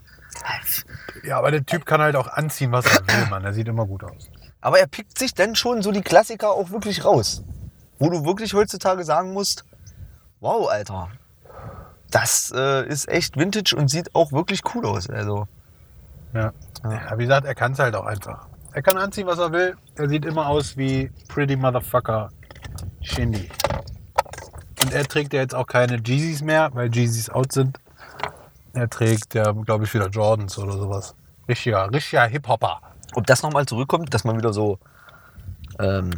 Ja, 1.24 1.38
aber 1.38 1.50
der 1.50 1.64
Typ 1.64 1.86
kann 1.86 2.00
halt 2.00 2.16
auch 2.16 2.28
anziehen, 2.28 2.72
was 2.72 2.86
er 2.86 3.06
will, 3.06 3.26
Mann. 3.30 3.42
Der 3.42 3.52
sieht 3.52 3.68
immer 3.68 3.86
gut 3.86 4.04
aus. 4.04 4.30
Aber 4.60 4.78
er 4.78 4.86
pickt 4.86 5.18
sich 5.18 5.34
dann 5.34 5.54
schon 5.56 5.82
so 5.82 5.92
die 5.92 6.02
Klassiker 6.02 6.50
auch 6.50 6.70
wirklich 6.70 7.04
raus. 7.04 7.42
Wo 7.98 8.10
du 8.10 8.24
wirklich 8.24 8.54
heutzutage 8.54 9.04
sagen 9.04 9.32
musst, 9.32 9.64
wow, 10.40 10.68
Alter, 10.68 11.10
das 12.10 12.52
äh, 12.54 12.86
ist 12.86 13.08
echt 13.08 13.36
Vintage 13.36 13.74
und 13.76 13.88
sieht 13.88 14.14
auch 14.14 14.32
wirklich 14.32 14.62
cool 14.74 14.86
aus. 14.86 15.08
Also, 15.08 15.46
Ja. 16.32 16.52
Ja. 16.84 16.92
ja 16.92 17.18
wie 17.18 17.22
gesagt, 17.22 17.46
er 17.46 17.54
kann 17.54 17.72
es 17.72 17.78
halt 17.78 17.94
auch 17.94 18.06
einfach. 18.06 18.48
Er 18.72 18.82
kann 18.82 18.96
anziehen, 18.96 19.26
was 19.26 19.38
er 19.38 19.52
will. 19.52 19.76
Er 19.96 20.08
sieht 20.08 20.24
immer 20.24 20.46
aus 20.46 20.76
wie 20.76 21.10
Pretty 21.28 21.56
Motherfucker 21.56 22.30
Shindy. 23.02 23.48
Und 24.82 24.92
er 24.92 25.04
trägt 25.04 25.32
ja 25.32 25.40
jetzt 25.40 25.54
auch 25.54 25.66
keine 25.66 25.96
Jeezys 26.02 26.42
mehr, 26.42 26.70
weil 26.72 26.92
Jeezys 26.92 27.28
out 27.28 27.52
sind. 27.52 27.78
Er 28.74 28.88
trägt 28.88 29.34
ja, 29.34 29.52
glaube 29.52 29.84
ich, 29.84 29.94
wieder 29.94 30.08
Jordans 30.08 30.58
oder 30.58 30.72
sowas. 30.72 31.14
Richtiger, 31.48 31.92
richtiger 31.92 32.26
Hip-Hopper. 32.26 32.80
ob 33.14 33.26
das 33.26 33.42
nochmal 33.42 33.66
zurückkommt, 33.66 34.14
dass 34.14 34.24
man 34.24 34.38
wieder 34.38 34.52
so 34.52 34.78
ähm, 35.78 36.10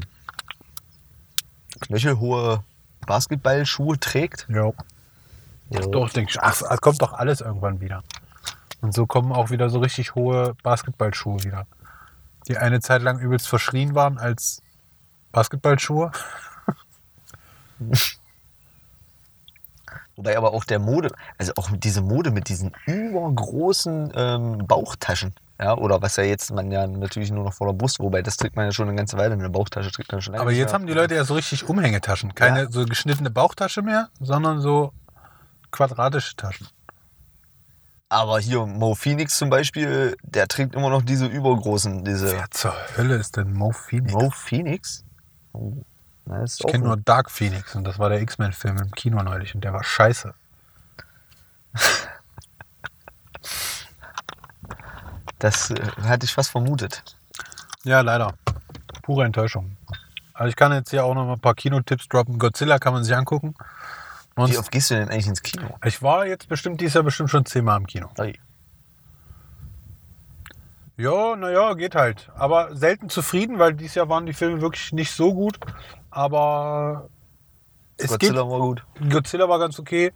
knöchelhohe 1.80 2.62
Basketballschuhe 3.06 3.98
trägt. 3.98 4.46
Ja. 4.48 4.72
Ja. 5.70 5.80
Doch, 5.80 6.10
denke 6.10 6.30
ich. 6.30 6.40
Ach, 6.40 6.62
es 6.70 6.80
kommt 6.80 7.02
doch 7.02 7.12
alles 7.12 7.40
irgendwann 7.40 7.80
wieder. 7.80 8.02
Und 8.80 8.94
so 8.94 9.06
kommen 9.06 9.32
auch 9.32 9.50
wieder 9.50 9.70
so 9.70 9.78
richtig 9.80 10.14
hohe 10.14 10.54
Basketballschuhe 10.62 11.42
wieder. 11.42 11.66
Die 12.48 12.58
eine 12.58 12.80
Zeit 12.80 13.02
lang 13.02 13.18
übelst 13.18 13.48
verschrien 13.48 13.94
waren 13.94 14.18
als 14.18 14.62
Basketballschuhe. 15.32 16.12
Wobei 20.16 20.36
aber 20.36 20.52
auch 20.52 20.64
der 20.64 20.78
Mode, 20.78 21.10
also 21.38 21.52
auch 21.56 21.70
diese 21.76 22.00
Mode 22.00 22.30
mit 22.30 22.48
diesen 22.48 22.72
übergroßen 22.86 24.12
ähm, 24.14 24.58
Bauchtaschen. 24.66 25.34
Ja, 25.60 25.76
oder 25.76 26.02
was 26.02 26.16
ja 26.16 26.24
jetzt 26.24 26.52
man 26.52 26.70
ja 26.72 26.86
natürlich 26.86 27.30
nur 27.30 27.44
noch 27.44 27.52
vor 27.52 27.68
der 27.68 27.74
Brust, 27.74 28.00
wobei 28.00 28.22
das 28.22 28.36
trägt 28.36 28.56
man 28.56 28.66
ja 28.66 28.72
schon 28.72 28.88
eine 28.88 28.96
ganze 28.96 29.16
Weile. 29.16 29.34
Eine 29.34 29.50
Bauchtasche 29.50 29.90
trägt 29.92 30.10
man 30.10 30.20
schon 30.20 30.32
lange 30.32 30.42
Aber 30.42 30.52
jetzt 30.52 30.74
haben 30.74 30.86
die 30.86 30.92
Leute 30.92 31.14
ja 31.14 31.24
so 31.24 31.34
richtig 31.34 31.68
Umhängetaschen. 31.68 32.34
Keine 32.34 32.64
Ja. 32.64 32.70
so 32.70 32.84
geschnittene 32.84 33.30
Bauchtasche 33.30 33.82
mehr, 33.82 34.08
sondern 34.20 34.60
so 34.60 34.92
quadratische 35.70 36.34
Taschen. 36.36 36.66
Aber 38.08 38.38
hier 38.38 38.66
Mo 38.66 38.94
Phoenix 38.94 39.38
zum 39.38 39.50
Beispiel, 39.50 40.16
der 40.22 40.46
trägt 40.48 40.74
immer 40.74 40.90
noch 40.90 41.02
diese 41.02 41.26
übergroßen, 41.26 42.04
diese. 42.04 42.32
Wer 42.32 42.50
zur 42.50 42.74
Hölle 42.96 43.16
ist 43.16 43.36
denn 43.36 43.52
Mo 43.52 43.72
Phoenix? 43.72 44.12
Mo 44.12 44.30
Phoenix? 44.30 45.04
Oh, 45.52 45.72
ich 46.26 46.58
kenne 46.66 46.84
nur 46.84 46.96
Dark 46.96 47.30
Phoenix 47.30 47.74
und 47.74 47.84
das 47.84 47.98
war 47.98 48.08
der 48.08 48.20
X-Men-Film 48.22 48.78
im 48.78 48.90
Kino 48.92 49.22
neulich 49.22 49.54
und 49.54 49.62
der 49.62 49.72
war 49.72 49.84
scheiße. 49.84 50.34
Das 55.38 55.70
äh, 55.70 55.74
hatte 56.04 56.24
ich 56.24 56.32
fast 56.32 56.50
vermutet. 56.50 57.02
Ja, 57.84 58.00
leider. 58.00 58.32
Pure 59.02 59.24
Enttäuschung. 59.26 59.76
Also 60.32 60.48
ich 60.48 60.56
kann 60.56 60.72
jetzt 60.72 60.88
hier 60.88 61.04
auch 61.04 61.14
noch 61.14 61.26
mal 61.26 61.34
ein 61.34 61.40
paar 61.40 61.54
Kinotipps 61.54 62.08
droppen. 62.08 62.38
Godzilla 62.38 62.78
kann 62.78 62.94
man 62.94 63.04
sich 63.04 63.14
angucken. 63.14 63.54
Wie 64.34 64.40
Monst- 64.40 64.58
oft 64.58 64.70
gehst 64.70 64.90
du 64.90 64.94
denn 64.94 65.10
eigentlich 65.10 65.26
ins 65.26 65.42
Kino? 65.42 65.78
ich 65.84 66.02
war 66.02 66.26
jetzt 66.26 66.48
bestimmt 66.48 66.80
dieses 66.80 66.94
Jahr 66.94 67.04
bestimmt 67.04 67.28
schon 67.30 67.44
zehnmal 67.44 67.78
im 67.78 67.86
Kino. 67.86 68.08
Ui. 68.18 68.38
Ja, 70.96 71.34
naja, 71.36 71.74
geht 71.74 71.94
halt. 71.94 72.30
Aber 72.36 72.76
selten 72.76 73.08
zufrieden, 73.08 73.58
weil 73.58 73.74
dieses 73.74 73.96
Jahr 73.96 74.08
waren 74.08 74.26
die 74.26 74.32
Filme 74.32 74.60
wirklich 74.60 74.92
nicht 74.92 75.10
so 75.10 75.34
gut. 75.34 75.58
Aber 76.10 77.08
es 77.96 78.10
Godzilla 78.10 78.48
war 78.48 78.60
gut. 78.60 78.84
geht. 78.94 79.12
Godzilla 79.12 79.48
war 79.48 79.58
ganz 79.58 79.78
okay. 79.78 80.12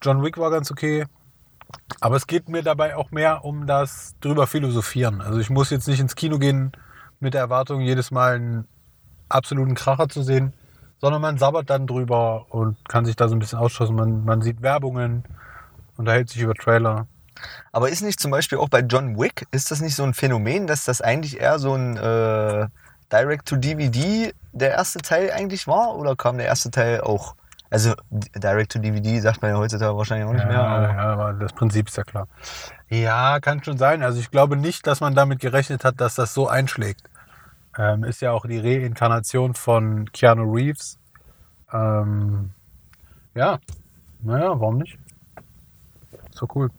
John 0.00 0.22
Wick 0.22 0.38
war 0.38 0.50
ganz 0.50 0.70
okay. 0.70 1.04
Aber 2.00 2.16
es 2.16 2.26
geht 2.26 2.48
mir 2.48 2.62
dabei 2.62 2.96
auch 2.96 3.10
mehr 3.10 3.44
um 3.44 3.66
das 3.66 4.14
drüber 4.20 4.46
philosophieren. 4.46 5.20
Also 5.20 5.38
ich 5.38 5.50
muss 5.50 5.70
jetzt 5.70 5.88
nicht 5.88 6.00
ins 6.00 6.14
Kino 6.14 6.38
gehen 6.38 6.72
mit 7.20 7.34
der 7.34 7.42
Erwartung, 7.42 7.80
jedes 7.80 8.10
Mal 8.10 8.34
einen 8.34 8.68
absoluten 9.28 9.74
Kracher 9.74 10.08
zu 10.08 10.22
sehen, 10.22 10.52
sondern 11.00 11.22
man 11.22 11.38
sabbert 11.38 11.70
dann 11.70 11.86
drüber 11.86 12.46
und 12.50 12.76
kann 12.88 13.04
sich 13.04 13.16
da 13.16 13.28
so 13.28 13.36
ein 13.36 13.38
bisschen 13.38 13.58
ausschossen. 13.58 13.96
Man, 13.96 14.24
man 14.24 14.42
sieht 14.42 14.62
Werbungen, 14.62 15.24
unterhält 15.96 16.28
sich 16.28 16.42
über 16.42 16.54
Trailer. 16.54 17.06
Aber 17.72 17.88
ist 17.88 18.02
nicht 18.02 18.20
zum 18.20 18.30
Beispiel 18.30 18.58
auch 18.58 18.68
bei 18.68 18.80
John 18.80 19.18
Wick, 19.18 19.46
ist 19.50 19.70
das 19.70 19.80
nicht 19.80 19.94
so 19.94 20.02
ein 20.02 20.14
Phänomen, 20.14 20.66
dass 20.66 20.84
das 20.84 21.00
eigentlich 21.00 21.40
eher 21.40 21.58
so 21.58 21.74
ein 21.74 21.96
äh, 21.96 22.66
Direct-to-DVD 23.12 24.34
der 24.52 24.70
erste 24.70 25.00
Teil 25.00 25.30
eigentlich 25.30 25.66
war? 25.66 25.96
Oder 25.96 26.16
kam 26.16 26.38
der 26.38 26.46
erste 26.46 26.70
Teil 26.70 27.00
auch? 27.00 27.34
Also 27.70 27.94
Direct-to-DVD 28.10 29.20
sagt 29.20 29.40
man 29.40 29.52
ja 29.52 29.56
heutzutage 29.56 29.96
wahrscheinlich 29.96 30.28
auch 30.28 30.34
nicht 30.34 30.44
mehr. 30.44 30.54
Ja, 30.54 30.66
Aber 30.66 30.88
ja, 30.88 30.98
aber 30.98 31.32
das 31.32 31.52
Prinzip 31.52 31.88
ist 31.88 31.96
ja 31.96 32.04
klar. 32.04 32.28
Ja, 32.88 33.40
kann 33.40 33.64
schon 33.64 33.78
sein. 33.78 34.02
Also 34.02 34.20
ich 34.20 34.30
glaube 34.30 34.56
nicht, 34.56 34.86
dass 34.86 35.00
man 35.00 35.14
damit 35.14 35.40
gerechnet 35.40 35.84
hat, 35.84 36.00
dass 36.00 36.14
das 36.14 36.34
so 36.34 36.48
einschlägt. 36.48 37.08
Ähm, 37.78 38.04
ist 38.04 38.20
ja 38.20 38.32
auch 38.32 38.44
die 38.44 38.58
Reinkarnation 38.58 39.54
von 39.54 40.12
Keanu 40.12 40.52
Reeves. 40.52 40.98
Ähm, 41.72 42.50
ja, 43.34 43.58
naja, 44.20 44.48
warum 44.60 44.78
nicht? 44.78 44.98
So 46.32 46.46
cool. 46.54 46.70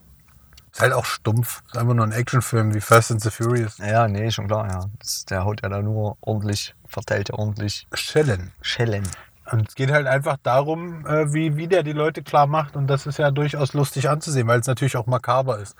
Ist 0.73 0.81
halt 0.81 0.93
auch 0.93 1.05
stumpf. 1.05 1.61
Ist 1.67 1.77
einfach 1.77 1.93
nur 1.93 2.03
ein 2.03 2.11
Actionfilm 2.11 2.73
wie 2.73 2.81
Fast 2.81 3.11
and 3.11 3.21
the 3.21 3.29
Furious. 3.29 3.77
ja, 3.77 4.07
nee, 4.07 4.31
schon 4.31 4.47
klar, 4.47 4.67
ja. 4.67 4.85
Das, 4.97 5.23
der 5.25 5.45
haut 5.45 5.61
ja 5.61 5.69
da 5.69 5.83
nur 5.83 6.17
ordentlich, 6.21 6.73
verteilt 6.87 7.29
ja 7.29 7.35
ordentlich 7.35 7.87
Schellen. 7.93 8.51
Schellen. 8.61 9.07
Und 9.51 9.69
es 9.69 9.75
geht 9.75 9.91
halt 9.91 10.07
einfach 10.07 10.37
darum, 10.41 11.05
äh, 11.05 11.31
wie, 11.31 11.57
wie 11.57 11.67
der 11.67 11.83
die 11.83 11.91
Leute 11.91 12.23
klar 12.23 12.47
macht. 12.47 12.75
Und 12.75 12.87
das 12.87 13.05
ist 13.05 13.19
ja 13.19 13.29
durchaus 13.29 13.73
lustig 13.73 14.09
anzusehen, 14.09 14.47
weil 14.47 14.61
es 14.61 14.65
natürlich 14.65 14.97
auch 14.97 15.05
makaber 15.05 15.59
ist. 15.59 15.75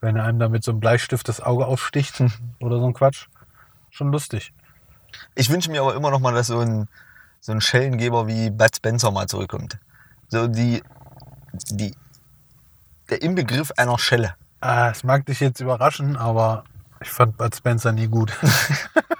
Wenn 0.00 0.14
er 0.14 0.24
einem 0.24 0.38
da 0.38 0.48
mit 0.48 0.62
so 0.62 0.70
einem 0.70 0.80
Bleistift 0.80 1.28
das 1.28 1.40
Auge 1.40 1.66
aufsticht 1.66 2.22
oder 2.60 2.78
so 2.78 2.86
ein 2.86 2.94
Quatsch. 2.94 3.26
Schon 3.90 4.12
lustig. 4.12 4.52
Ich 5.34 5.50
wünsche 5.50 5.72
mir 5.72 5.80
aber 5.80 5.96
immer 5.96 6.12
noch 6.12 6.20
mal, 6.20 6.34
dass 6.34 6.46
so 6.46 6.60
ein, 6.60 6.88
so 7.40 7.50
ein 7.50 7.60
Schellengeber 7.60 8.28
wie 8.28 8.50
Bud 8.50 8.76
Spencer 8.76 9.10
mal 9.10 9.26
zurückkommt. 9.26 9.78
So 10.28 10.46
die, 10.46 10.84
die, 11.70 11.96
der 13.10 13.22
Inbegriff 13.22 13.72
einer 13.76 13.98
Schelle. 13.98 14.34
Ah, 14.60 14.90
es 14.90 15.04
mag 15.04 15.26
dich 15.26 15.40
jetzt 15.40 15.60
überraschen, 15.60 16.16
aber 16.16 16.64
ich 17.00 17.10
fand 17.10 17.36
Bud 17.36 17.54
Spencer 17.54 17.92
nie 17.92 18.08
gut. 18.08 18.32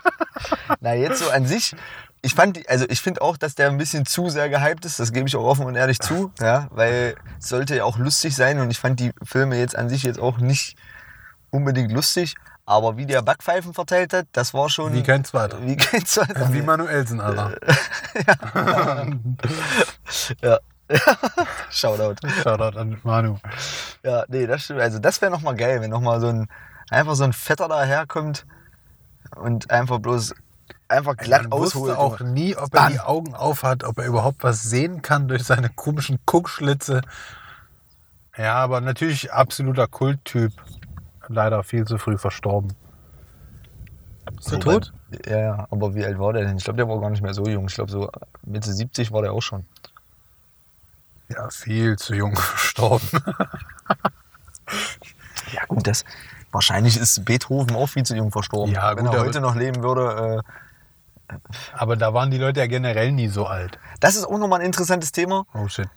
Na, 0.80 0.94
jetzt 0.94 1.20
so 1.20 1.30
an 1.30 1.46
sich, 1.46 1.76
ich 2.22 2.34
fand, 2.34 2.68
also 2.68 2.86
ich 2.88 3.00
finde 3.00 3.22
auch, 3.22 3.36
dass 3.36 3.54
der 3.54 3.68
ein 3.68 3.78
bisschen 3.78 4.06
zu 4.06 4.28
sehr 4.28 4.48
gehypt 4.48 4.84
ist, 4.84 4.98
das 4.98 5.12
gebe 5.12 5.28
ich 5.28 5.36
auch 5.36 5.44
offen 5.44 5.66
und 5.66 5.76
ehrlich 5.76 6.00
zu, 6.00 6.32
ja, 6.40 6.66
weil 6.70 7.16
es 7.38 7.48
sollte 7.48 7.76
ja 7.76 7.84
auch 7.84 7.98
lustig 7.98 8.34
sein 8.34 8.58
und 8.58 8.70
ich 8.70 8.80
fand 8.80 8.98
die 8.98 9.12
Filme 9.22 9.58
jetzt 9.58 9.76
an 9.76 9.88
sich 9.88 10.02
jetzt 10.02 10.18
auch 10.18 10.38
nicht 10.38 10.76
unbedingt 11.50 11.92
lustig, 11.92 12.34
aber 12.64 12.96
wie 12.96 13.06
der 13.06 13.22
Backpfeifen 13.22 13.74
verteilt 13.74 14.12
hat, 14.12 14.26
das 14.32 14.52
war 14.52 14.68
schon... 14.68 14.92
Wie 14.92 15.04
kein 15.04 15.24
zweiter. 15.24 15.62
Wie 15.62 15.76
kein 15.76 16.04
zweiter. 16.04 16.52
Wie 16.52 16.62
Manuelsen, 16.62 17.20
Alter. 17.20 17.56
ja. 20.42 20.58
Shoutout. 21.70 22.16
Shoutout 22.42 22.78
an 22.78 22.98
Manu. 23.02 23.36
Ja, 24.02 24.24
nee, 24.28 24.46
das 24.46 24.62
stimmt. 24.64 24.80
Also 24.80 24.98
das 24.98 25.20
wäre 25.20 25.30
nochmal 25.32 25.56
geil, 25.56 25.80
wenn 25.80 25.90
nochmal 25.90 26.20
so 26.20 26.28
ein, 26.28 26.48
einfach 26.90 27.14
so 27.14 27.24
ein 27.24 27.32
Fetter 27.32 27.68
daherkommt 27.68 28.46
und 29.34 29.70
einfach 29.70 29.98
bloß, 29.98 30.34
einfach 30.88 31.16
glatt 31.16 31.44
Man 31.44 31.52
ausholt. 31.52 31.96
wusste 31.96 31.98
auch 31.98 32.20
nie, 32.20 32.56
ob 32.56 32.74
er 32.74 32.90
die 32.90 33.00
Augen 33.00 33.34
auf 33.34 33.62
hat, 33.62 33.84
ob 33.84 33.98
er 33.98 34.06
überhaupt 34.06 34.42
was 34.44 34.62
sehen 34.62 35.02
kann 35.02 35.28
durch 35.28 35.44
seine 35.44 35.68
komischen 35.70 36.18
Guckschlitze. 36.26 37.02
Ja, 38.36 38.54
aber 38.54 38.80
natürlich 38.80 39.32
absoluter 39.32 39.86
Kulttyp. 39.88 40.52
Leider 41.28 41.64
viel 41.64 41.84
zu 41.84 41.98
früh 41.98 42.18
verstorben. 42.18 42.72
Ist 44.38 44.52
er 44.52 44.60
tot? 44.60 44.92
Ja, 45.26 45.38
ja, 45.38 45.66
aber 45.70 45.94
wie 45.94 46.04
alt 46.04 46.18
war 46.18 46.32
der 46.32 46.44
denn? 46.44 46.56
Ich 46.56 46.64
glaube, 46.64 46.76
der 46.76 46.88
war 46.88 47.00
gar 47.00 47.10
nicht 47.10 47.22
mehr 47.22 47.34
so 47.34 47.46
jung. 47.46 47.66
Ich 47.68 47.74
glaube, 47.74 47.90
so 47.90 48.10
Mitte 48.44 48.72
70 48.72 49.12
war 49.12 49.22
der 49.22 49.32
auch 49.32 49.42
schon. 49.42 49.64
Ja, 51.28 51.48
viel 51.50 51.96
zu 51.96 52.14
jung 52.14 52.36
verstorben. 52.36 53.08
Ja, 55.52 55.64
gut, 55.66 55.86
das. 55.86 56.04
Wahrscheinlich 56.50 56.96
ist 56.96 57.24
Beethoven 57.24 57.76
auch 57.76 57.86
viel 57.86 58.04
zu 58.04 58.16
jung 58.16 58.32
verstorben. 58.32 58.72
Ja, 58.74 58.96
Wenn 58.96 59.04
gut, 59.06 59.14
er 59.14 59.20
heute 59.20 59.40
noch 59.40 59.54
leben 59.54 59.82
würde. 59.82 60.42
Äh, 61.30 61.34
Aber 61.74 61.96
da 61.96 62.14
waren 62.14 62.30
die 62.30 62.38
Leute 62.38 62.60
ja 62.60 62.66
generell 62.66 63.12
nie 63.12 63.28
so 63.28 63.46
alt. 63.46 63.78
das 64.00 64.16
ist 64.16 64.24
auch 64.24 64.38
nochmal 64.38 64.60
ein 64.60 64.66
interessantes 64.66 65.12
Thema. 65.12 65.46
Oh 65.54 65.68
shit. 65.68 65.88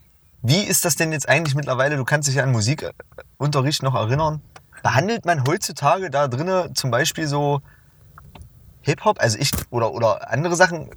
Wie 0.42 0.62
ist 0.64 0.86
das 0.86 0.96
denn 0.96 1.12
jetzt 1.12 1.28
eigentlich 1.28 1.56
mittlerweile? 1.56 1.98
Du 1.98 2.06
kannst 2.06 2.28
dich 2.28 2.36
ja 2.36 2.44
an 2.44 2.52
Musikunterricht 2.52 3.82
noch 3.84 3.96
erinnern. 3.96 4.42
Behandelt 4.84 5.26
man 5.26 5.46
heutzutage 5.48 6.10
da 6.10 6.28
drinnen 6.28 6.76
zum 6.76 6.92
Beispiel 6.92 7.28
so 7.28 7.62
Hip-Hop, 8.82 9.20
also 9.20 9.38
ich 9.38 9.52
oder, 9.72 9.92
oder 9.94 10.32
andere 10.32 10.56
Sachen? 10.56 10.92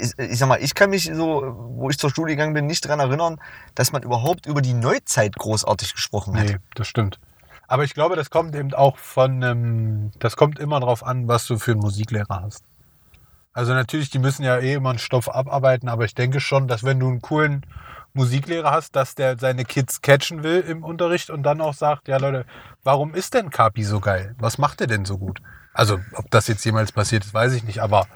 Ich, 0.00 0.18
ich 0.18 0.38
sag 0.38 0.48
mal, 0.48 0.62
ich 0.62 0.74
kann 0.74 0.90
mich 0.90 1.10
so, 1.12 1.54
wo 1.56 1.90
ich 1.90 1.98
zur 1.98 2.10
Schule 2.10 2.32
gegangen 2.32 2.54
bin, 2.54 2.66
nicht 2.66 2.84
daran 2.84 3.00
erinnern, 3.00 3.40
dass 3.74 3.92
man 3.92 4.02
überhaupt 4.02 4.46
über 4.46 4.62
die 4.62 4.74
Neuzeit 4.74 5.36
großartig 5.36 5.94
gesprochen 5.94 6.38
hat. 6.38 6.46
Nee, 6.46 6.56
das 6.74 6.88
stimmt. 6.88 7.18
Aber 7.66 7.84
ich 7.84 7.94
glaube, 7.94 8.16
das 8.16 8.30
kommt 8.30 8.54
eben 8.54 8.74
auch 8.74 8.98
von, 8.98 9.42
ähm, 9.42 10.12
das 10.18 10.36
kommt 10.36 10.58
immer 10.58 10.80
drauf 10.80 11.04
an, 11.04 11.28
was 11.28 11.46
du 11.46 11.58
für 11.58 11.72
einen 11.72 11.80
Musiklehrer 11.80 12.42
hast. 12.42 12.64
Also 13.52 13.72
natürlich, 13.72 14.10
die 14.10 14.18
müssen 14.18 14.42
ja 14.42 14.58
eh 14.58 14.74
immer 14.74 14.90
einen 14.90 14.98
Stoff 14.98 15.32
abarbeiten, 15.32 15.88
aber 15.88 16.04
ich 16.04 16.14
denke 16.14 16.40
schon, 16.40 16.66
dass 16.66 16.82
wenn 16.82 16.98
du 16.98 17.08
einen 17.08 17.22
coolen 17.22 17.64
Musiklehrer 18.12 18.70
hast, 18.70 18.96
dass 18.96 19.14
der 19.14 19.38
seine 19.38 19.64
Kids 19.64 20.02
catchen 20.02 20.42
will 20.42 20.60
im 20.60 20.84
Unterricht 20.84 21.30
und 21.30 21.42
dann 21.44 21.60
auch 21.60 21.74
sagt, 21.74 22.08
ja 22.08 22.16
Leute, 22.16 22.46
warum 22.82 23.14
ist 23.14 23.34
denn 23.34 23.50
Kapi 23.50 23.84
so 23.84 24.00
geil? 24.00 24.34
Was 24.38 24.58
macht 24.58 24.80
er 24.80 24.86
denn 24.88 25.04
so 25.04 25.18
gut? 25.18 25.40
Also, 25.72 25.98
ob 26.12 26.30
das 26.30 26.46
jetzt 26.46 26.64
jemals 26.64 26.92
passiert 26.92 27.24
ist, 27.24 27.34
weiß 27.34 27.52
ich 27.54 27.64
nicht, 27.64 27.80
aber 27.80 28.06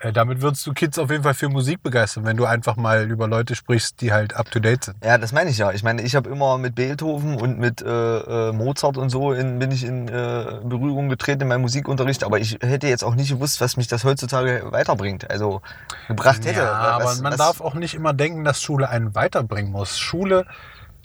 äh, 0.00 0.12
damit 0.12 0.42
würdest 0.42 0.66
du 0.66 0.72
Kids 0.72 0.98
auf 0.98 1.10
jeden 1.10 1.22
Fall 1.22 1.34
für 1.34 1.48
Musik 1.48 1.82
begeistern, 1.82 2.24
wenn 2.26 2.36
du 2.36 2.44
einfach 2.44 2.76
mal 2.76 3.10
über 3.10 3.26
Leute 3.28 3.54
sprichst, 3.54 4.00
die 4.00 4.12
halt 4.12 4.34
up 4.36 4.50
to 4.50 4.58
date 4.60 4.84
sind. 4.84 4.96
Ja, 5.04 5.16
das 5.18 5.32
meine 5.32 5.50
ich 5.50 5.58
ja. 5.58 5.72
Ich 5.72 5.82
meine, 5.82 6.02
ich 6.02 6.14
habe 6.14 6.28
immer 6.28 6.58
mit 6.58 6.74
Beethoven 6.74 7.36
und 7.40 7.58
mit 7.58 7.80
äh, 7.82 7.88
äh, 7.88 8.52
Mozart 8.52 8.96
und 8.98 9.08
so 9.10 9.32
in, 9.32 9.58
bin 9.58 9.70
ich 9.70 9.84
in 9.84 10.08
äh, 10.08 10.60
Berührung 10.64 11.08
getreten 11.08 11.42
in 11.42 11.48
meinem 11.48 11.62
Musikunterricht, 11.62 12.24
aber 12.24 12.38
ich 12.38 12.58
hätte 12.60 12.88
jetzt 12.88 13.04
auch 13.04 13.14
nicht 13.14 13.30
gewusst, 13.30 13.60
was 13.60 13.76
mich 13.76 13.86
das 13.88 14.04
heutzutage 14.04 14.64
weiterbringt. 14.70 15.30
Also 15.30 15.62
gebracht 16.08 16.44
hätte. 16.44 16.60
Ja, 16.60 16.72
aber 16.72 17.04
Was- 17.06 17.20
man 17.22 17.32
was- 17.32 17.38
darf 17.38 17.60
auch 17.60 17.74
nicht 17.74 17.94
immer 17.94 18.12
denken, 18.12 18.44
dass 18.44 18.60
Schule 18.62 18.88
einen 18.90 19.14
weiterbringen 19.14 19.72
muss. 19.72 19.98
Schule 19.98 20.46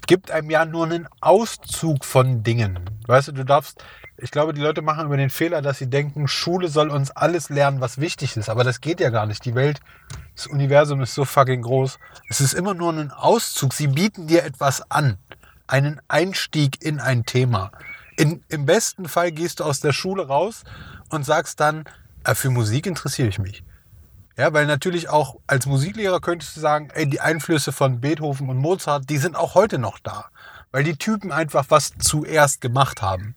gibt 0.07 0.31
einem 0.31 0.49
ja 0.49 0.65
nur 0.65 0.85
einen 0.85 1.07
Auszug 1.19 2.05
von 2.05 2.43
Dingen. 2.43 2.79
Weißt 3.07 3.29
du, 3.29 3.31
du 3.31 3.45
darfst, 3.45 3.83
ich 4.17 4.31
glaube, 4.31 4.53
die 4.53 4.61
Leute 4.61 4.81
machen 4.81 5.05
über 5.05 5.17
den 5.17 5.29
Fehler, 5.29 5.61
dass 5.61 5.77
sie 5.79 5.89
denken, 5.89 6.27
Schule 6.27 6.67
soll 6.67 6.89
uns 6.89 7.11
alles 7.11 7.49
lernen, 7.49 7.81
was 7.81 7.99
wichtig 7.99 8.37
ist. 8.37 8.49
Aber 8.49 8.63
das 8.63 8.81
geht 8.81 8.99
ja 8.99 9.09
gar 9.09 9.25
nicht. 9.25 9.43
Die 9.45 9.55
Welt, 9.55 9.79
das 10.35 10.47
Universum 10.47 11.01
ist 11.01 11.13
so 11.13 11.25
fucking 11.25 11.61
groß. 11.61 11.99
Es 12.29 12.41
ist 12.41 12.53
immer 12.53 12.73
nur 12.73 12.91
ein 12.93 13.11
Auszug. 13.11 13.73
Sie 13.73 13.87
bieten 13.87 14.27
dir 14.27 14.43
etwas 14.43 14.89
an. 14.91 15.17
Einen 15.67 16.01
Einstieg 16.07 16.83
in 16.83 16.99
ein 16.99 17.25
Thema. 17.25 17.71
In, 18.17 18.43
Im 18.49 18.65
besten 18.65 19.07
Fall 19.07 19.31
gehst 19.31 19.59
du 19.59 19.63
aus 19.63 19.79
der 19.79 19.93
Schule 19.93 20.27
raus 20.27 20.63
und 21.09 21.25
sagst 21.25 21.59
dann, 21.59 21.85
"Ah, 22.23 22.35
für 22.35 22.49
Musik 22.49 22.85
interessiere 22.85 23.29
ich 23.29 23.39
mich. 23.39 23.63
Ja, 24.37 24.53
weil 24.53 24.65
natürlich 24.65 25.09
auch 25.09 25.35
als 25.47 25.65
Musiklehrer 25.65 26.19
könntest 26.19 26.55
du 26.55 26.61
sagen, 26.61 26.89
ey, 26.93 27.09
die 27.09 27.19
Einflüsse 27.19 27.71
von 27.71 27.99
Beethoven 27.99 28.49
und 28.49 28.57
Mozart, 28.57 29.09
die 29.09 29.17
sind 29.17 29.35
auch 29.35 29.55
heute 29.55 29.77
noch 29.77 29.99
da. 29.99 30.25
Weil 30.71 30.83
die 30.83 30.95
Typen 30.95 31.31
einfach 31.31 31.65
was 31.69 31.91
zuerst 31.99 32.61
gemacht 32.61 33.01
haben. 33.01 33.35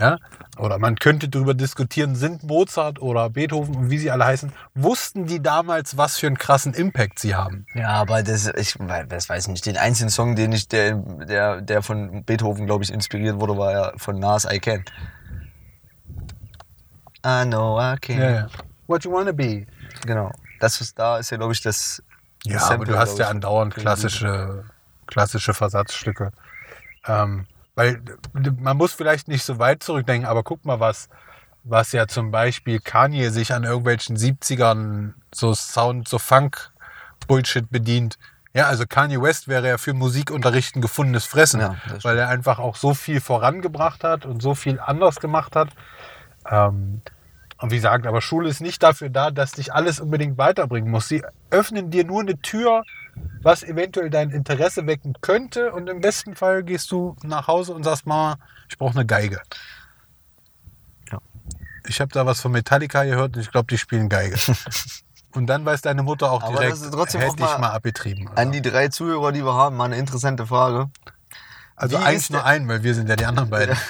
Ja? 0.00 0.18
Oder 0.58 0.78
man 0.78 0.96
könnte 0.96 1.28
darüber 1.28 1.54
diskutieren, 1.54 2.16
sind 2.16 2.42
Mozart 2.42 3.00
oder 3.00 3.28
Beethoven 3.30 3.76
und 3.76 3.90
wie 3.90 3.98
sie 3.98 4.10
alle 4.10 4.24
heißen, 4.24 4.52
wussten 4.74 5.26
die 5.26 5.42
damals, 5.42 5.96
was 5.96 6.16
für 6.16 6.26
einen 6.26 6.38
krassen 6.38 6.72
Impact 6.72 7.18
sie 7.18 7.34
haben? 7.34 7.66
Ja, 7.74 7.88
aber 7.88 8.22
das, 8.22 8.46
ich 8.46 8.76
das 9.08 9.28
weiß 9.28 9.48
nicht. 9.48 9.66
Den 9.66 9.76
einzigen 9.76 10.08
Song, 10.08 10.36
den 10.36 10.52
ich, 10.52 10.68
der, 10.68 10.94
der, 10.94 11.60
der 11.60 11.82
von 11.82 12.24
Beethoven, 12.24 12.66
glaube 12.66 12.82
ich, 12.82 12.92
inspiriert 12.92 13.38
wurde, 13.40 13.58
war 13.58 13.72
ja 13.72 13.92
von 13.96 14.18
Nas 14.18 14.46
I 14.50 14.58
Can. 14.58 14.84
I 17.24 17.44
know 17.44 17.78
I 17.78 17.96
can. 18.00 18.18
Ja, 18.18 18.30
ja. 18.30 18.46
What 18.86 19.04
you 19.04 19.12
wanna 19.12 19.32
be? 19.32 19.66
Genau. 20.06 20.32
Das 20.60 20.80
ist, 20.80 20.98
da 20.98 21.18
ist 21.18 21.30
ja, 21.30 21.36
glaube 21.36 21.52
ich, 21.52 21.62
das. 21.62 22.02
Ja, 22.44 22.54
das 22.54 22.62
aber 22.64 22.72
Sample, 22.72 22.92
du 22.92 22.98
hast 22.98 23.18
ja 23.18 23.28
andauernd 23.28 23.74
klassische, 23.74 24.64
klassische 25.06 25.52
Versatzstücke. 25.54 26.32
Ähm, 27.06 27.46
weil 27.74 28.02
man 28.58 28.76
muss 28.76 28.92
vielleicht 28.92 29.28
nicht 29.28 29.44
so 29.44 29.58
weit 29.58 29.82
zurückdenken, 29.82 30.28
aber 30.28 30.42
guck 30.42 30.64
mal, 30.64 30.80
was, 30.80 31.08
was 31.64 31.92
ja 31.92 32.06
zum 32.06 32.30
Beispiel 32.30 32.80
Kanye 32.80 33.30
sich 33.30 33.54
an 33.54 33.64
irgendwelchen 33.64 34.16
70ern 34.16 35.14
so 35.34 35.54
Sound, 35.54 36.08
so 36.08 36.18
Funk-Bullshit 36.18 37.70
bedient. 37.70 38.18
Ja, 38.52 38.66
also 38.66 38.84
Kanye 38.86 39.22
West 39.22 39.48
wäre 39.48 39.68
ja 39.68 39.78
für 39.78 39.94
Musikunterricht 39.94 40.74
ein 40.76 40.82
gefundenes 40.82 41.24
Fressen, 41.24 41.60
Ja, 41.60 41.76
weil 42.02 42.18
er 42.18 42.28
einfach 42.28 42.58
auch 42.58 42.76
so 42.76 42.94
viel 42.94 43.20
vorangebracht 43.20 44.02
hat 44.02 44.26
und 44.26 44.42
so 44.42 44.54
viel 44.54 44.80
anders 44.80 45.20
gemacht 45.20 45.54
hat. 45.54 45.68
Ähm, 46.50 47.02
und 47.60 47.70
wie 47.70 47.76
gesagt, 47.76 48.06
aber 48.06 48.20
Schule 48.20 48.48
ist 48.48 48.60
nicht 48.60 48.82
dafür 48.82 49.10
da, 49.10 49.30
dass 49.30 49.52
dich 49.52 49.72
alles 49.72 50.00
unbedingt 50.00 50.38
weiterbringen 50.38 50.90
muss. 50.90 51.08
Sie 51.08 51.22
öffnen 51.50 51.90
dir 51.90 52.04
nur 52.04 52.22
eine 52.22 52.38
Tür, 52.40 52.84
was 53.42 53.62
eventuell 53.62 54.08
dein 54.10 54.30
Interesse 54.30 54.86
wecken 54.86 55.14
könnte. 55.20 55.72
Und 55.72 55.88
im 55.88 56.00
besten 56.00 56.34
Fall 56.36 56.62
gehst 56.62 56.90
du 56.90 57.16
nach 57.22 57.48
Hause 57.48 57.74
und 57.74 57.84
sagst, 57.84 58.06
Mama, 58.06 58.38
ich 58.68 58.78
brauche 58.78 58.94
eine 58.94 59.04
Geige. 59.04 59.40
Ja. 61.12 61.18
Ich 61.86 62.00
habe 62.00 62.12
da 62.12 62.24
was 62.24 62.40
von 62.40 62.52
Metallica 62.52 63.04
gehört 63.04 63.36
und 63.36 63.42
ich 63.42 63.50
glaube, 63.50 63.66
die 63.68 63.78
spielen 63.78 64.08
Geige. 64.08 64.36
und 65.32 65.46
dann 65.46 65.64
weiß 65.66 65.82
deine 65.82 66.02
Mutter 66.02 66.30
auch 66.30 66.42
Aber 66.42 66.52
direkt, 66.52 66.72
das 66.72 66.80
ist 66.80 66.92
trotzdem 66.92 67.20
hätte 67.20 67.32
auch 67.32 67.36
ich 67.36 67.40
mal 67.40 67.58
mal 67.58 67.70
abgetrieben. 67.72 68.28
An 68.28 68.36
Also, 68.36 68.52
die 68.52 68.62
drei 68.62 68.88
Zuhörer, 68.88 69.32
die 69.32 69.44
wir 69.44 69.54
haben, 69.54 69.76
mal 69.76 69.84
eine 69.84 69.96
interessante 69.98 70.46
Frage. 70.46 70.90
also 71.76 71.98
wie 71.98 72.02
eins 72.02 72.22
ist 72.22 72.30
nur 72.30 72.40
der- 72.40 72.46
ein, 72.46 72.68
weil 72.68 72.82
wir 72.82 72.94
sind 72.94 73.08
ja 73.08 73.16
die 73.16 73.26
anderen 73.26 73.50
beiden. 73.50 73.76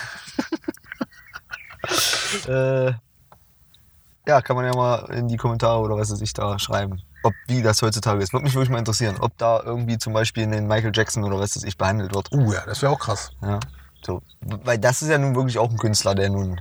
Äh, 2.47 2.93
ja, 4.27 4.41
kann 4.43 4.57
man 4.57 4.65
ja 4.65 4.75
mal 4.75 5.11
in 5.13 5.29
die 5.29 5.37
Kommentare 5.37 5.81
oder 5.81 5.97
was 5.97 6.11
weiß 6.11 6.21
ich 6.21 6.33
da 6.33 6.59
schreiben, 6.59 7.03
ob 7.23 7.35
wie 7.47 7.63
das 7.63 7.83
heutzutage 7.83 8.23
ist. 8.23 8.33
Würde 8.33 8.45
mich 8.45 8.55
wirklich 8.55 8.71
mal 8.71 8.79
interessieren, 8.79 9.17
ob 9.21 9.37
da 9.39 9.63
irgendwie 9.63 9.99
zum 9.99 10.13
Beispiel 10.13 10.43
in 10.43 10.53
den 10.53 10.67
Michael 10.67 10.93
Jackson 10.95 11.25
oder 11.25 11.39
was 11.39 11.57
weiß 11.57 11.65
ich 11.65 11.77
behandelt 11.77 12.15
wird. 12.15 12.33
Uh, 12.33 12.53
ja, 12.53 12.65
das 12.67 12.83
wäre 12.83 12.93
auch 12.93 12.99
krass. 12.99 13.31
Ja, 13.43 13.59
so. 14.03 14.23
Weil 14.41 14.79
das 14.79 15.03
ist 15.03 15.09
ja 15.09 15.19
nun 15.19 15.35
wirklich 15.35 15.59
auch 15.59 15.71
ein 15.71 15.79
Künstler, 15.79 16.15
der 16.15 16.31
nun 16.31 16.61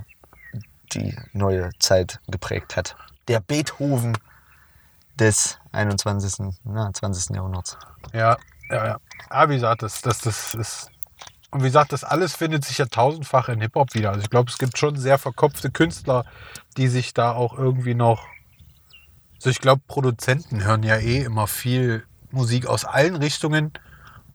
die 0.92 1.16
neue 1.32 1.70
Zeit 1.78 2.20
geprägt 2.28 2.76
hat. 2.76 2.96
Der 3.28 3.40
Beethoven 3.40 4.16
des 5.18 5.58
21. 5.72 6.54
Na, 6.64 6.92
20. 6.92 7.36
Jahrhunderts. 7.36 7.76
Ja, 8.12 8.36
ja, 8.70 8.86
ja. 8.86 8.98
Aber 9.28 9.50
wie 9.50 9.54
gesagt, 9.56 9.82
das, 9.82 10.00
das, 10.00 10.18
das 10.20 10.54
ist. 10.54 10.90
Und 11.50 11.62
wie 11.62 11.66
gesagt, 11.66 11.92
das 11.92 12.04
alles 12.04 12.36
findet 12.36 12.64
sich 12.64 12.78
ja 12.78 12.86
tausendfach 12.86 13.48
in 13.48 13.60
Hip-Hop 13.60 13.94
wieder. 13.94 14.10
Also 14.10 14.22
ich 14.22 14.30
glaube, 14.30 14.50
es 14.50 14.58
gibt 14.58 14.78
schon 14.78 14.96
sehr 14.96 15.18
verkopfte 15.18 15.70
Künstler, 15.70 16.24
die 16.76 16.88
sich 16.88 17.12
da 17.12 17.32
auch 17.32 17.58
irgendwie 17.58 17.94
noch. 17.94 18.26
Also 19.36 19.50
ich 19.50 19.60
glaube, 19.60 19.82
Produzenten 19.88 20.64
hören 20.64 20.82
ja 20.82 20.96
eh 20.96 21.22
immer 21.22 21.46
viel 21.46 22.04
Musik 22.30 22.66
aus 22.66 22.84
allen 22.84 23.16
Richtungen. 23.16 23.72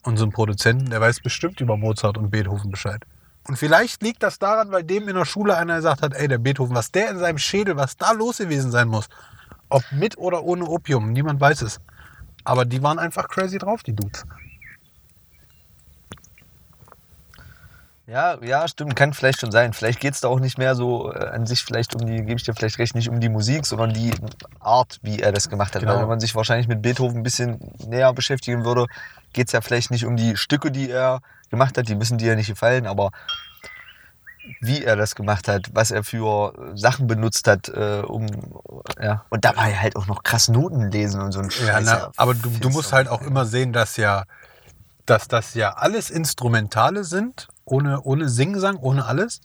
Und 0.03 0.17
so 0.17 0.25
ein 0.25 0.31
Produzenten, 0.31 0.89
der 0.89 1.01
weiß 1.01 1.21
bestimmt 1.21 1.61
über 1.61 1.77
Mozart 1.77 2.17
und 2.17 2.29
Beethoven 2.29 2.69
Bescheid. 2.69 3.03
Und 3.47 3.57
vielleicht 3.57 4.03
liegt 4.03 4.21
das 4.21 4.37
daran, 4.37 4.71
weil 4.71 4.83
dem 4.83 5.07
in 5.07 5.15
der 5.15 5.25
Schule 5.25 5.55
einer 5.55 5.77
gesagt 5.77 6.01
hat, 6.01 6.13
ey, 6.13 6.27
der 6.27 6.37
Beethoven, 6.37 6.75
was 6.75 6.91
der 6.91 7.09
in 7.09 7.17
seinem 7.17 7.37
Schädel, 7.37 7.75
was 7.75 7.97
da 7.97 8.11
los 8.11 8.37
gewesen 8.37 8.71
sein 8.71 8.87
muss. 8.87 9.07
Ob 9.69 9.83
mit 9.91 10.17
oder 10.17 10.43
ohne 10.43 10.65
Opium, 10.65 11.11
niemand 11.11 11.39
weiß 11.39 11.61
es. 11.63 11.79
Aber 12.43 12.65
die 12.65 12.83
waren 12.83 12.99
einfach 12.99 13.27
crazy 13.27 13.57
drauf, 13.57 13.81
die 13.83 13.95
Dudes. 13.95 14.25
Ja, 18.07 18.37
ja, 18.43 18.67
stimmt, 18.67 18.95
kann 18.95 19.13
vielleicht 19.13 19.39
schon 19.39 19.51
sein. 19.51 19.73
Vielleicht 19.73 19.99
geht 19.99 20.13
es 20.13 20.21
da 20.21 20.27
auch 20.27 20.39
nicht 20.39 20.59
mehr 20.59 20.75
so 20.75 21.11
äh, 21.11 21.27
an 21.27 21.47
sich 21.47 21.63
vielleicht 21.63 21.95
um 21.95 22.05
die, 22.05 22.17
gebe 22.17 22.35
ich 22.35 22.43
dir 22.43 22.53
vielleicht 22.53 22.77
recht, 22.77 22.93
nicht 22.93 23.09
um 23.09 23.19
die 23.19 23.29
Musik, 23.29 23.65
sondern 23.65 23.93
die 23.93 24.11
Art, 24.59 24.99
wie 25.01 25.19
er 25.19 25.31
das 25.31 25.49
gemacht 25.49 25.73
hat. 25.73 25.81
Genau. 25.81 25.93
Weil 25.93 26.01
wenn 26.01 26.09
man 26.09 26.19
sich 26.19 26.35
wahrscheinlich 26.35 26.67
mit 26.67 26.83
Beethoven 26.83 27.17
ein 27.17 27.23
bisschen 27.23 27.59
näher 27.87 28.13
beschäftigen 28.13 28.63
würde, 28.63 28.85
geht 29.33 29.47
es 29.47 29.53
ja 29.53 29.61
vielleicht 29.61 29.89
nicht 29.89 30.05
um 30.05 30.17
die 30.17 30.37
Stücke, 30.37 30.71
die 30.71 30.89
er 30.91 31.19
gemacht 31.49 31.77
hat, 31.77 31.89
die 31.89 31.95
müssen 31.95 32.19
dir 32.19 32.29
ja 32.29 32.35
nicht 32.35 32.47
gefallen, 32.47 32.85
aber 32.85 33.09
wie 34.61 34.83
er 34.83 34.95
das 34.95 35.15
gemacht 35.15 35.47
hat, 35.47 35.69
was 35.73 35.89
er 35.89 36.03
für 36.03 36.53
Sachen 36.75 37.07
benutzt 37.07 37.47
hat, 37.47 37.69
äh, 37.69 38.03
um 38.05 38.27
ja. 39.01 39.25
Und 39.29 39.43
dabei 39.43 39.75
halt 39.75 39.95
auch 39.95 40.05
noch 40.05 40.21
krass 40.21 40.47
Noten 40.49 40.91
lesen 40.91 41.21
und 41.21 41.31
so 41.31 41.39
ein 41.39 41.49
Ja, 41.49 41.73
Scheiß. 41.73 41.85
na, 41.85 42.11
aber 42.15 42.35
du, 42.35 42.49
du 42.49 42.69
musst 42.69 42.93
halt 42.93 43.07
auch 43.07 43.23
immer 43.23 43.45
sehen, 43.45 43.73
dass 43.73 43.97
ja, 43.97 44.25
dass 45.07 45.27
das 45.27 45.55
ja 45.55 45.73
alles 45.73 46.11
Instrumentale 46.11 47.03
sind, 47.03 47.47
ohne, 47.65 48.01
ohne 48.01 48.29
Singsang, 48.29 48.77
ohne 48.77 49.05
alles. 49.05 49.41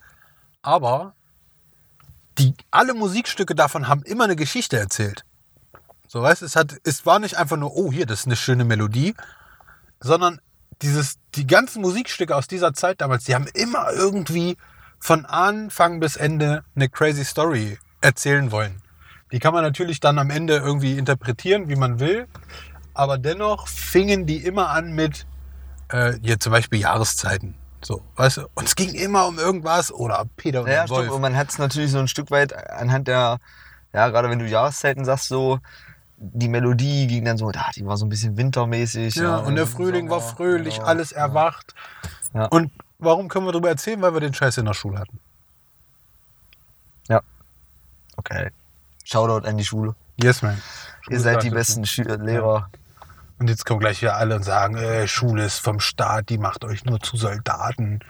Aber 0.63 1.15
die, 2.39 2.55
alle 2.71 2.95
Musikstücke 2.95 3.55
davon 3.55 3.89
haben 3.89 4.03
immer 4.03 4.25
eine 4.25 4.37
Geschichte 4.37 4.79
erzählt. 4.79 5.25
So 6.07 6.23
weißt, 6.23 6.43
es 6.43 6.57
hat, 6.57 6.77
es 6.85 7.07
war 7.07 7.19
nicht 7.19 7.37
einfach 7.37 7.57
nur, 7.57 7.77
oh 7.77 7.93
hier, 7.93 8.07
das 8.07 8.21
ist 8.21 8.27
eine 8.27 8.37
schöne 8.37 8.65
Melodie, 8.65 9.15
sondern 10.01 10.41
dieses, 10.83 11.19
die 11.35 11.47
ganzen 11.47 11.83
Musikstücke 11.83 12.35
aus 12.35 12.49
dieser 12.49 12.73
Zeit 12.73 13.01
damals, 13.01 13.25
die 13.25 13.35
haben 13.35 13.47
immer 13.55 13.93
irgendwie 13.93 14.57
von 14.99 15.25
Anfang 15.27 16.01
bis 16.01 16.17
Ende 16.17 16.65
eine 16.75 16.89
crazy 16.89 17.25
Story 17.25 17.79
erzählen 18.01 18.51
wollen. 18.51 18.83
Die 19.33 19.39
kann 19.39 19.55
man 19.55 19.63
natürlich 19.63 20.01
dann 20.01 20.19
am 20.19 20.31
Ende 20.31 20.57
irgendwie 20.57 20.99
interpretieren, 20.99 21.69
wie 21.69 21.77
man 21.77 22.01
will. 22.01 22.27
Aber 22.95 23.17
dennoch 23.17 23.69
fingen 23.69 24.27
die 24.27 24.39
immer 24.39 24.71
an 24.71 24.93
mit, 24.93 25.27
äh, 25.89 26.15
hier 26.23 26.41
zum 26.41 26.53
Beispiel 26.53 26.81
Jahreszeiten. 26.81 27.55
So, 27.83 28.03
weißt 28.17 28.39
du, 28.39 28.49
und 28.55 28.67
es 28.67 28.77
ging 28.77 28.95
immer 28.95 29.27
um 29.27 29.39
irgendwas 29.39 29.93
oder 29.93 30.27
Peter 30.37 30.63
und 30.63 30.69
Ja, 30.69 30.83
der 30.83 30.87
stimmt. 30.87 30.99
Wolf. 30.99 31.11
Und 31.13 31.23
man 31.23 31.37
hat 31.37 31.49
es 31.51 31.59
natürlich 31.59 31.91
so 31.91 31.99
ein 31.99 32.09
Stück 32.09 32.31
weit 32.31 32.53
anhand 32.71 33.09
der, 33.09 33.39
ja, 33.93 34.09
gerade 34.09 34.29
wenn 34.29 34.39
du 34.39 34.47
Jahreszeiten 34.47 35.05
sagst, 35.05 35.29
so, 35.29 35.61
die 36.19 36.49
Melodie 36.49 37.07
ging 37.07 37.25
dann 37.25 37.39
so, 37.39 37.51
die 37.75 37.87
war 37.87 37.97
so 37.97 38.05
ein 38.05 38.11
bisschen 38.11 38.37
wintermäßig. 38.37 39.15
Ja, 39.15 39.39
und 39.39 39.57
der 39.57 39.67
Frühling 39.67 40.11
war 40.11 40.21
Sommer, 40.21 40.37
fröhlich, 40.37 40.75
genau. 40.75 40.87
alles 40.87 41.13
erwacht. 41.13 41.75
Ja. 42.35 42.47
Und 42.47 42.71
warum 42.99 43.29
können 43.29 43.47
wir 43.47 43.53
darüber 43.53 43.71
erzählen? 43.71 44.03
Weil 44.03 44.13
wir 44.13 44.21
den 44.21 44.35
Scheiß 44.35 44.59
in 44.59 44.67
der 44.67 44.75
Schule 44.75 44.99
hatten. 44.99 45.19
Okay. 48.21 48.51
Shoutout 49.05 49.49
an 49.49 49.57
die 49.57 49.65
Schule. 49.65 49.95
Yes, 50.23 50.43
man. 50.43 50.61
Ihr 51.09 51.21
seid 51.21 51.43
die 51.43 51.49
besten 51.49 51.87
Schü 51.87 52.03
äh, 52.03 52.17
Lehrer. 52.17 52.69
Und 53.41 53.49
jetzt 53.49 53.65
kommen 53.65 53.81
gleich 53.81 54.01
hier 54.01 54.17
alle 54.17 54.37
und 54.37 54.43
sagen, 54.43 54.77
äh, 54.77 55.09
Schule 55.09 55.47
ist 55.47 55.61
vom 55.61 55.81
Staat, 55.81 56.29
die 56.29 56.37
macht 56.37 56.63
euch 56.63 56.85
nur 56.85 57.01
zu 57.01 57.17
Soldaten 57.17 58.01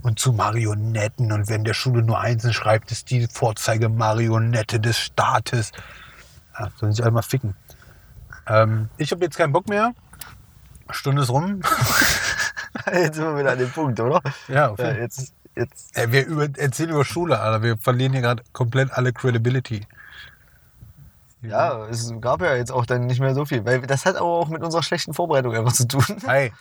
und 0.00 0.18
zu 0.18 0.32
Marionetten. 0.32 1.30
Und 1.30 1.46
wenn 1.50 1.62
der 1.62 1.74
Schule 1.74 2.02
nur 2.02 2.18
Einsen 2.18 2.54
schreibt, 2.54 2.90
ist 2.90 3.10
die 3.10 3.26
Vorzeigemarionette 3.26 4.80
des 4.80 4.98
Staates. 4.98 5.72
Ja, 6.58 6.70
sollen 6.76 6.94
sich 6.94 7.04
einmal 7.04 7.22
ficken. 7.22 7.54
Ähm, 8.46 8.88
ich 8.96 9.10
habe 9.12 9.22
jetzt 9.22 9.36
keinen 9.36 9.52
Bock 9.52 9.68
mehr. 9.68 9.92
Stunde 10.88 11.20
ist 11.20 11.28
rum. 11.28 11.60
Jetzt 12.92 13.16
sind 13.16 13.24
wir 13.24 13.38
wieder 13.38 13.52
an 13.52 13.58
dem 13.58 13.70
Punkt, 13.70 14.00
oder? 14.00 14.22
Ja, 14.46 14.70
auf 14.70 14.78
Ja, 14.78 14.92
jetzt, 14.92 15.34
jetzt. 15.54 15.94
Ey, 15.94 16.10
wir 16.10 16.24
über, 16.26 16.48
erzählen 16.56 16.90
über 16.90 17.04
Schule, 17.04 17.38
Alter. 17.38 17.62
Wir 17.62 17.76
verlieren 17.76 18.12
hier 18.12 18.22
gerade 18.22 18.42
komplett 18.54 18.92
alle 18.92 19.12
Credibility. 19.12 19.86
Ja, 21.42 21.86
es 21.86 22.12
gab 22.20 22.40
ja 22.42 22.56
jetzt 22.56 22.72
auch 22.72 22.84
dann 22.84 23.06
nicht 23.06 23.20
mehr 23.20 23.34
so 23.34 23.44
viel. 23.44 23.64
Weil 23.64 23.80
das 23.82 24.04
hat 24.06 24.16
aber 24.16 24.26
auch 24.26 24.48
mit 24.48 24.62
unserer 24.62 24.82
schlechten 24.82 25.14
Vorbereitung 25.14 25.54
einfach 25.54 25.72
zu 25.72 25.86
tun. 25.86 26.04
Hey, 26.26 26.52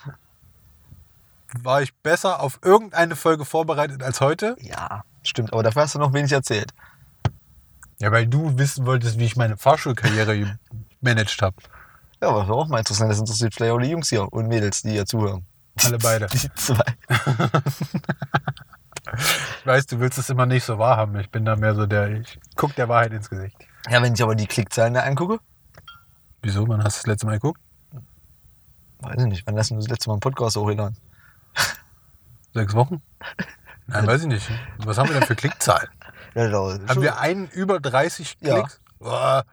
war 1.63 1.81
ich 1.81 1.95
besser 1.95 2.41
auf 2.41 2.59
irgendeine 2.63 3.15
Folge 3.15 3.45
vorbereitet 3.45 4.03
als 4.03 4.21
heute? 4.21 4.55
Ja, 4.59 5.03
stimmt. 5.23 5.53
Aber 5.53 5.63
dafür 5.63 5.83
hast 5.83 5.95
du 5.95 5.99
noch 5.99 6.13
wenig 6.13 6.31
erzählt. 6.31 6.73
Ja, 7.99 8.11
weil 8.11 8.27
du 8.27 8.57
wissen 8.57 8.85
wolltest, 8.85 9.17
wie 9.17 9.25
ich 9.25 9.35
meine 9.35 9.57
Fahrschulkarriere 9.57 10.57
gemanagt 11.01 11.41
habe. 11.41 11.55
Ja, 12.21 12.29
aber 12.29 12.41
das 12.41 12.49
war 12.49 12.55
auch 12.55 12.67
mal 12.67 12.79
interessant. 12.79 13.09
Das 13.11 13.19
interessiert 13.19 13.53
vielleicht 13.55 13.71
auch 13.71 13.79
die 13.79 13.89
Jungs 13.89 14.09
hier 14.09 14.31
und 14.31 14.47
Mädels, 14.47 14.81
die 14.81 14.91
hier 14.91 15.05
zuhören. 15.05 15.45
Alle 15.83 15.97
beide. 15.97 16.27
Die 16.27 16.53
zwei. 16.55 16.83
Ich 19.59 19.65
weiß, 19.65 19.85
du 19.87 19.99
willst 19.99 20.17
es 20.17 20.29
immer 20.29 20.45
nicht 20.45 20.63
so 20.63 20.77
wahrhaben. 20.77 21.19
Ich 21.19 21.29
bin 21.29 21.45
da 21.45 21.55
mehr 21.55 21.75
so 21.75 21.85
der, 21.85 22.09
ich 22.09 22.39
guck 22.55 22.75
der 22.75 22.89
Wahrheit 22.89 23.13
ins 23.13 23.29
Gesicht. 23.29 23.66
Ja, 23.89 24.01
wenn 24.01 24.13
ich 24.13 24.21
aber 24.23 24.35
die 24.35 24.47
Klickzahlen 24.47 24.93
da 24.93 25.01
angucke, 25.01 25.39
Wieso? 26.41 26.67
Wann 26.67 26.83
hast 26.83 26.97
du 26.97 26.99
das 27.01 27.07
letzte 27.07 27.25
Mal 27.25 27.33
geguckt? 27.33 27.59
weiß 28.99 29.15
ich 29.19 29.25
nicht, 29.27 29.45
wann 29.45 29.55
lassen 29.55 29.75
wir 29.75 29.79
das 29.79 29.89
letzte 29.89 30.09
Mal 30.09 30.13
einen 30.15 30.19
Podcast 30.21 30.55
hochgeladen? 30.55 30.97
Sechs 32.53 32.73
Wochen? 32.73 33.01
Nein, 33.87 34.05
weiß 34.07 34.21
ich 34.21 34.27
nicht. 34.27 34.49
Was 34.79 34.97
haben 34.97 35.09
wir 35.09 35.15
denn 35.19 35.27
für 35.27 35.35
Klickzahlen? 35.35 35.89
Ja, 36.35 36.51
Haben 36.51 37.01
wir 37.01 37.19
einen 37.19 37.47
über 37.47 37.79
30 37.79 38.37
Ja. 38.41 38.55
Klicks? 38.59 38.79
Boah. 38.99 39.43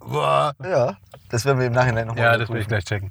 Boah. 0.00 0.54
ja, 0.62 0.98
das 1.30 1.46
werden 1.46 1.60
wir 1.60 1.66
im 1.66 1.72
Nachhinein 1.72 2.06
nochmal 2.08 2.24
Ja, 2.24 2.36
das 2.36 2.50
will 2.50 2.60
ich 2.60 2.68
gleich 2.68 2.84
checken. 2.84 3.10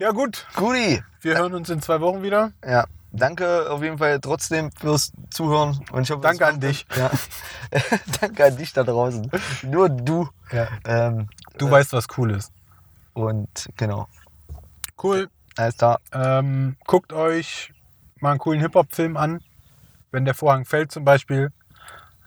Ja, 0.00 0.10
gut. 0.10 0.44
Guti, 0.56 1.04
Wir 1.20 1.38
hören 1.38 1.54
uns 1.54 1.70
in 1.70 1.80
zwei 1.80 2.00
Wochen 2.00 2.22
wieder. 2.22 2.50
ja, 2.66 2.84
danke 3.16 3.70
auf 3.70 3.82
jeden 3.82 3.98
Fall 3.98 4.20
trotzdem 4.20 4.70
fürs 4.72 5.12
Zuhören. 5.30 5.80
Und 5.92 6.02
ich 6.02 6.10
hoffe, 6.10 6.22
Danke 6.22 6.46
an 6.46 6.60
dich. 6.60 6.86
Ja. 6.96 7.10
danke 8.20 8.44
an 8.46 8.56
dich 8.56 8.72
da 8.72 8.84
draußen. 8.84 9.30
Nur 9.62 9.88
du. 9.88 10.28
Ja. 10.52 10.68
Ähm, 10.86 11.28
Du 11.58 11.70
weißt, 11.70 11.92
was 11.94 12.06
cool 12.18 12.30
ist. 12.32 12.52
und 13.14 13.48
genau, 13.76 14.08
Cool. 15.02 15.28
alles 15.56 15.76
da. 15.76 15.98
Ähm, 16.12 16.76
guckt 16.86 17.12
euch 17.12 17.72
mal 18.20 18.30
einen 18.32 18.38
coolen 18.38 18.60
Hip-Hop-Film 18.60 19.16
an. 19.16 19.40
Wenn 20.10 20.24
der 20.24 20.34
Vorhang 20.34 20.64
fällt 20.64 20.92
zum 20.92 21.04
Beispiel. 21.04 21.50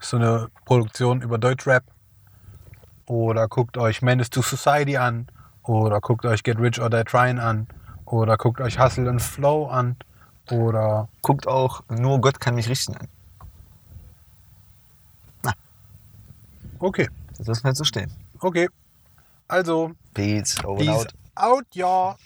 So 0.00 0.16
eine 0.16 0.48
Produktion 0.64 1.22
über 1.22 1.38
Deutschrap. 1.38 1.84
Oder 3.06 3.48
guckt 3.48 3.76
euch 3.76 4.02
Menace 4.02 4.30
to 4.30 4.42
Society 4.42 4.96
an. 4.96 5.28
Oder 5.62 6.00
guckt 6.00 6.24
euch 6.26 6.42
Get 6.42 6.58
Rich 6.58 6.80
or 6.80 6.90
Die 6.90 7.02
Tryin' 7.04 7.38
an. 7.38 7.66
Oder 8.06 8.36
guckt 8.36 8.60
euch 8.60 8.78
Hustle 8.78 9.08
and 9.08 9.20
Flow 9.22 9.66
an. 9.68 9.96
Oder 10.50 11.08
Guckt 11.22 11.46
auch, 11.46 11.82
nur 11.88 12.20
Gott 12.20 12.40
kann 12.40 12.54
mich 12.54 12.68
richten 12.68 12.96
an. 12.96 13.08
okay, 16.78 17.08
Das 17.38 17.46
lassen 17.46 17.64
wir 17.64 17.70
jetzt 17.70 17.78
so 17.78 17.84
stehen. 17.84 18.10
okay. 18.40 18.68
Also, 19.48 19.92
Peace, 20.14 20.64
over 20.64 20.78
peace 20.78 20.88
out. 20.88 21.14
out, 21.34 21.66
ja. 21.72 22.16